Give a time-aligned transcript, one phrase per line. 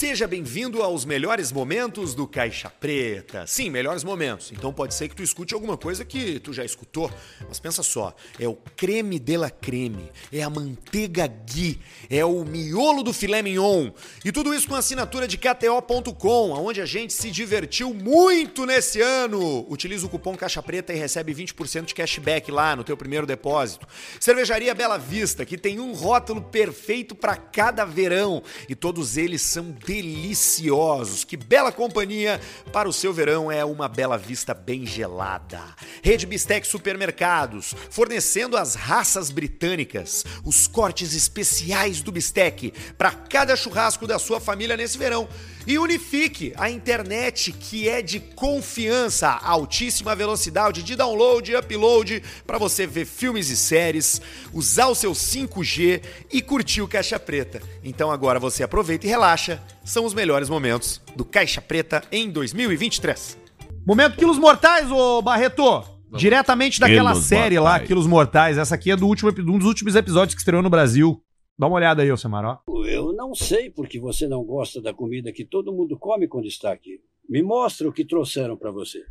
[0.00, 3.46] Seja bem-vindo aos melhores momentos do Caixa Preta.
[3.46, 4.50] Sim, melhores momentos.
[4.50, 7.12] Então pode ser que tu escute alguma coisa que tu já escutou.
[7.46, 11.78] Mas pensa só, é o creme de la creme, é a manteiga ghee,
[12.08, 13.90] é o miolo do filé mignon.
[14.24, 19.70] E tudo isso com assinatura de KTO.com, onde a gente se divertiu muito nesse ano.
[19.70, 23.86] Utiliza o cupom Caixa Preta e recebe 20% de cashback lá no teu primeiro depósito.
[24.18, 29.76] Cervejaria Bela Vista, que tem um rótulo perfeito para cada verão e todos eles são
[29.90, 31.24] deliciosos.
[31.24, 32.40] Que bela companhia
[32.72, 35.60] para o seu verão é uma Bela Vista bem gelada.
[36.00, 44.06] Rede Bistec Supermercados, fornecendo as raças britânicas, os cortes especiais do bistec para cada churrasco
[44.06, 45.28] da sua família nesse verão.
[45.66, 52.58] E Unifique, a internet que é de confiança, altíssima velocidade de download e upload para
[52.58, 54.22] você ver filmes e séries,
[54.54, 57.60] usar o seu 5G e curtir o Caixa Preta.
[57.84, 63.38] Então agora você aproveita e relaxa, são os melhores momentos do Caixa Preta em 2023.
[63.86, 65.82] Momento Quilos Mortais, ô Barreto.
[66.12, 67.88] Diretamente daquela Quilos série lá, Mortais.
[67.88, 68.58] Quilos Mortais.
[68.58, 71.22] Essa aqui é do último, um dos últimos episódios que estreou no Brasil.
[71.58, 72.86] Dá uma olhada aí, ô Samar, ó.
[72.86, 76.72] Eu não sei porque você não gosta da comida que todo mundo come quando está
[76.72, 77.00] aqui.
[77.28, 79.04] Me mostra o que trouxeram para você.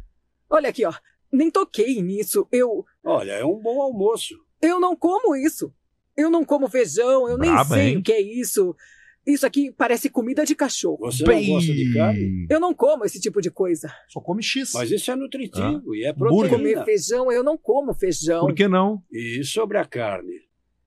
[0.50, 0.94] Olha aqui, ó.
[1.31, 2.47] Nem toquei nisso.
[2.52, 2.86] Eu.
[3.03, 4.36] Olha, é um bom almoço.
[4.62, 5.72] Eu não como isso.
[6.17, 7.97] Eu não como feijão, eu nem Braba, sei hein?
[7.97, 8.75] o que é isso.
[9.28, 10.98] Isso aqui parece comida de cachorro.
[11.02, 12.48] Você não gosta de carne?
[12.50, 13.92] Eu não como esse tipo de coisa.
[14.08, 14.72] Só come X.
[14.73, 16.14] Mas isso é nutritivo e é.
[16.14, 16.86] Comer proteína.
[16.86, 18.42] feijão, eu não como feijão.
[18.42, 19.03] Por que não?
[19.12, 20.34] E sobre a carne?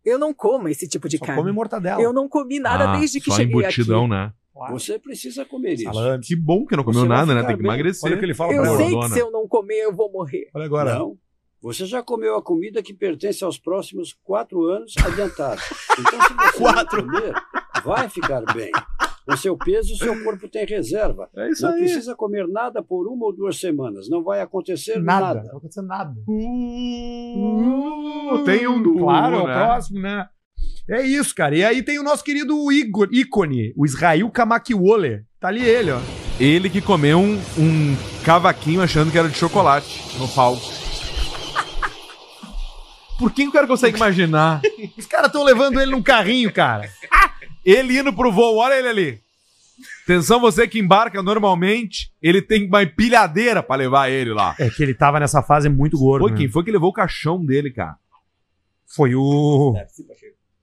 [0.04, 1.40] Eu não como esse tipo de Só carne.
[1.40, 2.02] come mortadela.
[2.02, 4.10] Eu não comi nada Ah, desde que só cheguei embutidão, aqui.
[4.10, 4.32] né?
[4.70, 5.84] Você precisa comer isso.
[5.84, 6.24] Salame.
[6.24, 7.42] Que bom que não comeu nada, né?
[7.44, 7.70] Tem que bem.
[7.70, 8.04] emagrecer.
[8.06, 8.76] Olha o que ele fala Eu pra ela.
[8.78, 9.08] sei que Dona.
[9.08, 10.50] se eu não comer, eu vou morrer.
[10.54, 10.94] Olha agora.
[10.98, 11.16] Não.
[11.62, 15.60] Você já comeu a comida que pertence aos próximos quatro anos adiantado.
[15.98, 17.06] Então, se você Quatro.
[17.06, 17.32] não comer,
[17.84, 18.72] vai ficar bem.
[19.28, 21.28] O seu peso, o seu corpo tem reserva.
[21.36, 21.78] É isso não aí.
[21.78, 24.08] precisa comer nada por uma ou duas semanas.
[24.10, 25.26] Não vai acontecer Nada.
[25.26, 25.38] nada.
[25.42, 26.14] Não vai acontecer nada.
[26.26, 29.54] Uh, tem um do Claro, é o né?
[29.54, 30.26] próximo, né?
[30.90, 31.54] É isso, cara.
[31.56, 35.22] E aí tem o nosso querido Igor, ícone, o Israel Kamakiwole.
[35.38, 36.00] Tá ali ele, ó.
[36.40, 40.60] Ele que comeu um, um cavaquinho achando que era de chocolate no palco.
[43.22, 44.60] Por que o cara consegue imaginar?
[44.98, 46.90] Os caras estão levando ele num carrinho, cara.
[47.64, 49.20] Ele indo pro voo, olha ele ali.
[50.02, 54.56] Atenção, você que embarca normalmente, ele tem uma empilhadeira pra levar ele lá.
[54.58, 56.22] É que ele tava nessa fase muito gordo.
[56.22, 56.36] Foi né?
[56.36, 57.94] quem foi que levou o caixão dele, cara?
[58.92, 59.72] Foi o.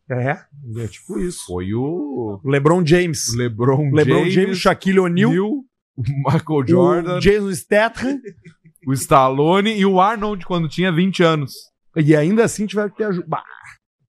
[0.10, 0.38] É,
[0.84, 1.46] é tipo isso.
[1.46, 3.34] Foi o LeBron James.
[3.38, 5.64] LeBron, LeBron James, James, Shaquille O'Neal,
[5.96, 8.20] o Michael Jordan, o Jason Statham.
[8.86, 11.69] o Stallone e o Arnold quando tinha 20 anos.
[11.96, 13.28] E ainda assim tiveram que ter ajuda.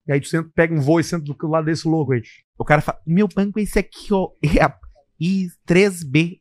[0.06, 2.22] E aí tu senta, pega um voo e senta do lado desse louco aí.
[2.58, 4.28] O cara fala: Meu banco é esse aqui, ó.
[4.42, 4.74] É a
[5.20, 6.40] I3B,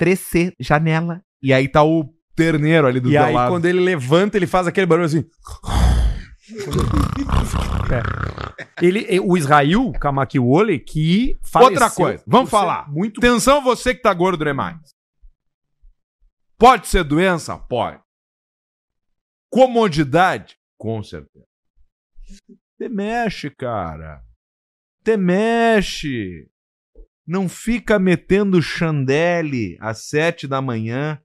[0.00, 1.22] 3C, janela.
[1.42, 3.50] E aí tá o terneiro ali do E aí lado.
[3.50, 5.24] quando ele levanta, ele faz aquele barulho assim.
[7.92, 8.84] É.
[8.84, 12.90] Ele, o Israel Kamakiwole, que faleceu Outra coisa, vamos ser falar.
[12.90, 14.76] Muito Atenção, você que tá gordo demais.
[16.58, 17.56] Pode ser doença?
[17.56, 18.00] Pode.
[19.52, 20.56] Comodidade?
[20.78, 21.44] Com certeza.
[22.78, 24.24] Te mexe, cara.
[25.04, 26.50] Te mexe.
[27.26, 31.22] Não fica metendo chandelle às sete da manhã.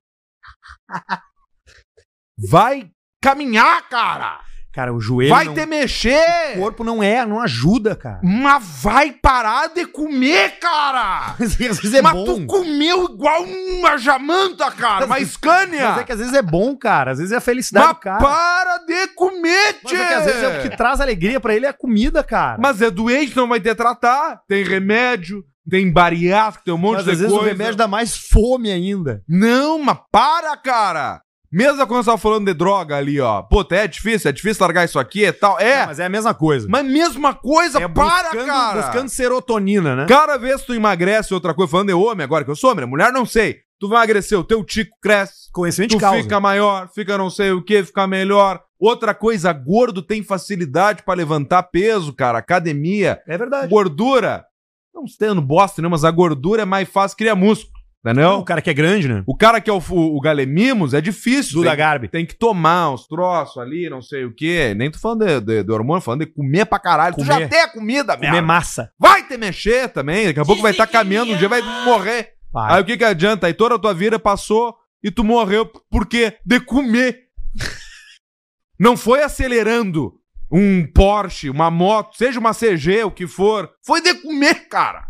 [2.37, 2.91] Vai
[3.23, 4.45] caminhar, cara.
[4.77, 5.31] Cara, o joelho.
[5.33, 6.53] vai não- te mexer.
[6.55, 8.19] O corpo não é, não ajuda, cara.
[8.23, 11.33] Mas vai parar de comer, cara.
[11.41, 12.25] Às vezes é Mas bom.
[12.25, 15.07] tu comeu igual uma jamanta, cara.
[15.07, 15.89] Uma Scania.
[15.89, 17.11] Mas é que às vezes é bom, cara.
[17.13, 18.19] Às vezes é a felicidade Mas do cara.
[18.19, 21.66] para de comer, Mas é que às vezes é o que traz alegria pra ele
[21.66, 22.57] é a comida, cara.
[22.61, 24.41] Mas é doente, não vai ter tratar.
[24.47, 27.45] Tem remédio, tem bariátrico, tem um monte Mas de às vezes coisa.
[27.45, 29.23] o remédio dá mais fome ainda.
[29.27, 31.21] Não, mas para, cara.
[31.52, 33.41] Mesmo quando você tava falando de droga ali, ó.
[33.41, 35.59] Pô, é difícil, é difícil largar isso aqui e tal.
[35.59, 36.68] É, Mas é a mesma coisa.
[36.69, 38.81] mas mesma coisa, é para, buscando, cara.
[38.81, 40.06] buscando serotonina, né?
[40.08, 42.85] Cada vez que tu emagrece outra coisa, falando de homem agora, que eu sou homem,
[42.85, 42.90] né?
[42.90, 43.59] mulher não sei.
[43.79, 46.22] Tu vai emagrecer, o teu tico cresce, Conhecimento tu causa.
[46.23, 48.59] fica maior, fica não sei o que, fica melhor.
[48.79, 52.40] Outra coisa, gordo tem facilidade pra levantar peso, cara.
[52.40, 53.67] Academia, É verdade.
[53.70, 54.46] gordura.
[54.93, 57.72] Não tendo bosta nenhuma, mas a gordura é mais fácil criar músculo,
[58.11, 58.33] entendeu?
[58.39, 59.23] o cara que é grande, né?
[59.25, 61.55] O cara que é o, o, o galemimos é difícil.
[61.55, 62.07] Duda tem, Garbi.
[62.07, 64.73] tem que tomar uns troços ali, não sei o que.
[64.75, 67.15] Nem tô falando de, de, de hormônio, falando de comer pra caralho.
[67.15, 67.41] Tu Comer.
[67.41, 68.47] já tem a comida, Comer merda.
[68.47, 68.91] massa.
[68.99, 70.27] Vai te mexer também.
[70.27, 72.33] Daqui a pouco vai estar caminhando, um dia vai morrer.
[72.51, 72.73] Vai.
[72.75, 73.47] Aí o que que adianta?
[73.47, 76.37] Aí toda a tua vida passou e tu morreu por quê?
[76.45, 77.25] De comer.
[78.79, 80.13] Não foi acelerando
[80.51, 83.69] um Porsche, uma moto, seja uma CG, o que for.
[83.85, 85.07] Foi de comer, cara.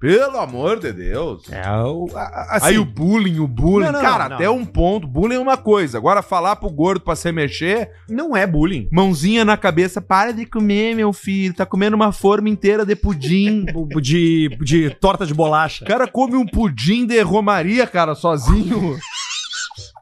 [0.00, 1.42] Pelo amor de Deus.
[1.52, 3.84] É, o, a- assim, Aí o bullying, o bullying.
[3.86, 4.56] Não, não, cara, não, até não.
[4.56, 5.06] um ponto.
[5.06, 5.98] Bullying é uma coisa.
[5.98, 8.88] Agora, falar pro gordo pra se mexer, não é bullying.
[8.90, 11.52] mãozinha na cabeça, para de comer, meu filho.
[11.52, 13.66] Tá comendo uma forma inteira de pudim.
[14.00, 15.84] De, de torta de bolacha.
[15.84, 18.96] O cara come um pudim de romaria, cara, sozinho.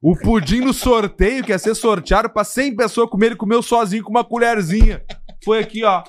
[0.00, 4.04] O pudim no sorteio, que ia ser sorteado pra 100 pessoas comer, ele comeu sozinho
[4.04, 5.02] com uma colherzinha.
[5.44, 6.04] Foi aqui, ó.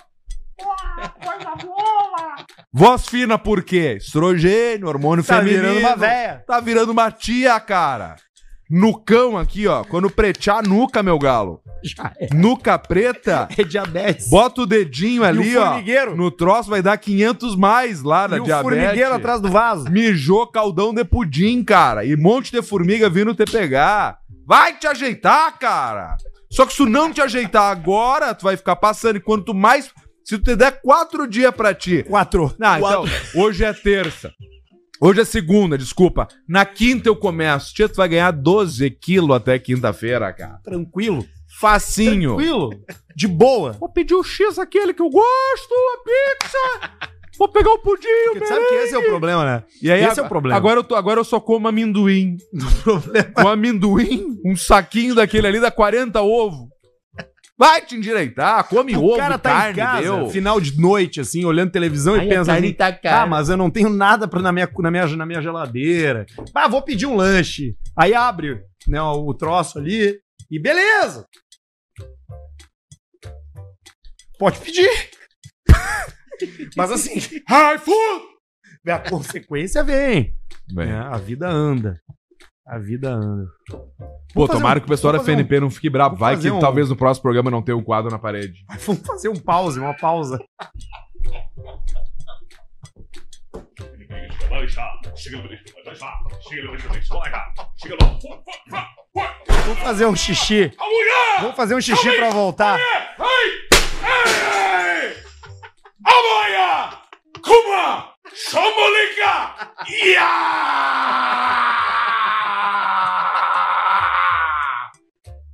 [2.71, 3.97] Voz fina por quê?
[3.99, 5.63] Estrogênio, hormônio Tá feminino.
[5.63, 6.43] virando uma véia.
[6.45, 8.15] Tá virando uma tia, cara.
[8.69, 9.83] Nucão aqui, ó.
[9.83, 11.59] Quando pretear a nuca, meu galo.
[11.83, 12.27] Já é.
[12.35, 14.29] Nuca preta, É diabetes.
[14.29, 16.15] bota o dedinho ali, e o ó.
[16.15, 18.77] No troço vai dar 500 mais lá na e o diabetes.
[18.79, 19.89] formigueiro atrás do vaso.
[19.89, 22.05] Mijou caldão de pudim, cara.
[22.05, 24.19] E monte de formiga vindo te pegar.
[24.45, 26.15] Vai te ajeitar, cara.
[26.51, 29.15] Só que se tu não te ajeitar agora, tu vai ficar passando.
[29.15, 29.89] E quanto mais.
[30.29, 32.03] Se tu te der quatro dias pra ti.
[32.03, 32.53] Quatro.
[32.59, 34.31] Não, então, hoje é terça.
[35.01, 36.27] Hoje é segunda, desculpa.
[36.47, 37.73] Na quinta eu começo.
[37.73, 40.59] Tia, tu vai ganhar 12 quilos até quinta-feira, cara.
[40.63, 41.25] Tranquilo.
[41.59, 42.35] Facinho.
[42.35, 42.69] Tranquilo.
[43.15, 43.71] De boa.
[43.71, 47.11] Vou pedir o X aquele que eu gosto, a pizza.
[47.39, 49.63] Vou pegar o pudim, o Porque sabe que esse é o problema, né?
[49.81, 50.55] E aí, Esse é o problema.
[50.55, 52.37] Agora eu, tô, agora eu só como amendoim.
[53.33, 56.69] Com amendoim, um saquinho daquele ali dá 40 ovos.
[57.59, 60.29] Vai te endireitar, come o ovo, cara tá carne, em casa, deu.
[60.29, 63.89] final de noite, assim, olhando televisão e pensa assim, tá ah, mas eu não tenho
[63.89, 66.25] nada pra, na, minha, na, minha, na minha geladeira.
[66.55, 67.75] Ah, vou pedir um lanche.
[67.97, 71.27] Aí abre né, o troço ali e beleza.
[74.39, 74.89] Pode pedir.
[76.77, 78.23] mas assim, Ai, food!
[78.87, 80.33] a consequência vem.
[80.71, 80.97] Bem, né?
[80.97, 82.01] A vida anda.
[82.69, 83.47] A vida anda.
[84.33, 86.15] Pô, tomara um- que o pessoal da FNP não fique bravo.
[86.15, 88.63] Vai que um- talvez no próximo programa não tenha um quadro na parede.
[88.85, 90.39] Vamos fazer um pause, uma pausa.
[99.65, 100.71] Vamos fazer um xixi.
[101.41, 102.79] Vamos fazer um xixi pra voltar.
[106.05, 106.89] Amanhã!
[107.43, 108.13] Kuma!
[108.33, 109.73] Somolica!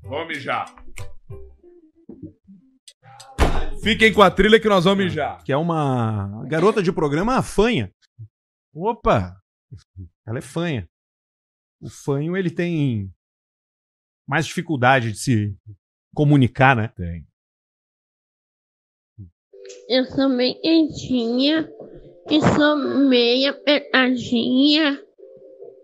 [0.04, 0.75] Vamos mijar.
[3.81, 5.44] Fiquem com a trilha que nós vamos mijar.
[5.44, 7.92] Que é uma garota de programa fanha.
[8.74, 9.39] Opa!
[10.25, 10.89] Ela é fanha.
[11.81, 13.13] O fanho, ele tem
[14.27, 15.56] mais dificuldade de se
[16.13, 16.88] comunicar, né?
[16.89, 17.27] Tem.
[19.88, 21.69] Eu sou bem quentinha
[22.30, 25.01] e sou meia apertadinha.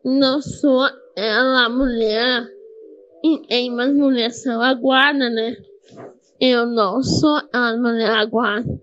[0.03, 2.47] Não sou ela mulher.
[3.23, 5.55] E tem umas mulheres são aguarda, né?
[6.39, 8.81] Eu não sou a mulher aguarda.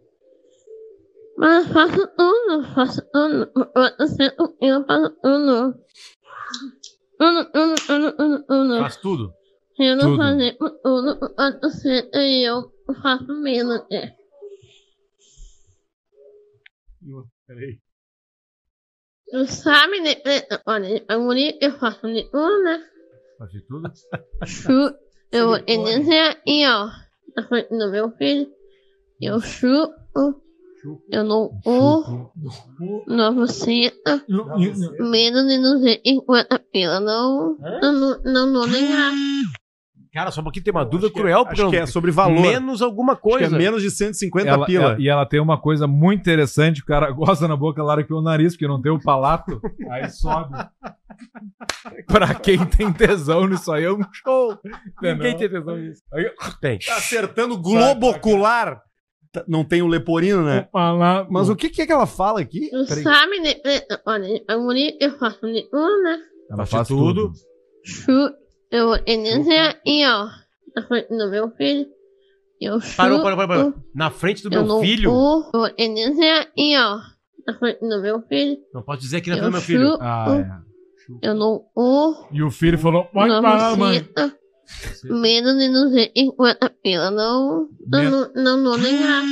[1.36, 3.50] Mas eu faço tudo, faço tudo.
[3.98, 5.74] Você, eu faço tudo.
[7.18, 8.78] Tudo, tudo, tudo, tudo, tudo.
[8.78, 9.32] Faz tudo.
[9.80, 10.16] Eu não tudo.
[10.16, 11.18] fazer tudo,
[11.62, 12.72] você e eu
[13.02, 14.16] faço menos, né?
[17.48, 17.80] Peraí.
[19.30, 20.16] Tu sabe, né?
[20.66, 22.84] Olha, a mulher eu faço de tudo, né?
[23.38, 23.90] Faz de tudo?
[25.32, 26.90] Eu vou dizer aí, ó.
[27.34, 28.50] Na frente do meu filho.
[29.20, 30.42] Eu chupo.
[31.10, 32.32] Eu não urro.
[33.06, 33.92] Não você.
[35.00, 37.00] Menos de 250 pila.
[37.00, 37.56] Não.
[37.58, 39.16] Não, não, não dou nem graça.
[40.18, 42.40] Cara, só um pouquinho tem uma dúvida cruel, porque Acho que é sobre valor.
[42.40, 43.54] menos alguma Acho que coisa.
[43.54, 44.84] é menos de 150 Ela- pila.
[44.84, 48.20] ela- e ela tem uma coisa muito interessante: o cara gosta na boca, que o
[48.20, 49.60] nariz, porque não tem o palato,
[49.92, 50.56] aí sobe.
[52.06, 54.58] pra quem tem tesão nisso aí é um show.
[55.00, 56.02] Ninguém tem tesão nisso.
[56.12, 56.28] Aí,
[56.60, 56.78] Tem.
[56.80, 58.82] Tá acertando globo ocular.
[59.30, 60.68] Tá- Não tem o leporino, né?
[61.30, 62.70] Mas o que, que é que ela fala aqui?
[62.88, 63.02] Peraí.
[63.04, 63.54] sabe, né?
[64.06, 66.18] Olha, a mulher eu faço de tudo, né?
[66.50, 67.32] Ela faz tudo.
[68.04, 68.34] tudo.
[68.70, 70.28] Eu vou te dizer aí, ó.
[70.76, 71.86] Na frente do meu filho.
[72.60, 72.78] Eu.
[72.96, 73.74] Parou, parou, parou, parou.
[73.94, 75.10] Na frente do Eu meu não filho.
[75.10, 77.00] Eu dizer aí, ó.
[77.46, 78.58] Na frente do meu filho.
[78.74, 79.98] Não posso dizer aqui na frente do meu filho.
[80.00, 80.68] Ah, é.
[81.22, 81.64] Eu não.
[82.30, 84.06] E o filho falou: pode não parar, mãe.
[85.04, 87.10] Menos de 250 pila.
[87.10, 87.68] Não.
[87.86, 89.26] Não, não, não graça.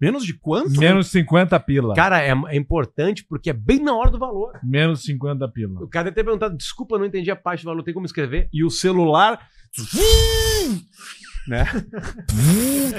[0.00, 0.78] Menos de quanto?
[0.78, 1.94] Menos 50 pila.
[1.94, 4.52] Cara, é, é importante porque é bem na hora do valor.
[4.62, 5.82] Menos 50 pila.
[5.82, 8.48] O cara ter perguntado, desculpa, não entendi a parte do valor, tem como escrever?
[8.52, 9.40] E o celular.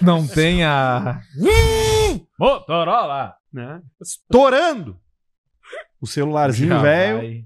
[0.02, 1.22] Não tem a.
[2.40, 3.36] Motorola!
[3.58, 3.82] né?
[4.02, 4.98] Estourando.
[6.00, 7.44] O celularzinho velho.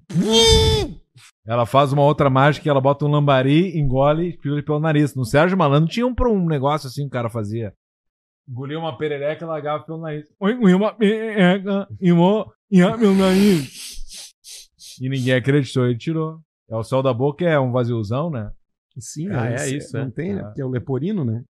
[1.45, 5.15] Ela faz uma outra mágica que ela bota um lambari, engole e pula pelo nariz.
[5.15, 7.73] No Sérgio Malandro tinha um, um negócio assim que o cara fazia.
[8.47, 10.25] Engoliu uma perereca e largava pelo nariz.
[10.39, 12.11] Oi, engoliu uma perereca e
[12.97, 14.33] meu nariz.
[14.99, 16.39] E ninguém acreditou, ele tirou.
[16.69, 18.51] É o céu da boca, é um vaziozão, né?
[18.99, 20.11] Sim, Ah, é esse- isso, Não é.
[20.11, 20.41] tem, né?
[20.41, 20.45] Ah.
[20.45, 21.43] Porque é o leporino, né?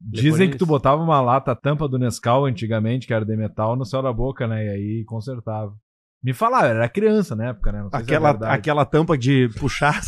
[0.00, 0.66] Dizem Leporino que tu isso.
[0.70, 4.12] botava uma lata, a tampa do Nescau antigamente, que era de metal, no céu da
[4.12, 4.64] boca, né?
[4.64, 5.74] E aí consertava.
[6.22, 7.82] Me falaram, era criança na época, né?
[7.90, 10.00] Se é Aquela, aquela tampa de puxar,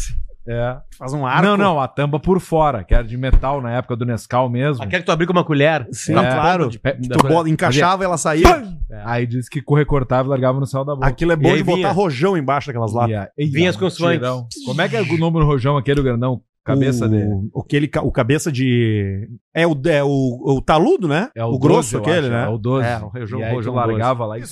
[0.47, 0.77] É.
[0.99, 1.43] faz um arco.
[1.47, 4.83] Não, não, a tampa por fora, que era de metal na época do Nescau mesmo.
[4.83, 5.87] Aquela que tu abriu com uma colher.
[5.93, 6.33] Sim, É.
[6.35, 6.69] claro.
[6.69, 8.65] De Tu bota- encaixava, ela saía.
[9.05, 11.07] Aí disse que recortava e largava no céu da boca.
[11.07, 13.11] Aquilo é E bom aí de botar vinha- rojão embaixo daquelas latas.
[13.11, 14.29] E aí- Vinha as um consoantes.
[14.67, 16.41] Como é que é o nome do rojão aquele, grandão?
[16.65, 17.25] Cabeça o, de...
[17.53, 19.29] o, aquele, ca- o cabeça de.
[19.53, 20.09] É o, é o,
[20.57, 21.29] o taludo, né?
[21.35, 22.45] É o, 12, grosso aquele, acho, né?
[22.45, 22.87] É o 12.
[22.87, 24.43] É, o e aí tu rojão largava lá e...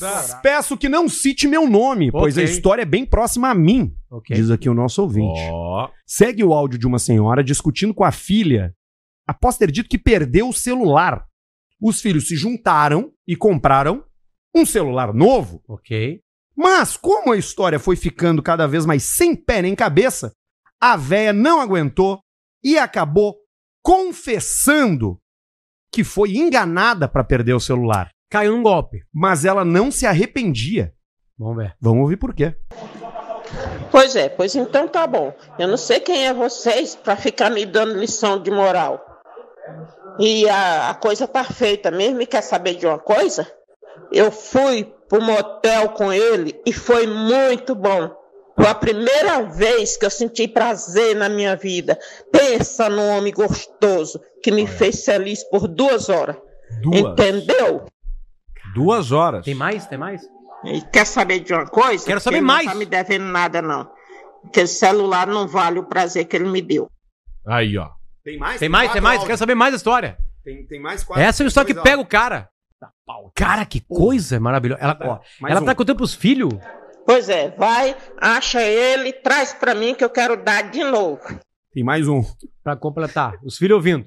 [0.43, 4.35] Peço que não cite meu nome, pois a história é bem próxima a mim, Ok.
[4.35, 5.41] diz aqui o nosso ouvinte.
[5.53, 5.89] Ó.
[6.05, 8.75] Segue o áudio de uma senhora discutindo com a filha
[9.27, 11.25] após ter dito que perdeu o celular.
[11.81, 14.03] Os filhos se juntaram e compraram
[14.55, 15.63] um celular novo.
[15.69, 16.21] Ok.
[16.57, 20.33] Mas, como a história foi ficando cada vez mais sem pé nem cabeça,
[20.81, 22.21] a véia não aguentou
[22.65, 23.37] e acabou
[23.83, 25.19] confessando
[25.93, 28.11] que foi enganada para perder o celular.
[28.31, 29.03] Caiu num golpe.
[29.13, 30.95] Mas ela não se arrependia.
[31.37, 31.77] Vamos ver.
[31.81, 32.55] Vamos ouvir por quê.
[33.91, 35.35] Pois é, pois então tá bom.
[35.59, 39.05] Eu não sei quem é vocês para ficar me dando lição de moral.
[40.19, 42.23] E a, a coisa tá feita mesmo.
[42.23, 43.51] E quer saber de uma coisa?
[44.13, 48.20] Eu fui pro motel com ele e foi muito bom.
[48.61, 51.99] Foi a primeira vez que eu senti prazer na minha vida.
[52.31, 56.37] Pensa num homem gostoso que me fez feliz por duas horas.
[56.83, 57.13] Duas.
[57.13, 57.87] Entendeu?
[58.75, 59.47] Duas horas.
[59.47, 59.87] Tem mais?
[59.87, 60.21] Tem mais?
[60.63, 62.05] E quer saber de uma coisa?
[62.05, 62.67] Quero saber ele mais.
[62.67, 63.91] Não tá me devendo nada, não.
[64.43, 66.87] Porque o celular não vale o prazer que ele me deu.
[67.47, 67.89] Aí, ó.
[68.23, 68.61] Tem mais?
[68.61, 68.93] Tem mais?
[68.93, 69.25] Tem mais?
[69.25, 70.19] Quero saber mais da história.
[70.45, 72.51] Tem, tem mais Essa é a história que pega o cara.
[73.35, 74.83] Cara, que coisa maravilhosa.
[74.83, 75.65] Ela, ó, mais ela um.
[75.65, 76.53] tá contando pros filhos.
[77.07, 81.23] Pois é, vai, acha ele, traz pra mim que eu quero dar de novo.
[81.73, 82.23] Tem mais um.
[82.63, 83.35] Pra completar.
[83.45, 84.07] Os filhos ouvindo.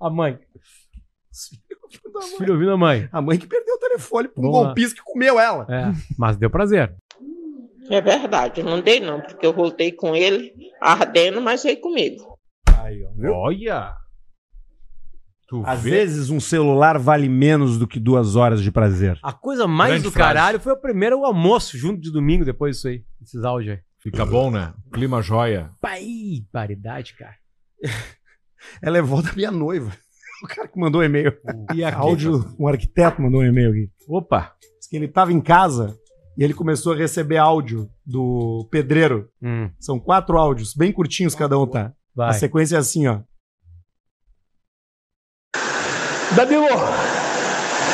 [0.00, 0.38] A mãe.
[1.30, 3.08] Os filhos ouvindo a mãe.
[3.12, 5.66] A mãe que perdeu o telefone pra um golpista que comeu ela.
[5.70, 6.94] É, mas deu prazer.
[7.90, 12.38] É verdade, eu não dei não, porque eu voltei com ele ardendo, mas veio comigo.
[12.78, 13.10] Aí, ó?
[13.44, 14.01] Olha.
[15.52, 15.90] Tu Às vê?
[15.90, 19.18] vezes um celular vale menos do que duas horas de prazer.
[19.22, 20.28] A coisa mais Grande do frase.
[20.34, 23.04] caralho foi o primeiro almoço junto de domingo depois disso aí.
[23.22, 23.80] Esses áudios aí.
[23.98, 24.72] Fica bom, né?
[24.90, 25.70] Clima joia.
[25.78, 26.06] Pai,
[26.50, 27.34] paridade, cara.
[28.82, 29.92] Ela é vó da minha noiva.
[30.42, 31.32] O cara que mandou um e-mail.
[31.72, 31.94] E aqui?
[32.00, 33.90] Áudio, um arquiteto mandou um e-mail aqui.
[34.08, 34.52] Opa.
[34.80, 35.94] Diz que ele tava em casa
[36.36, 39.28] e ele começou a receber áudio do pedreiro.
[39.40, 41.92] Hum, São quatro áudios, bem curtinhos cada um, tá?
[42.18, 42.32] A vai.
[42.32, 43.20] sequência é assim, ó.
[46.34, 46.66] Danilo,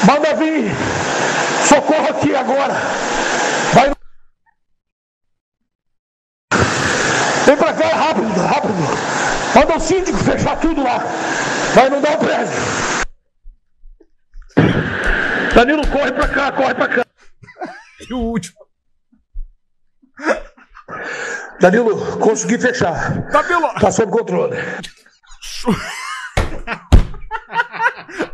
[0.07, 0.71] manda vir
[1.67, 2.75] socorro aqui agora.
[3.75, 3.91] Vai.
[7.45, 8.75] Vem pra cá, rápido, rápido.
[9.55, 10.99] Manda o síndico fechar tudo lá.
[11.75, 12.53] Vai inundar o prédio.
[15.55, 17.07] Danilo, corre pra cá, corre pra cá.
[18.09, 18.57] E o último.
[21.61, 23.29] Danilo, consegui fechar.
[23.81, 24.57] Tá sob controle.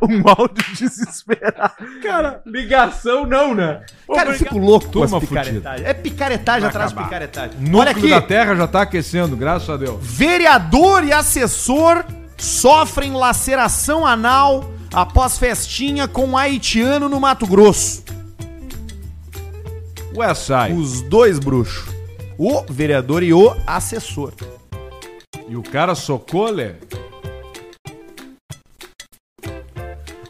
[0.05, 1.75] Um áudio desesperado.
[2.03, 3.81] Cara, Ligação não, né?
[4.13, 5.87] cara, eu fico louco com as picaretagens.
[5.87, 7.61] É picaretagem Vai atrás de picaretagem.
[7.61, 8.11] Núcleo Olha aqui.
[8.11, 9.99] da Terra já tá aquecendo, graças a Deus.
[10.03, 12.05] Vereador e assessor
[12.37, 18.05] sofrem laceração anal após festinha com um haitiano no Mato Grosso.
[20.15, 20.73] Ué, sai.
[20.73, 21.93] Os dois bruxos.
[22.39, 24.33] O vereador e o assessor.
[25.49, 26.73] E o cara socou, Lê?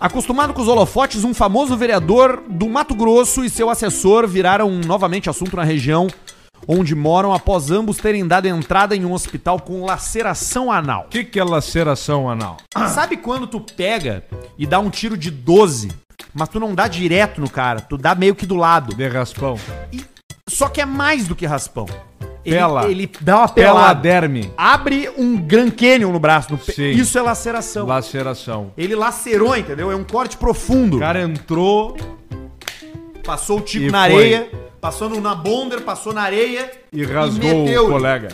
[0.04, 5.30] Acostumado com os holofotes, um famoso vereador do Mato Grosso e seu assessor viraram novamente
[5.30, 6.08] assunto na região
[6.68, 11.04] onde moram após ambos terem dado entrada em um hospital com laceração anal.
[11.06, 12.58] O que, que é laceração anal?
[12.92, 14.22] Sabe quando tu pega
[14.58, 15.88] e dá um tiro de 12,
[16.34, 18.94] mas tu não dá direto no cara, tu dá meio que do lado.
[18.94, 19.58] De raspão.
[20.50, 21.86] Só que é mais do que raspão.
[22.44, 22.90] Ele, Pela.
[22.90, 23.78] ele dá uma pelada.
[24.00, 24.52] Peladerme.
[24.56, 26.52] Abre um Grand Canyon no braço.
[26.52, 26.90] no pe- Sim.
[26.90, 27.86] Isso é laceração.
[27.86, 28.72] Laceração.
[28.76, 29.90] Ele lacerou, entendeu?
[29.90, 30.96] É um corte profundo.
[30.96, 31.96] O cara entrou
[33.24, 34.14] Passou o tico E na foi.
[34.16, 37.86] areia, passou no, na bonder, passou na areia e rasgou meteu.
[37.86, 38.28] o colega.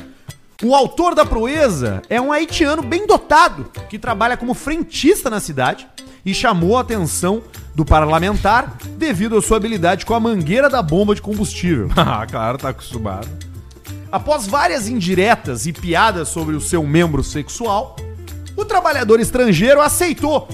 [0.64, 5.87] O autor da proeza é um haitiano bem dotado, que trabalha como frentista na cidade
[6.26, 7.40] e chamou a atenção
[7.73, 11.88] do parlamentar devido à sua habilidade com a mangueira da bomba de combustível.
[11.97, 13.29] Ah, claro, tá acostumado.
[14.12, 17.95] Após várias indiretas e piadas sobre o seu membro sexual,
[18.57, 20.49] o trabalhador estrangeiro aceitou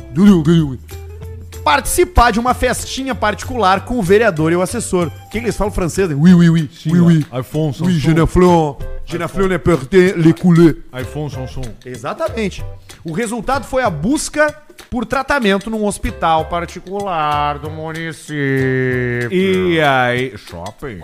[1.65, 5.09] participar de uma festinha particular com o vereador e o assessor.
[5.09, 6.09] O que, eles falam francês?
[6.13, 6.71] Oui, oui, oui.
[6.87, 7.27] oui, oui.
[7.81, 8.77] Oui, je ne flon.
[9.05, 10.77] Je ne flon ne porter les couleurs.
[10.93, 11.63] Alfonso Sanson.
[11.85, 12.65] Exatamente.
[13.05, 14.55] O resultado foi a busca
[14.89, 19.33] por tratamento num hospital particular do município.
[19.33, 20.39] E aí.
[20.39, 21.01] Shopping?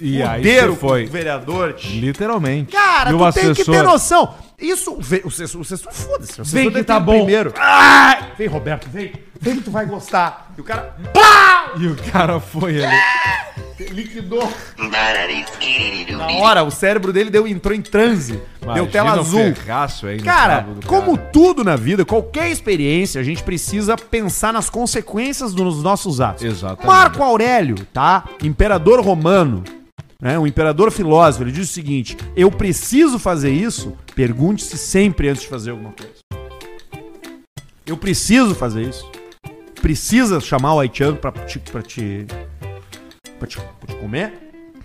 [0.00, 1.02] E aí Fuderam você foi.
[1.04, 1.74] com o vereador.
[1.84, 2.72] Literalmente.
[2.72, 3.82] Cara, E o tu tem que ter assessor?
[3.84, 4.34] noção.
[4.60, 6.38] Isso, vem, o assessor, o assessor foda-se.
[6.38, 7.18] O assessor Vem que tá bom.
[7.18, 7.52] Primeiro.
[7.58, 8.32] Ai!
[8.38, 9.12] Vem, Roberto, vem.
[9.40, 10.52] Vem que tu vai gostar.
[10.56, 10.94] E o cara
[11.78, 12.96] E o cara foi ali.
[13.90, 14.48] liquidou.
[16.16, 18.40] Na hora, o cérebro dele deu, entrou em transe.
[18.74, 19.54] deu tela Imagina azul.
[19.54, 21.30] ferraço aí no Cara, como cara.
[21.32, 26.44] tudo na vida, qualquer experiência, a gente precisa pensar nas consequências dos nossos atos.
[26.44, 26.86] Exatamente.
[26.86, 28.24] Marco Aurélio, tá?
[28.42, 29.64] Imperador romano,
[30.24, 30.38] né?
[30.38, 33.92] Um imperador filósofo, ele diz o seguinte: eu preciso fazer isso?
[34.14, 36.14] Pergunte-se sempre antes de fazer alguma coisa.
[37.86, 39.08] Eu preciso fazer isso?
[39.82, 42.26] Precisa chamar o Aichan pra te, pra te,
[43.38, 44.32] pra te, pra te comer?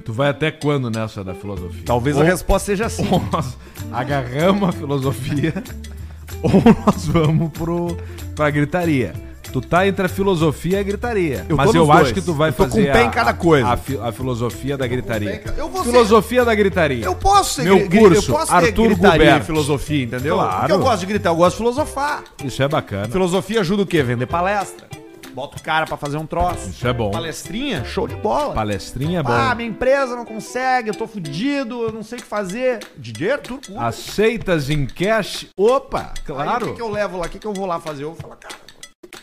[0.03, 1.83] Tu vai até quando nessa da filosofia?
[1.85, 3.07] Talvez a Ou- resposta seja assim.
[3.09, 3.57] Ou nós
[3.93, 5.53] agarramos a filosofia,
[6.43, 6.51] ou
[6.85, 7.95] nós vamos pro,
[8.35, 9.13] pra gritaria.
[9.51, 11.45] Tu tá entre a filosofia e a gritaria.
[11.49, 12.11] Eu mas eu acho dois.
[12.13, 13.67] que tu vai Eu tô fazer com pé a- em cada a- coisa.
[13.67, 15.41] A, fi- a filosofia da gritaria.
[15.57, 17.03] Eu vou ser- Filosofia da gritaria.
[17.05, 20.35] Eu posso ser Meu curso, eu posso Arthur em filosofia, entendeu?
[20.35, 20.59] Claro.
[20.59, 22.23] Porque eu gosto de gritar, eu gosto de filosofar.
[22.43, 23.07] Isso é bacana.
[23.09, 24.03] Filosofia ajuda o quê?
[24.03, 24.87] Vender palestra.
[25.33, 26.69] Bota o cara pra fazer um troço.
[26.69, 27.11] Isso é bom.
[27.11, 28.53] Palestrinha, show de bola.
[28.53, 29.31] Palestrinha é bom.
[29.31, 32.79] Ah, minha empresa não consegue, eu tô fudido, eu não sei o que fazer.
[32.97, 33.85] DJ Arthur Cuba.
[33.87, 35.45] Aceitas em cash?
[35.55, 36.65] Opa, Aí, claro.
[36.65, 37.25] O que, que eu levo lá?
[37.27, 38.03] O que, que eu vou lá fazer?
[38.03, 38.55] Eu vou falar, cara,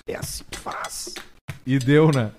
[0.07, 1.15] é assim que faz.
[1.67, 2.33] E deu, né?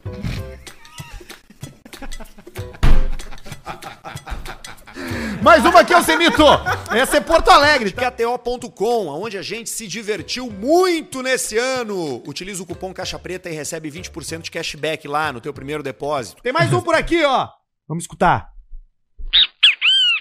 [5.41, 6.43] Mais uma aqui, Alcemito.
[6.91, 7.91] Essa é Porto Alegre.
[7.91, 12.21] KTO.com, onde a gente se divertiu muito nesse ano.
[12.27, 16.41] Utiliza o cupom Caixa Preta e recebe 20% de cashback lá no teu primeiro depósito.
[16.41, 17.47] Tem mais um por aqui, ó.
[17.87, 18.49] Vamos escutar.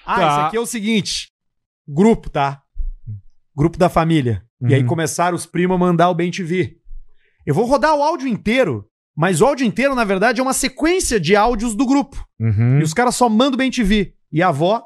[0.05, 0.29] Ah, Tá.
[0.29, 1.29] esse aqui é o seguinte.
[1.89, 2.63] Grupo, tá?
[3.57, 4.45] Grupo da família.
[4.69, 6.77] E aí começaram os primos a mandar o Bem TV.
[7.47, 11.21] Eu vou rodar o áudio inteiro, mas o áudio inteiro, na verdade, é uma sequência
[11.21, 12.27] de áudios do grupo.
[12.41, 12.81] Uhum.
[12.81, 14.15] E os caras só mandam bem TV.
[14.33, 14.85] E a avó.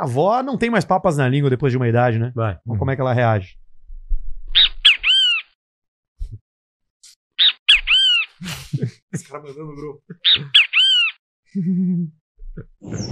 [0.00, 2.32] A avó não tem mais papas na língua depois de uma idade, né?
[2.34, 2.58] Vai.
[2.64, 3.58] Mas como é que ela reage?
[9.12, 10.02] Esse cara mandando no grupo.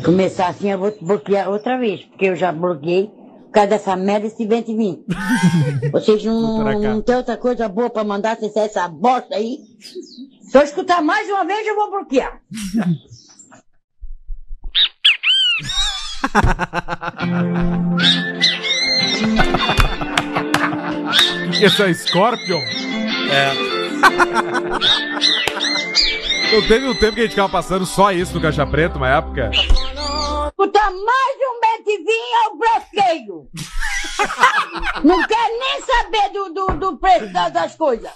[0.04, 3.10] Começar assim, eu vou bloquear outra vez, porque eu já bloqueei
[3.52, 5.04] causa dessa merda esse 2020.
[5.92, 6.78] Vocês não, Vou pra cá.
[6.80, 9.58] não tem outra coisa boa pra mandar sem ser essa bosta aí?
[10.42, 12.40] Se eu escutar mais uma vez, eu vou bloquear.
[21.58, 22.60] que essa é Scorpion?
[23.30, 23.52] É.
[26.52, 29.08] Não teve um tempo que a gente ficava passando só isso no Caixa Preta, uma
[29.08, 29.50] época?
[30.72, 33.50] Escutar mais um bentivinho, eu bloqueio.
[35.04, 38.10] não quer nem saber do, do, do preço das, coisas.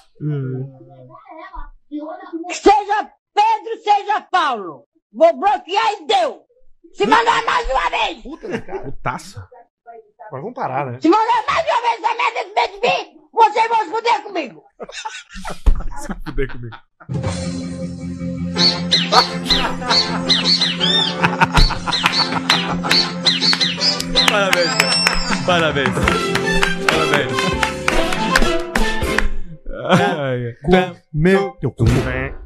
[2.51, 4.87] Seja Pedro, seja Paulo.
[5.13, 6.47] Vou bloquear e deu.
[6.95, 8.23] Se mandar mais uma vez.
[8.23, 9.47] Putaça.
[10.33, 10.99] Mas vamos parar, né?
[11.01, 14.65] Se mandar mais uma vez essa merda desse BTV, vocês vão se fuder comigo.
[16.25, 17.76] Fudei comigo.
[24.29, 25.45] Parabéns, cara.
[25.47, 25.95] Parabéns.
[26.87, 27.47] Parabéns.
[31.13, 31.85] Meu teu cu.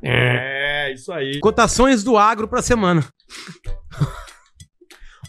[0.02, 1.40] É, isso aí.
[1.40, 3.04] Cotações do agro pra semana.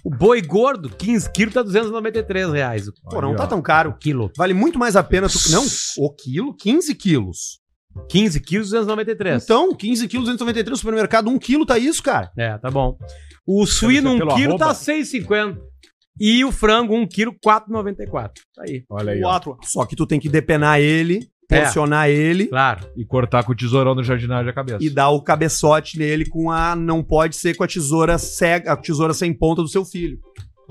[0.04, 2.86] O boi gordo, 15 quilos, tá 293 reais.
[3.10, 3.96] Pô, não tá tão caro.
[4.00, 4.32] quilo.
[4.36, 5.38] Vale muito mais a pena tu.
[5.52, 5.64] Não,
[5.98, 7.61] o quilo, 15 quilos.
[8.10, 9.44] 15 quilos, 293.
[9.44, 12.32] Então, 15 quilos, 293 no supermercado, 1 quilo tá isso, cara.
[12.38, 12.98] É, tá bom.
[13.46, 14.66] O suíno, pelo 1 quilo, arroba?
[14.66, 15.58] tá 6,50.
[16.20, 18.32] E o frango, 1 quilo, 4,94.
[18.56, 18.84] Tá aí.
[18.90, 19.30] Olha aí, ó.
[19.30, 19.58] Quatro.
[19.64, 22.88] Só que tu tem que depenar ele, porcionar ele Claro.
[22.96, 24.78] E cortar com o tesourão do jardinagem a cabeça.
[24.82, 26.76] e dar o cabeçote nele com a.
[26.76, 30.20] Não pode ser com a tesoura cega, a tesoura sem ponta do seu filho.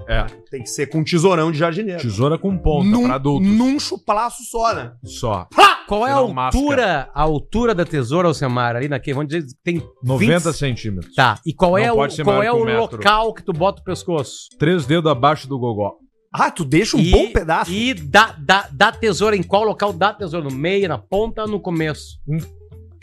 [0.08, 0.24] É.
[0.50, 2.00] Tem que ser com um tesourão de jardineiro.
[2.00, 3.48] Tesoura com ponta num, pra adultos.
[3.48, 4.92] Num chuplaço só, né?
[5.04, 5.46] Só.
[5.90, 9.14] Qual é a altura, a altura da tesoura, Alcemar, ali naquele?
[9.14, 11.14] Vamos dizer que tem 90 20 centímetros.
[11.16, 11.38] Tá.
[11.44, 12.96] E qual Não é o, pode ser qual maior é que um o metro.
[12.96, 14.42] local que tu bota o pescoço?
[14.58, 15.94] Três dedos abaixo do gogó.
[16.32, 17.72] Ah, tu deixa um E- bom pedaço.
[17.72, 20.48] E da, da, da tesoura, em qual local da tesoura?
[20.48, 22.20] No meio, na ponta, no começo?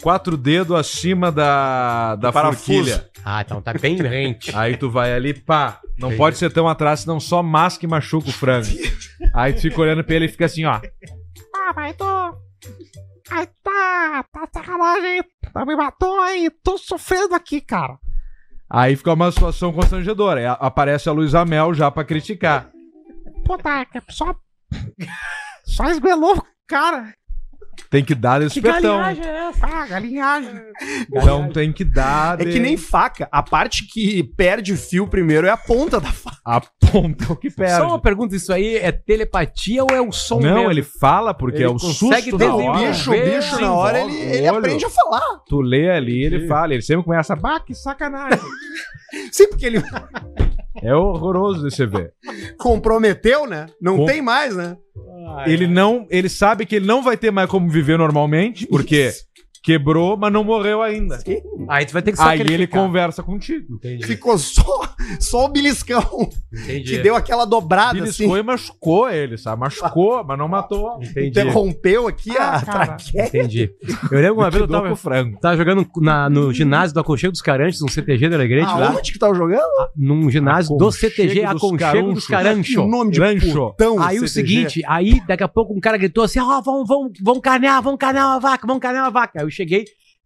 [0.01, 2.65] Quatro dedos acima da, da parafuso.
[2.73, 3.09] forquilha.
[3.25, 4.55] Ah, então tá bem rente.
[4.55, 5.81] Aí tu vai ali, pá.
[5.99, 6.17] Não Entendi.
[6.17, 8.67] pode ser tão atrás, senão só masca e machuca o frango.
[9.33, 10.79] Aí tu fica olhando pra ele e fica assim, ó.
[11.53, 12.05] Ah, mas tô.
[13.29, 14.23] Ai, tá.
[14.31, 15.23] Tá sacanagem.
[15.53, 16.49] Tá me matou aí.
[16.63, 17.97] Tô sofrendo aqui, cara.
[18.69, 20.51] Aí fica uma situação constrangedora.
[20.51, 22.69] A- aparece a Luísa Mel já pra criticar.
[23.45, 23.85] Pô, tá.
[23.85, 24.35] que Só.
[25.65, 27.13] Só esbelou, cara.
[27.89, 29.03] Tem que dar esse espetão.
[29.05, 29.11] é
[29.49, 29.65] essa?
[29.65, 30.51] Ah, galinhagem.
[31.09, 32.39] Então tem que dar.
[32.41, 33.27] É que nem faca.
[33.31, 36.37] A parte que perde fio primeiro é a ponta da faca.
[36.45, 37.77] A ponta é o que perde.
[37.77, 40.71] Só uma pergunta, isso aí é telepatia ou é o som Não, mesmo?
[40.71, 41.93] ele fala porque Ele é o consegue
[42.31, 42.89] susto da desenvolver hora.
[42.89, 44.57] bicho, o bicho na hora ele, Desenvolve ele olho.
[44.59, 45.39] aprende a falar.
[45.47, 46.73] Tu lê ali, ele fala.
[46.73, 47.35] Ele sempre começa.
[47.35, 48.39] Bah, que sacanagem.
[49.31, 49.81] Sim, porque ele
[50.83, 52.13] é horroroso de você ver.
[52.59, 53.67] comprometeu, né?
[53.81, 54.75] Não Com- tem mais, né?
[55.45, 56.07] Ele não.
[56.09, 59.11] Ele sabe que ele não vai ter mais como viver normalmente, porque
[59.67, 61.19] quebrou, mas não morreu ainda.
[61.67, 63.75] Aí tu vai ter que Aí ele conversa contigo.
[63.75, 64.05] Entendi.
[64.05, 64.63] Ficou só,
[65.19, 66.29] só o beliscão.
[66.53, 66.83] Entendi.
[66.91, 68.39] Que deu aquela dobrada Beliscou assim.
[68.39, 69.59] e machucou ele, sabe?
[69.59, 70.97] Machucou, mas não matou.
[71.03, 71.27] Entendi.
[71.27, 72.85] Interrompeu aqui a Ah, cara.
[72.85, 73.25] traqueia.
[73.27, 73.71] Entendi.
[74.09, 75.37] Eu lembro uma vez eu tava, frango.
[75.41, 78.89] tava jogando na- no ginásio do Aconchego dos Caranchos, um CTG do Alegrete lá.
[78.91, 79.61] Aonde que tava jogando?
[79.95, 82.27] Num ginásio do Aconchego CTG dos Aconchego dos Carunchos.
[82.75, 82.89] Caranchos.
[82.89, 83.69] nome de Lancho.
[83.71, 84.29] putão, Aí o CTG.
[84.29, 87.99] seguinte, aí daqui a pouco um cara gritou assim: ó, vamos, vamos, vamos carnear, vamos
[87.99, 89.39] carnear uma vaca, vamos carnear uma vaca.
[89.39, 89.85] Aí eu cheguei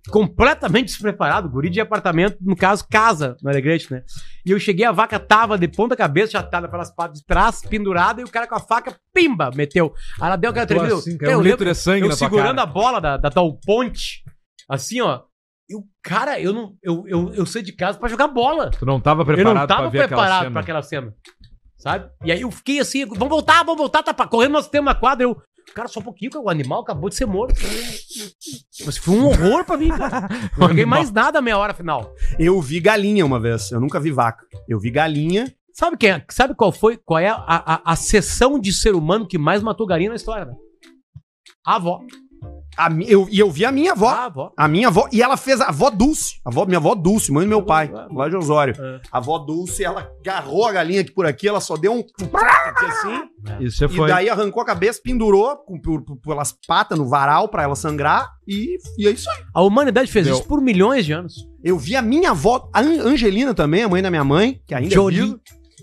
[0.09, 4.03] completamente despreparado, guri de apartamento, no caso, casa, no Alegrete, né?
[4.45, 8.19] E eu cheguei, a vaca tava de ponta cabeça, tava pelas patas de trás, pendurada,
[8.19, 9.93] e o cara com a faca, pimba, meteu.
[10.19, 10.95] Aí ela deu aquela tremida.
[10.95, 14.23] assim, eu- cara, um eu lembro- sangue eu segurando a bola da, da tal ponte,
[14.67, 15.21] assim, ó.
[15.69, 16.73] E o cara, eu não.
[16.83, 18.71] Eu, eu, eu saí de casa pra jogar bola.
[18.71, 21.13] Tu não tava Eu preparado não tava pra preparado pra aquela cena.
[21.77, 22.09] Sabe?
[22.25, 24.95] E aí eu fiquei assim, vamos voltar, vamos voltar, tá pra- correndo, nós temos uma
[24.99, 25.23] quadra.
[25.25, 25.41] Eu,
[25.73, 27.55] cara, só um pouquinho, que o animal acabou de ser morto.
[28.85, 30.27] Mas foi um horror pra mim, cara.
[30.57, 32.13] Não joguei mais nada a meia hora final.
[32.37, 33.71] Eu vi galinha uma vez.
[33.71, 34.45] Eu nunca vi vaca.
[34.67, 35.53] Eu vi galinha.
[35.73, 36.25] Sabe quem é?
[36.29, 36.97] Sabe qual foi?
[36.97, 40.45] Qual é a, a, a sessão de ser humano que mais matou galinha na história,
[40.45, 40.53] né?
[41.65, 42.01] A avó.
[42.77, 44.07] A eu, e eu vi a minha avó.
[44.09, 44.51] A avó.
[44.55, 45.07] A minha avó.
[45.11, 46.35] E ela fez a avó Dulce.
[46.45, 47.91] A avó, minha avó Dulce, mãe do meu pai.
[48.11, 48.73] Lá de Osório.
[48.79, 49.01] É.
[49.11, 51.47] A avó Dulce, ela agarrou a galinha aqui por aqui.
[51.47, 52.03] Ela só deu um.
[52.77, 53.29] assim.
[53.59, 54.07] E você E foi.
[54.09, 58.29] daí arrancou a cabeça, pendurou com, por, por- pelas patas no varal pra ela sangrar.
[58.47, 59.43] E, e é isso aí.
[59.53, 60.35] A humanidade fez Deu.
[60.35, 61.47] isso por milhões de anos.
[61.63, 64.73] Eu vi a minha avó, a An- Angelina também, a mãe da minha mãe, que
[64.73, 65.19] ainda Jolie.
[65.19, 65.39] é viva.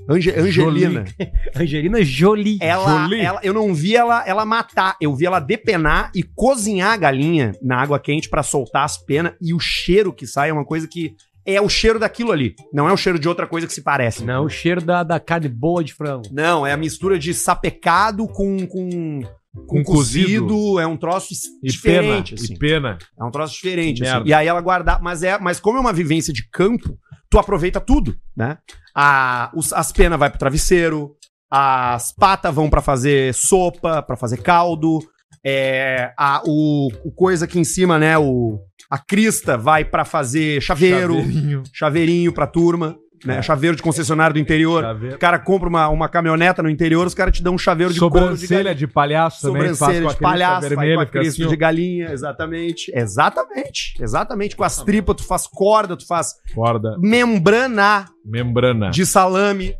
[0.08, 1.04] Ange- Angelina.
[1.56, 2.58] Angelina Jolie.
[2.60, 3.20] Ela, Jolie.
[3.20, 7.52] ela, eu não vi ela, ela matar, eu vi ela depenar e cozinhar a galinha
[7.62, 10.86] na água quente pra soltar as penas e o cheiro que sai é uma coisa
[10.88, 11.14] que
[11.46, 14.22] é o cheiro daquilo ali, não é o cheiro de outra coisa que se parece.
[14.22, 16.28] Não, o cheiro da, da carne boa de frango.
[16.30, 19.20] Não, é a mistura de sapecado com com,
[19.66, 20.46] com Com cozido.
[20.46, 21.32] cozido, é um troço
[21.62, 22.44] E diferente, pena.
[22.44, 22.54] assim.
[22.54, 22.98] E pena.
[23.18, 24.28] É um troço diferente, assim.
[24.28, 26.98] E aí ela guardar, mas é, mas como é uma vivência de campo,
[27.30, 28.58] tu aproveita tudo, né?
[29.00, 31.14] A, os- as penas vai pro travesseiro,
[31.48, 34.98] as patas vão pra fazer sopa, pra fazer caldo,
[35.46, 38.18] é, a, o, o coisa aqui em cima, né?
[38.18, 38.58] O,
[38.90, 41.62] a crista vai pra fazer chaveiro, Chaveirinho.
[41.72, 43.42] chaveirinho pra turma, né?
[43.42, 44.82] Chaveiro de concessionário do interior.
[44.82, 45.16] Chaveiro.
[45.16, 47.98] O cara compra uma, uma caminhoneta no interior, os caras te dão um chaveiro de
[47.98, 49.74] Sobrancelha de palhaço também.
[49.74, 52.92] Sobrancelha de palhaço, vai com assim, de galinha, exatamente.
[52.94, 53.94] Exatamente.
[54.00, 54.56] Exatamente.
[54.56, 56.96] Com as tripas, tu faz corda, tu faz Corda.
[57.00, 58.90] membrana Membrana.
[58.90, 59.74] de salame.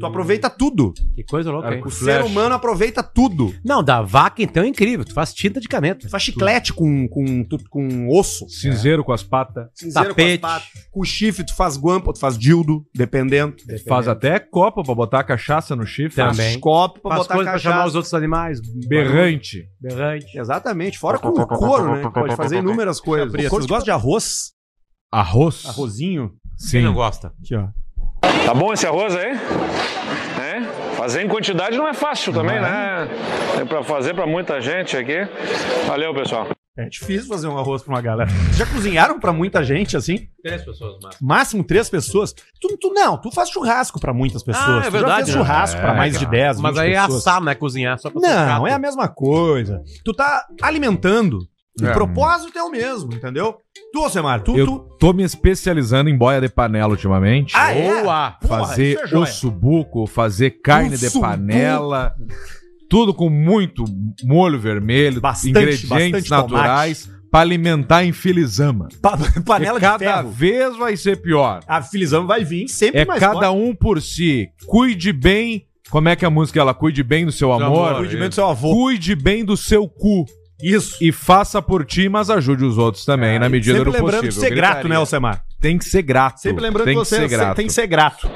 [0.00, 0.92] Tu aproveita tudo.
[1.14, 1.82] Que coisa louca, hein?
[1.84, 3.54] O ser humano aproveita tudo.
[3.64, 5.04] Não, da vaca então é incrível.
[5.04, 6.06] Tu faz tinta de caneta.
[6.06, 8.48] Tu faz chiclete com, com, tu- com osso.
[8.48, 9.68] Cinzeiro com as patas.
[9.74, 10.40] Cinzeiro Tapete.
[10.40, 10.68] com as patas.
[10.90, 13.54] Com chifre, tu faz guampa, tu faz dildo, dependendo.
[13.86, 16.16] Faz até copa pra botar cachaça no chifre.
[16.16, 16.34] Também.
[16.52, 17.88] Faz copo pra Faz botar coisa pra chamar cachaça.
[17.90, 18.58] os outros animais.
[18.88, 19.68] Berrante.
[19.80, 20.38] Berrante.
[20.38, 20.98] Exatamente.
[20.98, 22.10] Fora com o couro, né?
[22.12, 23.30] Pode fazer inúmeras coisas.
[23.30, 24.52] Vocês gostam de arroz?
[25.12, 25.66] Arroz.
[25.66, 26.32] Arrozinho?
[26.56, 26.90] Sim.
[26.92, 27.32] gosta?
[27.42, 27.68] Aqui, ó.
[28.20, 29.32] Tá bom esse arroz aí?
[30.40, 30.60] É?
[30.96, 33.08] Fazer em quantidade não é fácil também, né?
[33.60, 35.26] É pra fazer pra muita gente aqui.
[35.86, 36.48] Valeu, pessoal.
[36.76, 38.30] É difícil fazer um arroz pra uma galera.
[38.54, 40.28] Já cozinharam pra muita gente, assim?
[40.42, 41.16] Três pessoas, mas.
[41.20, 42.32] Máximo três pessoas?
[42.60, 44.66] Tu, tu não, tu faz churrasco pra muitas pessoas.
[44.66, 45.42] Ah, é tu já verdade, fez né?
[45.42, 46.24] churrasco É, pra mais cara.
[46.24, 47.26] de 10, Mas 20 aí é pessoas.
[47.26, 47.98] assar, não é cozinhar.
[47.98, 49.82] Só pra Não, é a mesma coisa.
[50.04, 51.40] Tu tá alimentando.
[51.80, 51.92] O É.
[51.92, 53.56] propósito é o mesmo, entendeu?
[53.92, 54.78] Tu, Semar, tu, Eu tu...
[55.00, 57.52] tô me especializando em boia de panela ultimamente.
[57.56, 58.02] Ah, é?
[58.02, 58.36] Boa!
[58.46, 59.22] Fazer é joia.
[59.24, 62.14] ossobuco, fazer carne de panela.
[62.88, 63.84] Tudo com muito
[64.24, 68.88] molho vermelho, Bastante, ingredientes bastante naturais pra alimentar em filizama.
[69.00, 71.60] Pa- panela Porque de cada vez vai ser pior.
[71.68, 73.48] A filizama vai vir sempre É mais cada forte.
[73.56, 74.48] um por si.
[74.66, 75.66] Cuide bem.
[75.88, 77.96] Como é que é a música ela cuide bem do seu amor?
[77.98, 78.72] Cuide bem do seu avô.
[78.72, 80.24] Cuide bem do seu cu.
[80.62, 80.96] Isso.
[81.02, 84.42] E faça por ti, mas ajude os outros também, na medida Sempre do lembrando possível.
[84.42, 85.44] de ser grato, né, Alcemar?
[85.60, 86.40] Tem que ser grato.
[86.40, 87.56] Sempre lembrando tem que você ser grato.
[87.56, 88.28] tem que ser grato.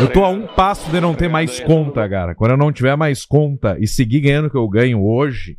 [0.00, 2.34] Eu tô a um passo de não ter mais conta, cara.
[2.34, 5.56] Quando eu não tiver mais conta e seguir ganhando o que eu ganho hoje,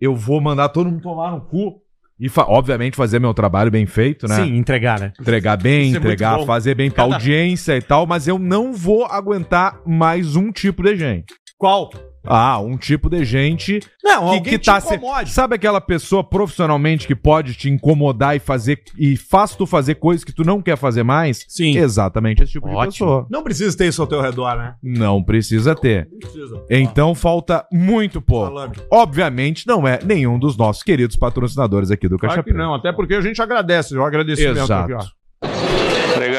[0.00, 1.80] eu vou mandar todo mundo tomar no cu.
[2.18, 4.36] E, fa- obviamente, fazer meu trabalho bem feito, né?
[4.36, 5.12] Sim, entregar, né?
[5.20, 9.04] Entregar bem, Isso é entregar, fazer bem pra audiência e tal, mas eu não vou
[9.06, 11.34] aguentar mais um tipo de gente.
[11.58, 11.90] Qual?
[12.24, 15.30] Ah, um tipo de gente Não, que, que te tá se- incomode.
[15.30, 20.22] Sabe aquela pessoa profissionalmente que pode te incomodar e fazer e faz tu fazer coisas
[20.24, 21.44] que tu não quer fazer mais?
[21.48, 21.76] Sim.
[21.76, 22.90] Exatamente esse tipo de Ótimo.
[22.92, 23.26] pessoa.
[23.30, 24.74] Não precisa ter isso ao teu redor, né?
[24.82, 26.08] Não precisa ter.
[26.18, 26.62] Precisa.
[26.70, 28.46] Então falta muito pouco.
[28.54, 28.82] Falando.
[28.90, 32.64] Obviamente não é nenhum dos nossos queridos patrocinadores aqui do Caixa Claro que Preta.
[32.66, 34.92] não, até porque a gente agradece, o agradecimento Exato.
[34.94, 35.21] aqui, ó.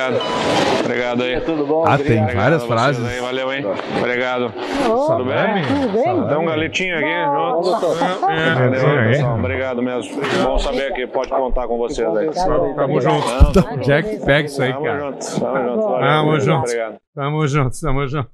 [0.03, 0.83] Obrigado.
[0.83, 1.41] Obrigado aí.
[1.41, 1.85] Tudo bom?
[1.87, 3.05] Ah, tem várias frases.
[3.05, 3.65] Aí, valeu, hein?
[3.97, 4.51] Obrigado.
[4.51, 5.91] Tudo Tudo bem?
[5.93, 6.27] bem?
[6.27, 8.29] Dá um galetinho aqui junto.
[8.29, 9.07] É, Valeu, é.
[9.09, 9.39] pessoal.
[9.39, 10.21] Obrigado mesmo.
[10.43, 12.29] Bom saber que pode contar com vocês aí.
[12.75, 13.77] Tamo junto.
[13.81, 14.99] Jack, pega isso aí, Tamo cara.
[14.99, 15.39] junto.
[15.39, 15.87] Tamo junto.
[15.87, 15.99] Valeu.
[16.01, 16.71] Tamo junto.
[17.15, 18.31] Tamo junto, tamo junto.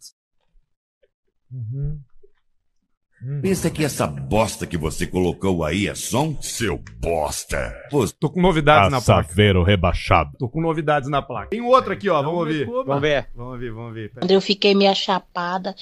[3.41, 6.38] Pensa que essa bosta que você colocou aí é som?
[6.41, 7.75] Seu bosta.
[7.91, 8.13] Você...
[8.17, 9.29] Tô com novidades na placa.
[9.29, 10.32] Saveiro rebaixado.
[10.38, 11.49] Tô com novidades na placa.
[11.49, 12.65] Tem outro aqui, ó, vamos ouvir.
[12.65, 13.27] Vamos ver.
[13.36, 14.10] Vamos ouvir, vamos ouvir.
[14.10, 14.21] Pera.
[14.21, 15.75] Quando eu fiquei meia chapada,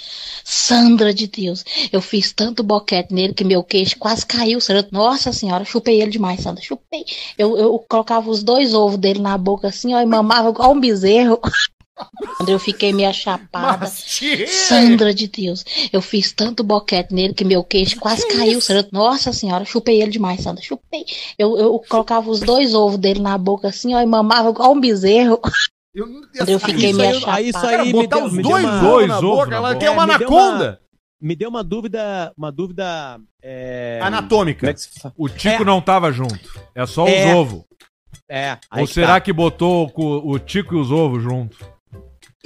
[0.43, 4.59] Sandra de Deus, eu fiz tanto boquete nele que meu queixo quase caiu.
[4.59, 4.87] Sandra.
[4.91, 7.05] Nossa senhora, chupei ele demais, Sandra, chupei.
[7.37, 10.79] Eu, eu colocava os dois ovos dele na boca assim, ó, e mamava igual um
[10.79, 11.39] bezerro.
[12.37, 17.63] Quando eu fiquei meia chapada, Sandra de Deus, eu fiz tanto boquete nele que meu
[17.63, 18.61] queixo quase caiu.
[18.61, 18.87] Sandra.
[18.91, 21.05] Nossa senhora, chupei ele demais, Sandra, chupei.
[21.37, 24.79] Eu, eu colocava os dois ovos dele na boca assim, ó, e mamava igual um
[24.79, 25.39] bezerro.
[26.37, 27.81] Quando eu fiquei meia aí, aí, isso chapada.
[27.81, 28.87] aí botar deu, os dois uma...
[28.87, 29.79] ovos na ovos boca, ela boca.
[29.79, 30.79] quer uma anaconda.
[31.19, 33.99] Me deu uma dúvida, uma dúvida é...
[34.03, 34.69] Anatômica.
[34.69, 34.81] É que?
[35.17, 35.65] O Tico É.
[35.65, 36.39] não tava junto.
[36.75, 37.25] É só É.
[37.31, 37.63] os ovos.
[38.29, 39.21] É, Ou que será tá.
[39.21, 41.57] que botou o, o Tico e os ovos junto?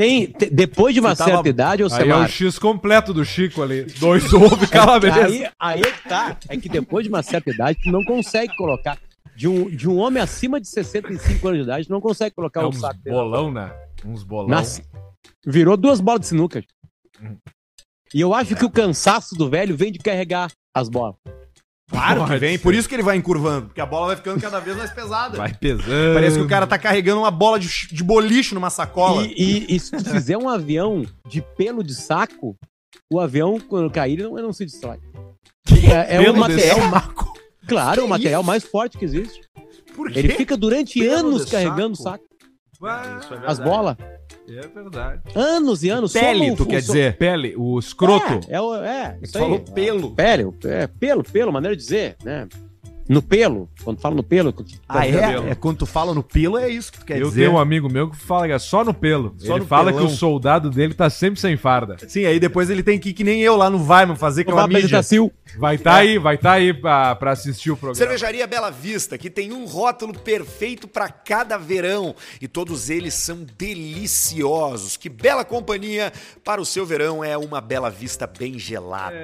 [0.01, 3.23] Tem, te- depois de uma tava- certa idade, ô Aí é o X completo do
[3.23, 3.83] Chico ali.
[3.99, 5.25] Dois ovos e calabresa.
[5.25, 8.55] aí, aí é que tá, é que depois de uma certa idade, tu não consegue
[8.55, 8.97] colocar
[9.35, 12.61] de um, de um homem acima de 65 anos de idade, tu não consegue colocar
[12.61, 13.71] É um uns saco bolão, né?
[14.05, 14.49] Uns bolão.
[14.49, 14.81] Nas-
[15.45, 16.63] Virou duas bolas de sinuca.
[18.13, 21.15] E eu acho que o cansaço do velho vem de carregar as bolas.
[21.91, 22.63] Claro que vem, ser.
[22.63, 25.37] por isso que ele vai encurvando, porque a bola vai ficando cada vez mais pesada.
[25.37, 26.13] Vai pesando.
[26.13, 29.23] Parece que o cara tá carregando uma bola de, de boliche numa sacola.
[29.25, 29.33] E,
[29.69, 32.55] e- e se tu fizer um avião de pelo de saco,
[33.11, 34.97] o avião, quando cair, ele não, ele não se destrói.
[35.83, 36.77] É, é de material.
[37.67, 39.41] Claro, é o material mais forte que existe.
[39.95, 40.19] Por quê?
[40.19, 42.09] Ele fica durante Pelo anos carregando saco?
[42.21, 42.23] saco.
[42.83, 43.95] Ah, As bolas.
[44.49, 45.21] É verdade.
[45.35, 46.13] Anos e anos.
[46.13, 47.15] Pele, tu quer dizer?
[47.17, 48.39] Pele, o escroto.
[48.49, 49.43] É, é, o- é isso aí.
[49.43, 50.11] Falou pelo.
[50.15, 52.47] Pele, é, pelo, pelo, maneira de dizer, né?
[53.11, 54.55] No pelo, quando fala no pelo.
[54.87, 55.47] Ah, Pelo.
[55.47, 55.49] é?
[55.51, 57.41] É quando tu fala no pelo, é isso que tu quer eu dizer.
[57.41, 59.35] tenho um amigo meu que fala que é só no pelo.
[59.37, 60.07] Só Ele no fala pelão.
[60.07, 61.97] que o soldado dele tá sempre sem farda.
[62.07, 64.65] Sim, aí depois ele tem que ir que nem eu lá no Weimar fazer aquela
[64.65, 65.01] mídia.
[65.59, 67.95] Vai tá aí, vai tá aí pra, pra assistir o programa.
[67.95, 73.45] Cervejaria Bela Vista, que tem um rótulo perfeito para cada verão e todos eles são
[73.57, 74.95] deliciosos.
[74.95, 76.13] Que bela companhia
[76.45, 79.17] para o seu verão é uma Bela Vista bem gelada.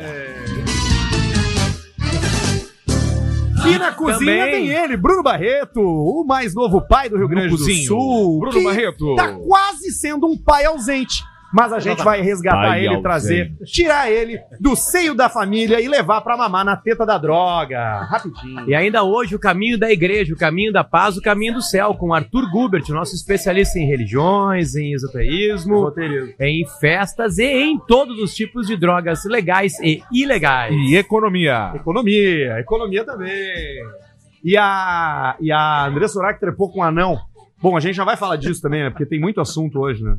[3.67, 4.51] E na cozinha Também.
[4.51, 7.57] tem ele, Bruno Barreto, o mais novo pai do Rio Grande do.
[7.57, 8.39] Sul.
[8.39, 9.15] Bruno que Barreto.
[9.15, 11.23] Tá quase sendo um pai ausente.
[11.53, 16.21] Mas a gente vai resgatar ele, trazer, tirar ele do seio da família e levar
[16.21, 18.01] pra mamar na teta da droga.
[18.01, 18.69] Rapidinho.
[18.69, 21.93] E ainda hoje, o caminho da igreja, o caminho da paz, o caminho do céu,
[21.93, 25.93] com Arthur Gubert, nosso especialista em religiões, em esoterismo,
[26.39, 30.75] em festas e em todos os tipos de drogas legais e ilegais.
[30.75, 31.71] E economia.
[31.75, 33.31] Economia, economia também.
[34.43, 37.17] E a, e a Andressa Sorak trepou com um anão.
[37.61, 38.89] Bom, a gente já vai falar disso também, né?
[38.89, 40.17] Porque tem muito assunto hoje, né?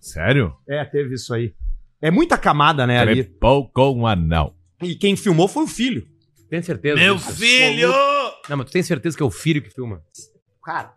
[0.00, 0.56] Sério?
[0.68, 1.54] É, teve isso aí.
[2.00, 3.24] É muita camada, né, ali.
[3.24, 4.54] Trepou com um anão.
[4.82, 6.06] E quem filmou foi o filho.
[6.48, 6.96] Tem certeza?
[6.96, 7.36] Meu disso?
[7.36, 7.92] filho!
[8.48, 10.02] Não, mas tu tem certeza que é o filho que filma?
[10.64, 10.94] Cara,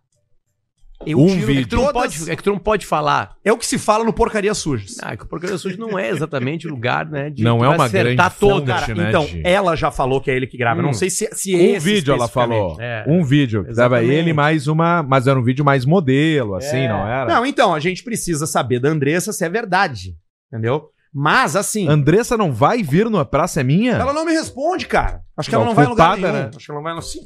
[1.07, 1.59] Um tiro vídeo.
[1.59, 3.35] É que, tu não todas- pode, é que tu não pode falar.
[3.43, 4.97] É o que se fala no Porcaria Sujas.
[5.01, 7.29] Ah, que o programa sujo não é exatamente o lugar, né?
[7.29, 8.51] de- Não tu é vai uma acertar grande todo.
[8.59, 9.41] fonte, Cara, né, então, Ti?
[9.43, 10.79] ela já falou que é ele que grava.
[10.79, 10.87] Eu Hum.
[10.87, 12.77] Não sei se, se Um esse vídeo ela falou.
[12.79, 13.03] É.
[13.07, 13.61] Um vídeo.
[13.63, 14.11] Dava Exatamente.
[14.13, 15.03] ele mais uma.
[15.03, 16.87] Mas era um vídeo mais modelo, assim, É.
[16.89, 17.25] não era?
[17.35, 20.15] Não, então, a gente precisa saber da Andressa se é verdade.
[20.51, 20.89] Entendeu?
[21.15, 23.93] Mas, assim, Andressa não vai vir no Praça é Minha?
[23.93, 25.21] ela não me responde, cara.
[25.37, 26.33] Acho que Não, ela não vai em lugar nenhum.
[26.33, 26.49] né?
[26.55, 27.01] Acho que ela não vai no...
[27.03, 27.19] Sim.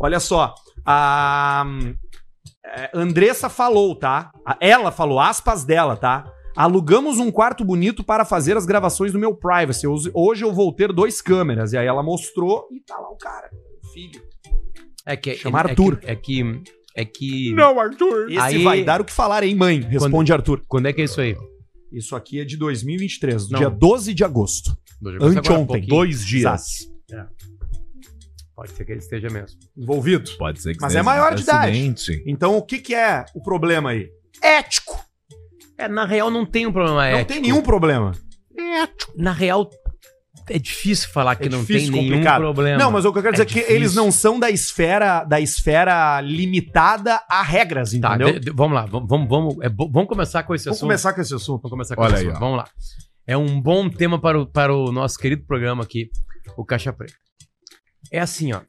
[0.00, 0.52] Olha só,
[0.84, 1.64] a
[2.64, 4.30] é, Andressa falou, tá?
[4.60, 6.30] Ela falou, aspas dela, tá?
[6.56, 9.86] Alugamos um quarto bonito para fazer as gravações do meu privacy.
[9.86, 11.72] Hoje- eu vou ter dois câmeras.
[11.72, 13.48] E aí ela mostrou e tá lá o cara,
[13.82, 14.20] o filho.
[15.06, 16.00] É que, Chama é, Arthur.
[16.02, 16.62] É que, é que
[16.96, 17.54] é que.
[17.54, 18.30] Não, Arthur.
[18.30, 19.80] Esse Aí- vai dar o que falar, hein, mãe?
[19.80, 20.62] Responde Arthur.
[20.68, 21.36] Quando é que é isso aí?
[21.92, 23.58] Isso aqui é de 2023, Não.
[23.58, 24.76] dia 12 de agosto.
[25.20, 25.86] Há Anteontem.
[25.86, 26.88] Dois dias.
[27.10, 27.30] Exato.
[28.60, 29.58] Pode ser que ele esteja mesmo.
[29.74, 30.30] Envolvido.
[30.36, 31.94] Pode ser que Mas seja é maior de idade.
[32.26, 34.10] Então o que, que é o problema aí?
[34.42, 35.02] Ético.
[35.78, 37.28] É, na real não tem um problema Não ético.
[37.32, 38.12] tem nenhum problema.
[39.16, 39.70] Na real,
[40.50, 42.40] é difícil falar que É não difícil, tem nenhum complicado.
[42.42, 42.78] problema.
[42.78, 43.76] Não, mas o que eu quero dizer é, que difícil.
[43.76, 48.34] eles não são da esfera da esfera limitada a regras, Tá, entendeu?
[48.34, 50.86] de- de- vamos lá, vamos, vamos, vamos, é vamos começar com esse Vamos assunto.
[50.88, 51.62] começar com esse assunto.
[51.62, 52.36] Vamos começar com Olha esse aí, assunto.
[52.36, 52.44] ó.
[52.44, 52.68] Vamos lá.
[53.26, 56.10] É um bom tema para o, para o nosso querido programa aqui,
[56.58, 57.14] o Caixa Preta.
[58.10, 58.62] É assim, ó.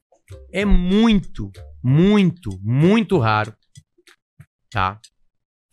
[0.51, 1.51] É muito,
[1.83, 3.53] muito, muito raro,
[4.69, 4.99] tá?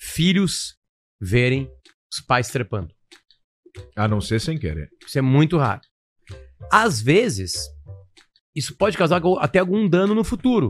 [0.00, 0.76] Filhos
[1.20, 1.70] verem
[2.12, 2.92] os pais trepando.
[3.96, 4.88] A não ser sem querer.
[5.06, 5.80] Isso é muito raro.
[6.72, 7.54] Às vezes,
[8.54, 10.68] isso pode causar até algum dano no futuro.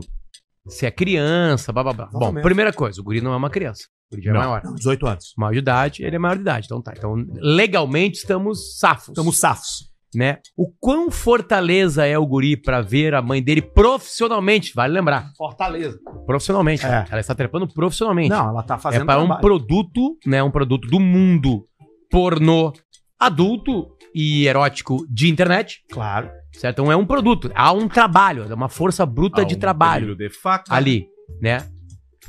[0.67, 2.09] Se é criança, blá blá blá.
[2.11, 3.85] Bom, primeira coisa, o guri não é uma criança.
[4.11, 4.39] O guri já é Não.
[4.41, 4.63] maior.
[4.63, 5.33] Não, 18 anos.
[5.37, 6.65] Maior de idade, ele é maior de idade.
[6.65, 6.93] Então tá.
[6.95, 9.09] Então, legalmente, estamos safos.
[9.09, 9.88] Estamos safos.
[10.15, 10.39] Né?
[10.57, 15.31] O quão fortaleza é o guri pra ver a mãe dele profissionalmente, vale lembrar.
[15.37, 15.99] Fortaleza.
[16.25, 16.85] Profissionalmente.
[16.85, 17.05] É.
[17.11, 18.29] Ela está trepando profissionalmente.
[18.29, 20.41] Não, ela tá fazendo é para um produto, né?
[20.41, 21.67] Um produto do mundo
[22.09, 22.73] pornô
[23.19, 25.83] adulto e erótico de internet.
[25.91, 26.31] Claro.
[26.53, 26.81] Certo?
[26.81, 27.51] Então é um produto.
[27.53, 30.73] Há um trabalho, é uma força bruta Há de um trabalho de faca.
[30.73, 31.07] ali,
[31.41, 31.67] né?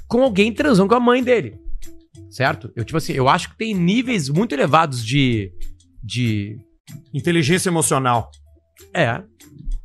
[0.07, 1.59] Com alguém transando com a mãe dele.
[2.29, 2.71] Certo?
[2.77, 5.53] Eu, tipo assim, eu acho que tem níveis muito elevados de.
[6.03, 6.59] de.
[7.13, 8.31] Inteligência emocional.
[8.95, 9.23] É.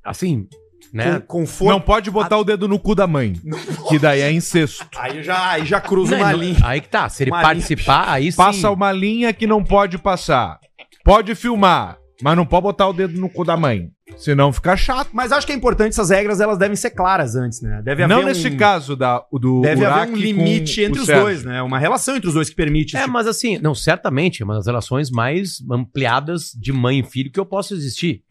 [0.03, 0.47] Assim,
[0.93, 1.19] né?
[1.19, 1.71] Com, conforto.
[1.71, 3.33] Não pode botar o dedo no cu da mãe.
[3.89, 4.87] Que daí é incesto.
[4.97, 6.57] Aí já, aí já cruza Não, uma não, linha.
[6.63, 7.07] Aí que tá.
[7.07, 8.37] Se ele Uma participar, aí sim.
[8.37, 10.59] Passa uma linha que não pode passar.
[11.03, 13.89] Pode filmar, mas não pode botar o dedo no cu da mãe.
[14.17, 15.09] Senão fica chato.
[15.13, 17.81] Mas acho que é importante essas regras, elas devem ser claras antes, né?
[17.83, 21.05] Deve haver Não um- nesse caso da, do Deve Uraque haver um limite entre os
[21.05, 21.23] Sérgio.
[21.23, 21.61] dois, né?
[21.61, 22.95] Uma relação entre os dois que permite.
[22.95, 27.03] É, esse- mas assim, não, certamente, é uma das relações mais ampliadas de mãe e
[27.03, 28.21] filho que eu posso existir.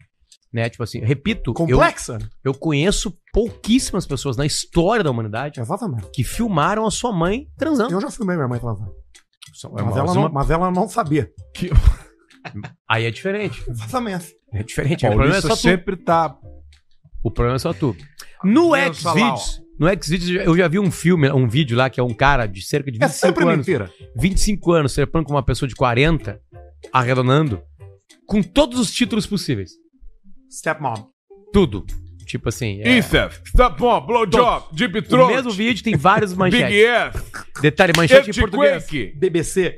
[0.53, 0.69] Né?
[0.69, 2.17] Tipo assim, repito, eu, Complexa.
[2.43, 6.07] eu conheço pouquíssimas pessoas na história da humanidade Exatamente.
[6.13, 7.91] que filmaram a sua mãe transando.
[7.91, 8.89] Eu já filmei minha mãe transando.
[9.73, 11.29] Mas, mas ela uma- não, mas ela não sabia.
[12.89, 13.63] Aí é diferente.
[13.69, 14.33] Exatamente.
[14.53, 15.05] É diferente.
[15.05, 15.55] O problema é só tu.
[15.57, 16.37] sempre tá.
[17.23, 17.95] O problema é só tu.
[18.43, 18.71] No.
[18.93, 22.45] Xvideos, no Xvideos eu já vi um filme, um vídeo lá que é um cara
[22.45, 23.57] de cerca de É 25 sempre anos.
[23.57, 23.91] mentira.
[24.15, 26.39] 25 anos, trepando com uma pessoa de 40,
[26.93, 27.61] arredondando,
[28.27, 29.71] com todos os títulos possíveis.
[30.51, 31.07] Stepmom.
[31.51, 31.85] Tudo.
[32.25, 32.81] Tipo assim.
[32.81, 36.75] é- Incest, step-on, blowjob, deep O throat, mesmo vídeo tem vários big manchetes.
[36.75, 38.85] F, Detalhe, manchete em português.
[39.15, 39.75] BBC.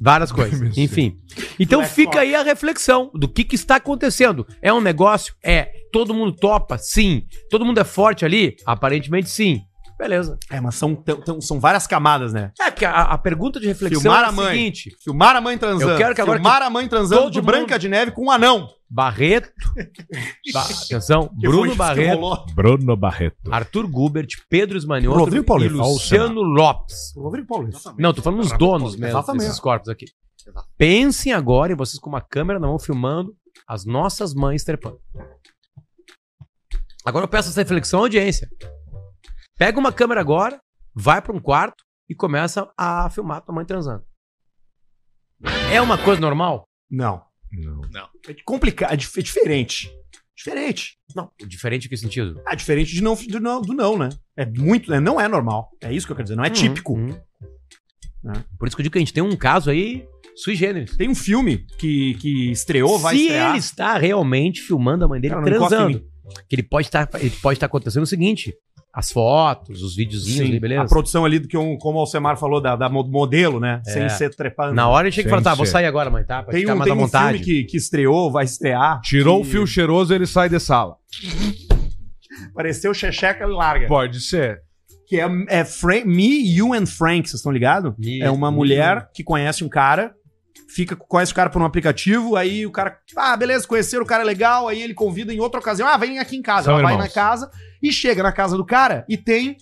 [0.00, 0.76] Várias coisas.
[0.76, 1.18] Enfim.
[1.58, 2.22] Então Black fica Fox.
[2.22, 4.46] aí a reflexão do que, que está acontecendo.
[4.60, 5.34] É um negócio?
[5.42, 5.70] É.
[5.92, 6.76] Todo mundo topa?
[6.78, 7.24] Sim.
[7.50, 8.56] Todo mundo é forte ali?
[8.66, 9.62] Aparentemente sim.
[9.98, 10.38] Beleza.
[10.50, 12.52] É, mas são, tão- tão- são várias camadas, né?
[12.60, 14.56] É, porque a, a pergunta de reflexão Filmar é a mãe.
[14.56, 14.96] seguinte.
[15.02, 15.92] Filmar a mãe transando.
[15.92, 18.10] Eu quero que agora Filmar que a mãe transando todo de mundo- Branca de Neve
[18.12, 18.68] com um anão.
[18.88, 19.50] Barreto.
[20.52, 21.28] Ba- atenção.
[21.40, 22.46] Que Bruno Barreto.
[22.54, 23.36] Bruno Barreto.
[23.50, 25.76] Arthur Gubert, Pedro Esmanioto Rodrigo e Paulista.
[25.78, 27.12] Luciano Lopes.
[27.16, 27.94] Rodrigo Paulista.
[27.98, 29.42] Não, tô falando dos donos mesmo Exatamente.
[29.44, 30.06] desses corpos aqui.
[30.78, 33.34] Pensem agora em vocês com uma câmera na mão filmando
[33.66, 34.98] as nossas mães trepando.
[37.04, 38.48] Agora eu peço essa reflexão à audiência.
[39.58, 40.60] Pega uma câmera agora,
[40.94, 44.04] vai pra um quarto e começa a filmar tua mãe transando.
[45.72, 46.68] É uma coisa normal?
[46.90, 47.22] Não.
[47.90, 48.08] Não.
[48.28, 48.90] É complicado.
[48.90, 49.90] É, é diferente.
[50.36, 50.98] Diferente.
[51.14, 51.30] Não.
[51.46, 52.40] Diferente em que sentido?
[52.46, 54.10] É diferente de não, do, não, do não, né?
[54.36, 55.00] É muito, né?
[55.00, 55.70] Não é normal.
[55.80, 56.36] É isso que eu quero dizer.
[56.36, 56.92] Não é Uhum, típico.
[56.94, 57.18] uhum.
[58.58, 60.96] Por isso que eu digo que a gente tem um caso aí sui generis.
[60.96, 63.50] Tem um filme que, que estreou, vai Se estrear.
[63.50, 66.04] ele está realmente filmando a mãe dele Cara, não transando.
[66.48, 68.54] Que ele pode estar, ele pode estar acontecendo o seguinte:
[68.98, 70.80] as fotos, os videozinhos ali, beleza?
[70.80, 73.82] A produção ali do que, um, como o Alcemar falou, da, da mo- modelo, né?
[73.86, 73.90] É.
[73.90, 74.72] Sem ser trepando.
[74.72, 76.42] Na hora ele tinha que Sem falar, tá, vou sair agora, mãe, tá?
[76.42, 77.38] Pra Tem ficar um, mais tem à um vontade.
[77.44, 79.02] filme que, que estreou, vai estrear.
[79.02, 80.96] Tirou que o fio cheiroso, ele sai de sala.
[82.52, 83.86] Apareceu Checheca, ele larga.
[83.86, 84.62] Pode ser.
[85.06, 87.92] Que é, é Frank, Me, You and Frank, vocês estão ligados?
[87.98, 90.12] Me- É uma Me, mulher que conhece um cara,
[90.76, 94.22] fica, conhece o cara por um aplicativo, aí o cara, ah, beleza, conheceram o cara
[94.22, 96.66] é legal, aí ele convida em outra ocasião, ah, vem aqui em casa.
[96.66, 97.50] São Ela vai na casa
[97.82, 99.56] e chega na casa do cara e tem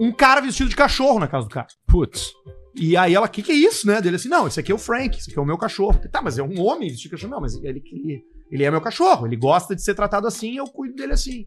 [0.00, 1.68] um cara vestido de cachorro na casa do cara.
[1.86, 2.32] Putz.
[2.74, 4.00] E aí ela, o que, que é isso, né?
[4.00, 6.00] Dele assim, não, esse aqui é o Frank, esse aqui é o meu cachorro.
[6.10, 7.30] Tá, mas é um homem vestido de cachorro.
[7.30, 10.64] Não, mas ele, ele, ele é meu cachorro, ele gosta de ser tratado assim, eu
[10.64, 11.46] cuido dele assim.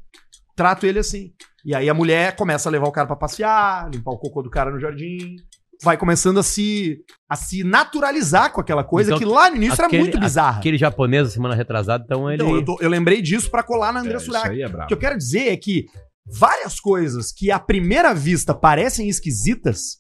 [0.56, 1.34] Trato ele assim.
[1.66, 4.50] E aí a mulher começa a levar o cara pra passear, limpar o cocô do
[4.50, 5.36] cara no jardim.
[5.84, 7.00] Vai começando a se,
[7.30, 10.60] a se naturalizar com aquela coisa Então, que lá no início Aquele- era muito bizarra.
[10.60, 12.42] Aquele japonês, semana retrasada, então ele.
[12.42, 14.60] Então, eu, tô- eu lembrei disso pra colar na André É, Surak.
[14.62, 15.86] é O que eu quero dizer é que
[16.26, 19.98] várias coisas que à primeira vista parecem esquisitas,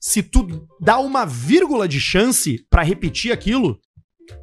[0.00, 3.78] se tu dá uma vírgula de chance pra repetir aquilo,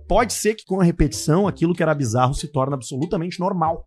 [0.08, 3.86] pode ser que com a repetição aquilo que era bizarro se torna absolutamente normal.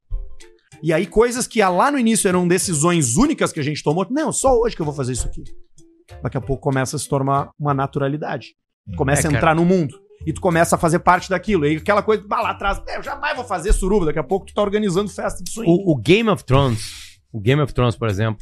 [0.82, 4.32] E aí coisas que lá no início eram decisões únicas que a gente tomou, não,
[4.32, 5.42] só hoje que eu vou fazer isso aqui.
[6.22, 8.54] Daqui a pouco começa a se tornar uma naturalidade.
[8.96, 9.36] Começa É, a cara.
[9.36, 9.94] entrar no mundo.
[10.26, 11.64] E tu começa a fazer parte daquilo.
[11.66, 14.06] E aquela coisa, bah, lá atrás, "É, eu jamais vou fazer suruba.
[14.06, 15.70] Daqui a pouco tu tá organizando festa de swing.
[15.70, 18.40] O, o Game of Thrones, o Game of Thrones, por exemplo,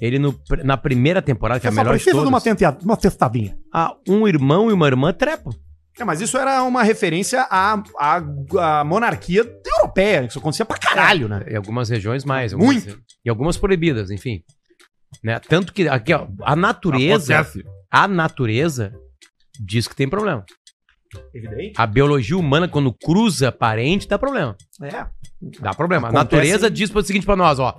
[0.00, 3.56] ele no, na primeira temporada, que é a melhor de todas, uma, tenteada, uma testadinha.
[3.74, 5.50] ah, um irmão e uma irmã trepam.
[5.98, 9.44] É, mas isso era uma referência à, à, à monarquia
[9.76, 10.24] europeia.
[10.24, 11.44] Isso acontecia pra caralho, né?
[11.48, 12.52] Em algumas regiões mais.
[12.54, 13.00] Algumas, Muito.
[13.24, 14.42] E algumas proibidas, enfim.
[15.22, 15.38] Né?
[15.40, 17.34] Tanto que aqui, ó, a natureza.
[17.40, 17.64] Acontece.
[17.90, 18.92] A natureza
[19.60, 20.44] diz que tem problema.
[21.34, 21.72] Evidente.
[21.76, 24.56] A biologia humana, quando cruza parente, dá problema.
[24.82, 25.06] É.
[25.60, 26.06] Dá problema.
[26.08, 27.76] A Acontece- natureza diz o seguinte pra nós, ó.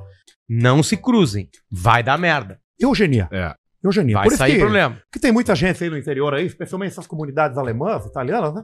[0.49, 1.49] Não se cruzem.
[1.71, 2.59] Vai dar merda.
[2.79, 3.29] Eugenia.
[3.31, 3.55] É.
[3.83, 4.15] Eugenia.
[4.15, 5.01] Vai Por isso sair que, problema.
[5.11, 8.63] que tem muita gente aí no interior aí, especialmente essas comunidades alemãs, italianas, né?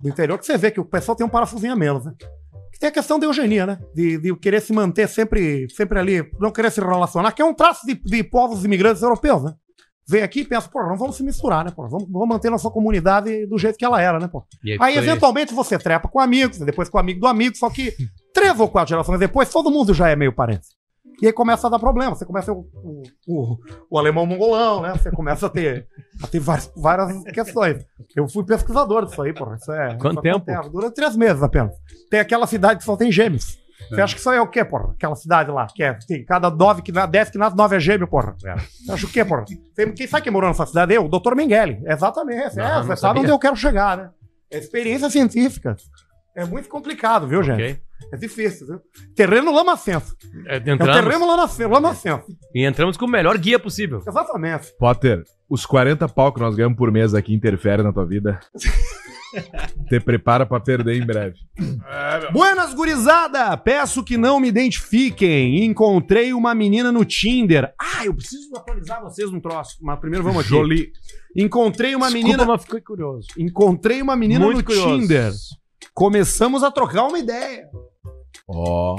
[0.00, 2.12] Do interior, que você vê que o pessoal tem um parafusinho a menos, né?
[2.72, 3.78] Que tem a questão da eugenia, né?
[3.94, 7.54] De, de querer se manter sempre, sempre ali, não querer se relacionar, que é um
[7.54, 9.54] traço de, de povos imigrantes europeus, né?
[10.10, 11.86] Vem aqui e pensa, pô, não vamos se misturar, né, pô?
[11.86, 14.42] Vamos, vamos manter nossa comunidade do jeito que ela era, né, pô?
[14.80, 17.94] Aí eventualmente, você trepa com amigos, depois com o amigo do amigo, só que
[18.32, 20.66] três ou quatro gerações depois, todo mundo já é meio parente.
[21.20, 22.14] E aí começa a dar problema.
[22.14, 23.56] Você começa o, o, o,
[23.90, 24.92] o alemão mongolão, né?
[24.92, 25.86] Você começa a ter,
[26.22, 27.84] a ter várias, várias questões.
[28.14, 29.56] Eu fui pesquisador disso aí, porra.
[29.56, 30.36] Isso é, Quanto tempo?
[30.50, 30.70] acontece.
[30.70, 31.72] Dura três meses apenas.
[32.10, 33.58] Tem aquela cidade que só tem gêmeos.
[33.88, 34.04] Você É.
[34.04, 34.90] acha que isso aí é o quê, porra?
[34.92, 37.80] Aquela cidade lá, que é, tem cada nove que nasce, dez que nasce, nove é
[37.80, 38.34] gêmeo, porra.
[38.38, 39.44] Você acha o quê, porra?
[39.74, 40.94] Tem, quem sabe quem morou nessa cidade?
[40.94, 41.80] Eu, o doutor Mengele.
[41.86, 42.56] Exatamente.
[42.56, 43.22] Não, é, não você sabe sabia.
[43.22, 44.10] onde eu quero chegar, né?
[44.50, 45.76] É experiência científica.
[46.36, 47.80] É muito complicado, viu, gente?
[48.12, 48.80] É difícil, viu?
[49.14, 50.16] Terreno lamacento.
[50.46, 51.70] É, É o entramos, terreno lamacento.
[51.70, 52.24] lamacento.
[52.54, 54.02] e entramos com o melhor guia possível.
[54.06, 54.72] Exatamente.
[54.78, 58.40] Potter, os 40 pau que nós ganhamos por mês aqui interferem na tua vida.
[59.90, 61.36] Te prepara pra perder em breve.
[62.32, 63.54] Buenas, gurizada!
[63.58, 65.64] Peço que não me identifiquem.
[65.66, 67.70] Encontrei uma menina no Tinder.
[67.78, 69.76] Ah, eu preciso atualizar vocês num troço.
[69.82, 70.48] Mas primeiro vamos aqui.
[70.48, 70.92] Jolie.
[71.36, 72.44] Encontrei uma Desculpa, menina.
[72.46, 73.28] mas fiquei curioso.
[73.36, 74.98] Encontrei uma menina Muito no curioso.
[74.98, 75.32] Tinder.
[75.92, 77.68] Começamos a trocar uma ideia.
[78.48, 78.96] Ó.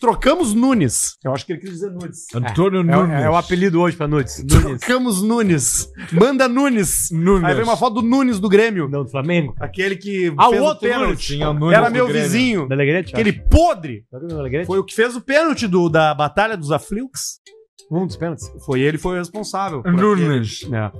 [0.00, 1.16] Trocamos Nunes.
[1.24, 2.26] Eu acho que ele quis dizer Nunes.
[2.34, 3.22] Antônio É, Nunes.
[3.22, 4.44] é o apelido hoje pra Nunes.
[4.44, 4.80] Nunes.
[4.80, 5.88] Trocamos Nunes.
[6.12, 7.08] Manda Nunes.
[7.10, 7.44] Nunes.
[7.44, 8.86] Aí vem uma foto do Nunes do Grêmio.
[8.88, 9.54] Não, do Flamengo.
[9.58, 11.06] Aquele que Ah, o outro pênalti.
[11.06, 11.24] Nunes.
[11.26, 12.22] Tinha o Nunes Era meu Grêmio.
[12.22, 12.68] vizinho.
[12.68, 13.14] Da Alegrete?
[13.14, 14.04] Aquele podre.
[14.10, 14.66] Tá o Alegrete?
[14.66, 17.38] Foi o que fez o pênalti do, da Batalha dos Aflux.
[17.90, 18.50] um dos pênaltis.
[18.66, 19.82] Foi ele foi o responsável.
[19.86, 20.64] Nunes.
[20.64, 20.92] aquele- É.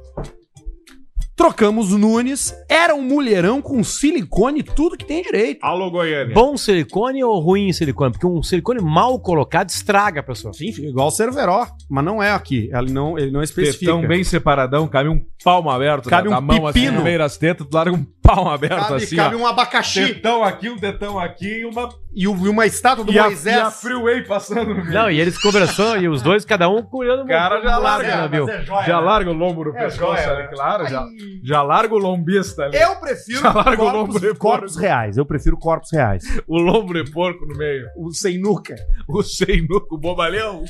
[1.37, 2.55] Trocamos Nunes.
[2.69, 5.59] Era um mulherão com silicone, tudo que tem direito.
[5.65, 6.33] Alô, Goiânia.
[6.33, 8.13] Bom silicone ou ruim silicone?
[8.13, 10.55] Porque um silicone mal colocado estraga a pessoa.
[10.55, 11.67] Sim, igual o Cerveró.
[11.91, 12.71] Mas não é aqui.
[12.73, 13.93] Ele não, ele não especifica.
[13.93, 16.99] Tetão bem separadão, cabe um palmo aberto Cabe um da mão assim pepino.
[16.99, 19.39] no meio das tetas, tu larga um palmo aberto Cabe, assim, cabe ó.
[19.39, 20.15] um abacaxi.
[20.15, 21.89] Tetão aqui, um tetão aqui e uma...
[22.17, 23.57] E, o- e uma estátua do e, a, Moisés.
[23.57, 24.93] e a freeway passando no meio.
[24.93, 28.39] Não, e eles conversando, e os dois, cada um cuidando O cara já larga, né,
[28.39, 29.05] é joia, já né?
[29.07, 30.49] larga o lombo no É pescoço joia, ali, né?
[30.55, 30.87] claro.
[30.89, 31.05] Já,
[31.43, 32.77] já larga o lombista ali.
[32.79, 35.17] Eu prefiro Já larga o lombo corpos, de corpos reais.
[35.17, 36.23] Eu prefiro corpos reais.
[36.47, 37.87] O lombo de porco no meio.
[37.97, 38.77] O sem nuca.
[39.09, 40.63] O sem nuco, o bobalhão.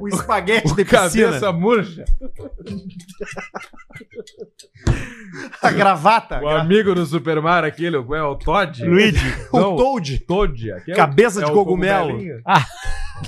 [0.00, 1.28] O espaguete de O piscina.
[1.28, 2.04] cabeça murcha.
[5.60, 6.40] A gravata.
[6.42, 8.84] O amigo do Super Mario, aquele, o- é o Todd?
[8.84, 9.24] Luigi.
[9.52, 10.18] Não, O Toad.
[10.20, 10.72] Todd.
[10.72, 12.08] aquele é o- Cabeça é de o cogumelo.
[12.12, 12.42] cogumelinho.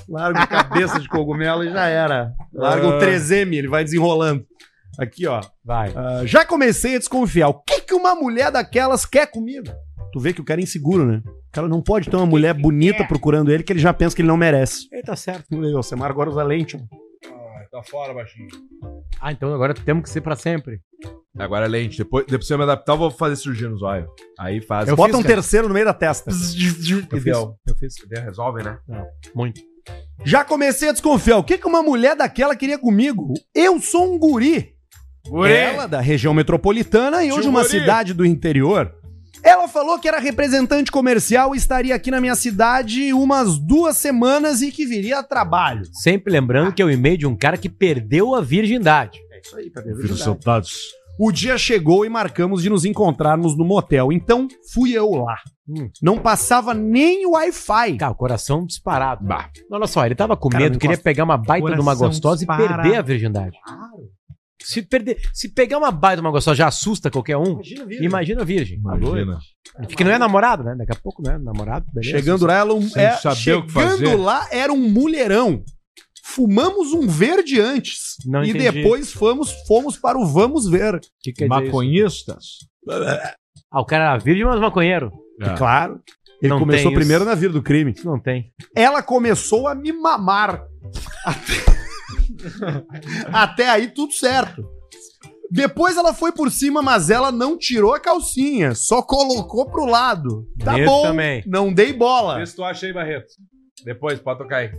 [0.08, 2.32] Larga a cabeça de cogumelo e já era.
[2.52, 2.98] Larga o Ah.
[2.98, 4.44] 3M, ele vai desenrolando.
[4.98, 5.40] Aqui, ó.
[5.64, 5.92] Vai.
[5.94, 7.48] Ah, já comecei a desconfiar.
[7.48, 9.68] O que, que uma mulher daquelas quer comigo?
[10.14, 11.20] Tu vê que o cara é inseguro, né?
[11.26, 14.22] O cara não pode ter uma mulher bonita procurando ele que ele já pensa que
[14.22, 14.86] ele não merece.
[14.92, 15.44] Ele tá certo.
[15.52, 16.76] O Semar agora usa lente.
[16.76, 16.80] ó.
[17.34, 18.46] Ah, tá fora, baixinho.
[19.20, 20.78] Ah, então agora temos que ser pra sempre.
[21.36, 21.98] Agora é lente.
[21.98, 24.08] Depois, depois se eu me adaptar, eu vou fazer cirurgia nos olhos.
[24.38, 24.88] Aí faz.
[24.88, 26.30] Eu Bota um terceiro no meio da testa.
[26.30, 26.88] Eu fiz.
[27.66, 27.94] Eu fiz.
[28.24, 28.78] Resolve, né?
[29.34, 29.60] Muito.
[30.24, 31.38] Já comecei a desconfiar.
[31.38, 33.34] O que, que uma mulher daquela queria comigo?
[33.52, 34.76] Eu sou um guri.
[35.26, 35.50] Guri.
[35.52, 37.70] Ela, da região metropolitana e hoje Tio uma guri.
[37.72, 38.94] cidade do interior.
[39.42, 44.62] Ela falou que era representante comercial e estaria aqui na minha cidade umas duas semanas
[44.62, 45.82] e que viria a trabalho.
[45.92, 49.18] Sempre lembrando que é o e-mail de um cara que perdeu a virgindade.
[49.32, 50.72] É isso aí, cadê Filho seu dados.
[51.18, 54.10] O dia chegou e marcamos de nos encontrarmos no motel.
[54.10, 55.36] Então fui eu lá.
[55.68, 55.88] Hum.
[56.02, 57.96] Não passava nem o Wi-Fi.
[57.98, 59.24] Cara, o coração disparado.
[59.24, 59.48] Bah.
[59.70, 61.04] Olha só, ele tava com Cara, medo, não queria encosta.
[61.04, 62.64] pegar uma baita de uma Coração gostosa disparado.
[62.64, 63.56] e perder a virgindade.
[64.64, 68.06] Se, perder, se pegar uma baita uma gostosa já assusta qualquer um, Imagina a virgem.
[68.06, 68.78] imagina virgem.
[68.78, 69.38] Imagina.
[69.96, 70.74] Que não é namorado, né?
[70.76, 71.86] Daqui a pouco não é namorado.
[71.92, 72.16] beleza.
[72.18, 74.14] Chegando lá, ela um, é, que chegando fazer.
[74.16, 75.62] lá era um mulherão.
[76.26, 78.70] Fumamos um verde antes Não e entendi.
[78.82, 80.98] depois fomos fomos para o vamos ver.
[81.22, 81.66] Que quer dizer isso?
[81.66, 82.44] Maconhistas.
[83.70, 85.12] Ah, o cara era virgem, mas maconheiro.
[85.40, 85.54] É.
[85.56, 86.00] Claro.
[86.40, 86.98] Ele Não começou tem isso.
[87.00, 87.94] primeiro na vida do crime.
[88.04, 88.52] Não tem.
[88.74, 90.62] Ela começou a me mamar.
[91.24, 91.52] Até,
[93.32, 94.64] Até aí tudo certo.
[95.50, 100.46] Depois ela foi por cima, mas ela não tirou a calcinha, só colocou pro lado.
[100.58, 101.44] Tá Isso bom, também.
[101.46, 102.38] não dei bola.
[102.38, 103.32] Vê se tu acha aí, Barreto.
[103.84, 104.72] Depois, pode tocar aí.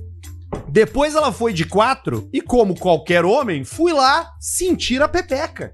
[0.68, 5.74] Depois ela foi de quatro e, como qualquer homem, fui lá sentir a pepeca.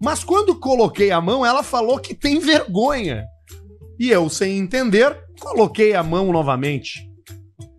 [0.00, 3.24] Mas quando coloquei a mão, ela falou que tem vergonha.
[3.98, 7.08] E eu, sem entender, coloquei a mão novamente.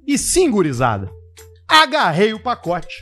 [0.08, 1.12] E sim, gurizada,
[1.68, 2.96] agarrei o pacote.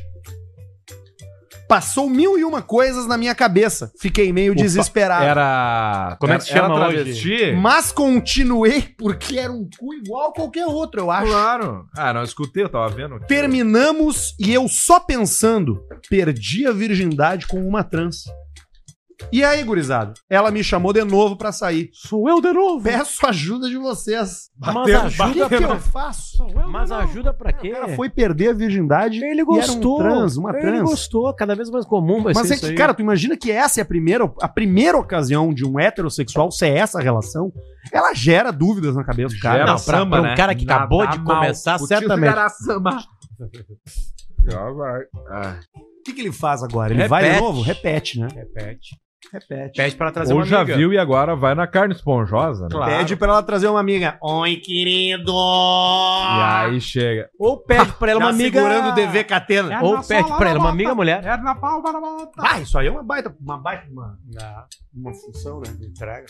[1.71, 3.93] Passou mil e uma coisas na minha cabeça.
[3.97, 5.23] Fiquei meio Opa, desesperado.
[5.23, 6.17] Era.
[6.19, 7.53] Como é que se era chama travesti?
[7.53, 11.31] Mas continuei porque era um cu igual a qualquer outro, eu acho.
[11.31, 11.85] Claro.
[11.95, 13.21] Ah, não escutei, eu tava vendo.
[13.21, 18.25] Terminamos e eu só pensando, perdi a virgindade com uma trans.
[19.31, 20.13] E aí, gurizada?
[20.29, 21.89] Ela me chamou de novo pra sair.
[21.93, 22.83] Sou eu de novo.
[22.83, 24.49] Peço ajuda de vocês.
[24.57, 26.45] Mas O que, ajuda que eu faço?
[26.69, 27.69] Mas ajuda pra quê?
[27.69, 30.01] O cara foi perder a virgindade Ele e gostou.
[30.01, 30.81] era um trans, uma Ele trans.
[30.89, 31.33] gostou.
[31.33, 32.77] Cada vez mais comum vai Mas ser é isso que, aí.
[32.77, 36.69] cara, tu imagina que essa é a primeira, a primeira ocasião de um heterossexual ser
[36.69, 37.51] essa relação?
[37.91, 39.55] Ela gera dúvidas na cabeça do cara.
[39.59, 40.35] Gera não, pra, samba, pra um né?
[40.37, 41.35] cara que Nada acabou de mal.
[41.41, 42.31] começar, O certamente.
[42.31, 42.97] era samba.
[44.49, 45.01] Já vai.
[45.29, 45.59] Ah.
[45.75, 46.91] O que, que ele faz agora?
[46.93, 47.43] Ele vai de Repete.
[47.53, 48.27] noede Repete, né?
[48.33, 48.99] Repete.
[49.31, 49.77] Repete.
[49.77, 50.75] Pede pra ela trazer Ou uma já amiga.
[50.77, 52.69] viu e agora vai na carne esponjosa, né?
[52.71, 52.91] Claro.
[52.91, 54.17] Pede pra ela trazer uma amiga.
[54.21, 55.31] Oi, querido!
[55.31, 57.29] E aí chega.
[57.39, 58.59] Ou pede pra ela uma amiga...
[58.59, 59.81] segurando o DV Catena.
[59.83, 61.23] Ou pede pra ela uma amiga mulher.
[61.23, 62.31] É na palma da mão.
[62.39, 64.17] Ah, isso aí é uma baita, uma baita, uma,
[64.93, 65.71] uma função, né?
[65.79, 66.25] De entrega.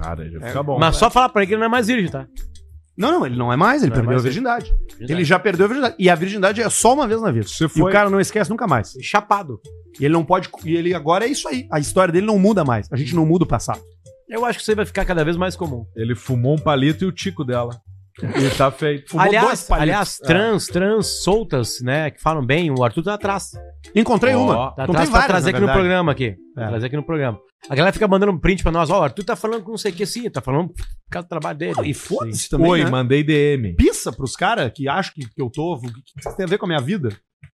[0.00, 0.48] Cara, já É.
[0.48, 0.78] fica bom.
[0.78, 2.26] Mas só falar pra ele que ele não é mais virgem, tá?
[2.96, 4.74] Não, não, ele não é mais, ele Não é perdeu mais a virgindade.
[5.00, 5.96] Ele já perdeu a virgindade.
[5.98, 7.46] E a virgindade é só uma vez na vida.
[7.46, 8.92] Você E foi- o cara não esquece nunca mais.
[9.02, 9.60] Chapado.
[10.00, 10.48] E ele não pode.
[10.64, 11.66] E ele agora é isso aí.
[11.72, 12.88] A história dele não muda mais.
[12.92, 13.80] A gente não muda o passado.
[14.28, 15.84] Eu acho que isso aí vai ficar cada vez mais comum.
[15.96, 17.70] Ele fumou um palito e o tico dela.
[18.22, 19.10] E tá feito.
[19.10, 23.50] Fumou aliás, aliás, trans, trans soltas, né, que falam bem, o Arthur tá atrás.
[23.94, 24.70] Encontrei Ó, uma.
[24.72, 26.36] Tá atrás pra várias, trazer aqui no programa aqui.
[26.56, 26.66] É.
[26.68, 27.38] Trazer aqui no programa.
[27.68, 29.78] A galera fica mandando um print pra nós, ó, o Arthur tá falando com não
[29.78, 31.74] sei o que sim, tá falando por causa do trabalho dele.
[31.84, 32.70] E foda-se também.
[32.70, 32.90] Oi, né?
[32.90, 33.74] mandei DM.
[33.74, 35.74] Pissa pros caras que acham que, que eu tô.
[35.74, 37.08] O que, que isso tem a ver com a minha vida?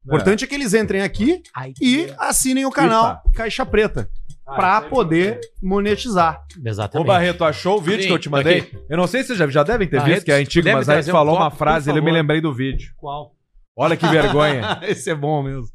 [0.03, 4.09] O importante é que eles entrem aqui Ai, e assinem o canal Caixa Preta.
[4.45, 6.43] pra poder monetizar.
[6.57, 7.07] Ô Exatamente.
[7.07, 8.59] Barreto, achou o vídeo Sim, que eu te mandei?
[8.59, 8.79] aqui.
[8.89, 10.89] Eu não sei se vocês já, já devem ter Barreto, visto, que é antigo, mas
[10.89, 12.93] aí tu um falou copo, uma frase e eu me lembrei do vídeo.
[12.97, 13.35] Qual?
[13.75, 14.79] Olha que vergonha.
[14.87, 15.67] Esse é bom mesmo.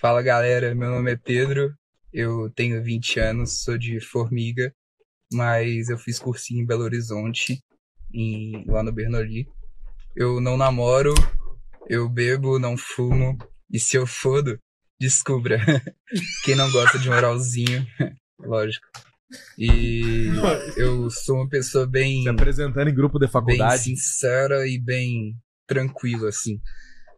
[0.00, 1.72] Fala galera, meu nome é Pedro,
[2.12, 4.72] eu tenho 20 anos, sou de Formiga,
[5.32, 7.58] mas eu fiz cursinho em Belo Horizonte,
[8.12, 9.46] em- lá no Bernoli.
[10.14, 11.14] Eu não namoro,
[11.88, 13.36] eu bebo, não fumo,
[13.70, 14.58] e se eu fodo,
[15.00, 15.58] descubra.
[16.44, 17.86] Quem não gosta de moralzinho,
[18.38, 18.86] lógico.
[19.58, 20.26] E
[20.76, 23.82] eu sou uma pessoa bem Se apresentando em grupo de bem faculdade.
[23.82, 25.34] sincera e bem
[25.66, 26.60] tranquilo, assim.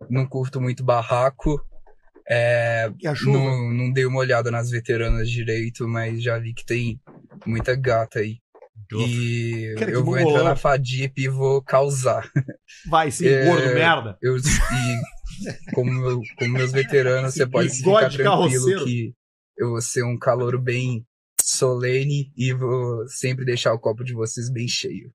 [0.09, 1.61] Não curto muito barraco.
[2.29, 3.39] É, E a chuva?
[3.39, 7.01] não, não dei uma olhada nas veteranas direito, mas já vi que tem
[7.47, 8.39] muita gata aí.
[8.97, 12.31] E Cara, eu vou entrar na Fadip e vou causar.
[12.87, 14.19] Vai sim, É, gordo merda.
[14.23, 18.85] Eu, e como, meu- como meus veteranos, você pode ficar tranquilo carroceiro.
[18.85, 19.15] que
[19.59, 21.05] eu vou ser um calouro bem
[21.43, 25.13] solene e vou sempre deixar o copo de vocês bem cheio.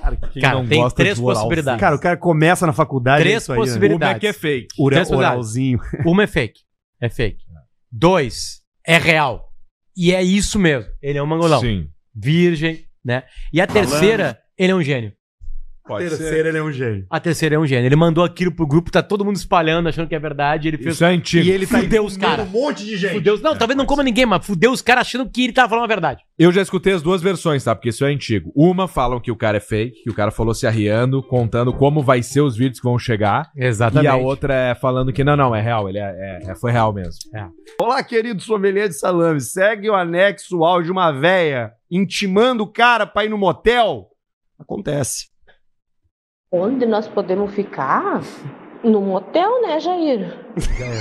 [0.00, 1.80] Cara, quem Cara, não tem gosta três de oral possibilidades.
[1.80, 3.22] Cara, o cara começa na faculdade.
[3.22, 3.64] Três é isso aí, né?
[3.64, 4.10] possibilidades.
[4.12, 4.68] Uma é que é fake.
[4.78, 5.32] Ura- Três possibilidades.
[5.38, 5.80] oralzinho.
[6.06, 6.60] Uma é fake.
[7.00, 7.44] É fake.
[7.90, 9.52] Dois, é real.
[9.96, 10.90] E é isso mesmo.
[11.02, 11.60] Ele é um mangolão.
[11.60, 11.88] Sim.
[12.14, 13.24] Virgem, né?
[13.52, 15.12] E a terceira, ele é um gênio.
[15.84, 17.04] Pode Terceiro, ele é um gênio.
[17.10, 17.86] A terceira é um gênio.
[17.86, 20.68] Ele mandou aquilo pro grupo, tá todo mundo espalhando, achando que é verdade.
[20.68, 20.94] Ele fez.
[20.94, 21.44] Isso é antigo.
[21.44, 22.46] E ele tá Fudeu os caras.
[22.46, 23.14] um monte de gente.
[23.14, 23.36] Fudeu.
[23.40, 25.88] Não, talvez não coma ninguém, mas fudeu os caras achando que ele tava falando a
[25.88, 26.22] verdade.
[26.38, 27.74] Eu já escutei as duas versões, tá?
[27.74, 28.52] Porque isso é antigo.
[28.54, 32.00] Uma falam que o cara é fake, que o cara falou se arriando, contando como
[32.00, 33.50] vai ser os vídeos que vão chegar.
[33.56, 34.04] Exatamente.
[34.04, 36.70] E a outra é falando que não, não, é real, ele é, é- é- foi
[36.70, 37.14] real mesmo.
[37.80, 39.40] Olá, querido sommelier de salame.
[39.40, 44.08] Segue o anexo o áudio de uma véia intimando o cara pra ir no motel.
[44.58, 45.31] Acontece.
[46.52, 48.20] Onde nós podemos ficar?
[48.84, 50.36] No motel, né, Jair?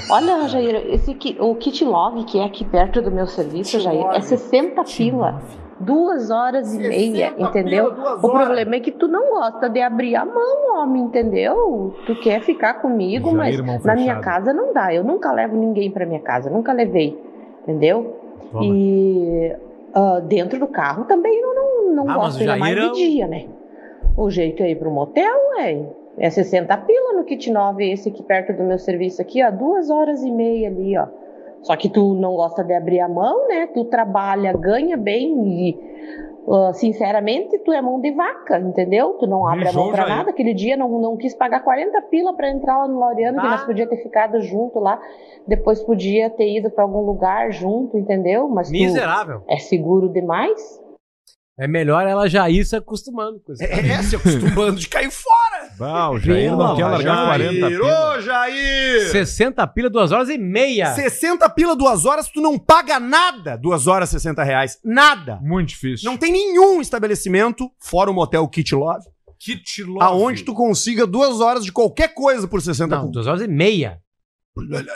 [0.10, 4.22] Olha, Jair, esse o Kit Love que é aqui perto do meu serviço, Jair, é
[4.22, 5.42] 60 pila.
[5.78, 7.92] Duas horas e meia, entendeu?
[8.22, 11.96] O problema é que tu não gosta de abrir a mão, homem, entendeu?
[12.06, 14.22] Tu quer ficar comigo, mas na minha fechada.
[14.22, 14.94] casa não dá.
[14.94, 17.20] Eu nunca levo ninguém pra minha casa, nunca levei,
[17.64, 18.16] entendeu?
[18.62, 19.54] E
[19.94, 23.28] ah, dentro do carro também eu não, não Ah, gosto ainda mais é de dia,
[23.28, 23.48] né?
[24.18, 25.86] O jeito é ir pro motel, ué.
[26.18, 29.50] É 60 pila no kit 9, esse aqui perto do meu serviço aqui, ó.
[29.50, 31.08] Duas horas e meia ali, ó.
[31.62, 33.68] Só que tu não gosta de abrir a mão, né?
[33.68, 35.80] Tu trabalha, ganha bem e,
[36.50, 39.14] ah, sinceramente, tu é mão de vaca, entendeu?
[39.20, 40.32] Tu não abre a mão Mijou, pra nada.
[40.32, 43.52] Aquele dia não, não quis pagar 40 pila pra entrar lá no Laureano, que Ah.
[43.52, 45.00] nós podíamos ter ficado junto lá.
[45.48, 48.48] Depois podia ter ido pra algum lugar junto, entendeu?
[48.50, 49.42] Mas Miserável.
[49.48, 50.81] é seguro demais?
[51.62, 53.62] É melhor ela já ir se acostumando com isso.
[53.64, 55.70] É, se acostumando de cair fora.
[55.78, 58.16] Bah, o Jair não quer largar 40 pila.
[58.16, 59.12] Ô, Jair!
[59.12, 60.96] 60 pila, duas horas e meia.
[60.96, 63.58] 60 pila, duas horas, tu não paga nada.
[63.58, 64.80] Duas horas, 60 reais.
[64.84, 65.38] Nada.
[65.40, 66.10] Muito difícil.
[66.10, 69.06] Não tem nenhum estabelecimento, fora o motel Kit Love,
[69.38, 70.00] Kit Love.
[70.02, 74.00] aonde tu consiga duas horas de qualquer coisa por 60 Não, duas horas e meia.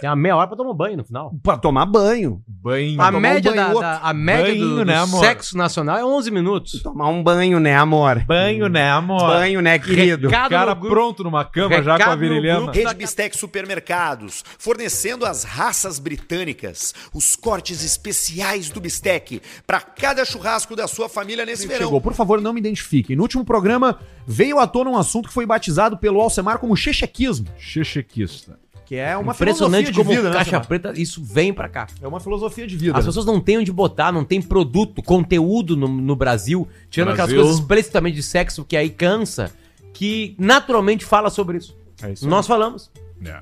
[0.01, 1.33] Tem uma meia hora pra tomar banho no final.
[1.41, 2.43] Pra tomar banho.
[2.45, 2.99] Banho.
[3.01, 3.81] A tomar um média, banho da, outro.
[3.81, 5.23] da- a média do, Banho, do né, amor?
[5.25, 6.81] sexo nacional é 11 minutos.
[6.83, 8.21] Tomar um banho, né, amor?
[8.25, 9.21] Banho, né, amor?
[9.27, 10.27] Banho, né, querido?
[10.27, 12.63] Recado Cara no grupo- pronto numa cama já com a no virilhama.
[12.71, 12.77] grupo.
[12.77, 20.75] Rede Bistec Supermercados, fornecendo as raças britânicas, os cortes especiais do bistec, para cada churrasco
[20.75, 21.85] da sua família nesse verão.
[21.85, 23.15] Chegou, por favor, não me identifiquem.
[23.15, 27.47] No último programa veio à tona um assunto que foi batizado pelo Alcemar como chechequismo,
[27.57, 28.59] Chechequista.
[28.85, 31.87] Que é uma Impressionante filosofia de como vida, né, caixa preta, isso vem pra cá.
[32.01, 32.97] É uma filosofia de vida.
[32.97, 33.09] As né?
[33.09, 37.43] pessoas não têm onde botar, não tem produto, conteúdo no, no Brasil, tirando aquelas Brasil.
[37.43, 39.51] coisas explicitamente de sexo que aí cansa,
[39.91, 41.75] que naturalmente fala sobre isso.
[42.03, 42.29] É isso aí.
[42.29, 42.91] Nós falamos.
[43.25, 43.41] É.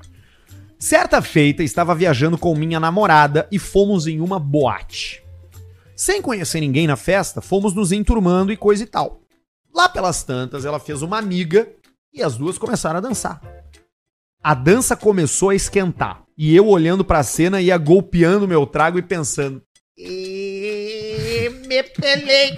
[0.78, 5.22] Certa feita, estava viajando com minha namorada e fomos em uma boate.
[5.94, 9.20] Sem conhecer ninguém na festa, fomos nos enturmando e coisa e tal.
[9.74, 11.68] Lá pelas tantas, ela fez uma amiga
[12.12, 13.40] e as duas começaram a dançar.
[14.44, 19.02] A dança começou a esquentar e eu olhando pra cena ia golpeando meu trago e
[19.02, 19.62] pensando.
[19.96, 22.56] "E me pelei.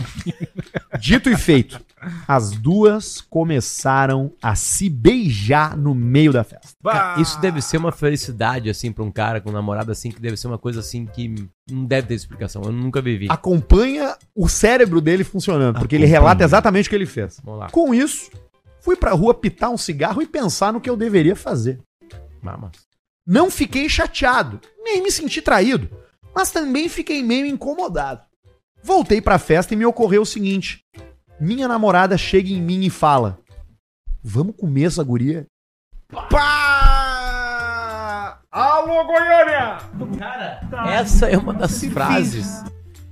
[0.99, 1.78] Dito e feito,
[2.26, 6.70] as duas começaram a se beijar no meio da festa.
[6.82, 10.20] Cara, isso deve ser uma felicidade, assim, pra um cara com um namorado assim, que
[10.20, 11.34] deve ser uma coisa assim que
[11.70, 12.62] não deve ter explicação.
[12.64, 13.26] Eu nunca vivi.
[13.30, 16.20] acompanha o cérebro dele funcionando, porque ele Acompanha.
[16.20, 17.39] relata exatamente o que ele fez.
[17.45, 17.70] Vamos lá.
[17.70, 18.30] Com isso,
[18.87, 21.80] fui pra rua pitar um cigarro e pensar no que eu deveria fazer.
[22.41, 22.70] Mamas.
[23.26, 25.91] Não fiquei chateado, nem me senti traído,
[26.32, 28.22] mas também fiquei meio incomodado.
[28.80, 30.84] Voltei pra festa e me ocorreu o seguinte:
[31.41, 33.41] minha namorada chega em mim e fala:
[34.22, 35.49] "Vamos comer essa guria?"
[36.30, 38.41] Pá!
[38.53, 39.78] Alô, Goiânia!
[40.87, 42.62] Essa é uma das frases.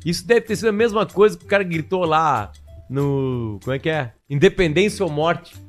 [0.06, 2.52] Isso deve ter sido a mesma coisa que o cara gritou lá
[2.88, 3.58] no.
[3.64, 4.12] Como é que é?
[4.30, 5.63] Independência ou morte.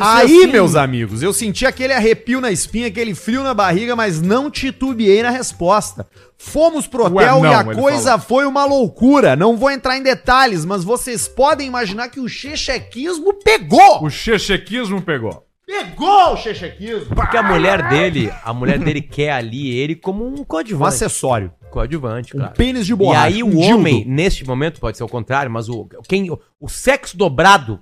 [0.00, 0.46] Aí, assim.
[0.48, 5.22] meus amigos, eu senti aquele arrepio na espinha, aquele frio na barriga, mas não titubeei
[5.22, 6.06] na resposta.
[6.36, 9.34] Fomos pro Ué, hotel não, e a coisa foi uma loucura.
[9.34, 14.04] Não vou entrar em detalhes, mas vocês podem imaginar que o chechequismo pegou.
[14.04, 15.44] O chechequismo pegou.
[15.66, 17.14] Pegou o chechequismo.
[17.14, 20.94] Porque a mulher dele, a mulher dele quer ali ele como um Um coadjuvante.
[20.94, 21.52] acessório.
[21.70, 22.54] Coadjuvante, Um claro.
[22.54, 23.22] pênis de E borracha.
[23.26, 23.66] aí o um dildo.
[23.76, 27.80] homem, neste momento, pode ser o contrário, mas o, quem, o, o sexo dobrado,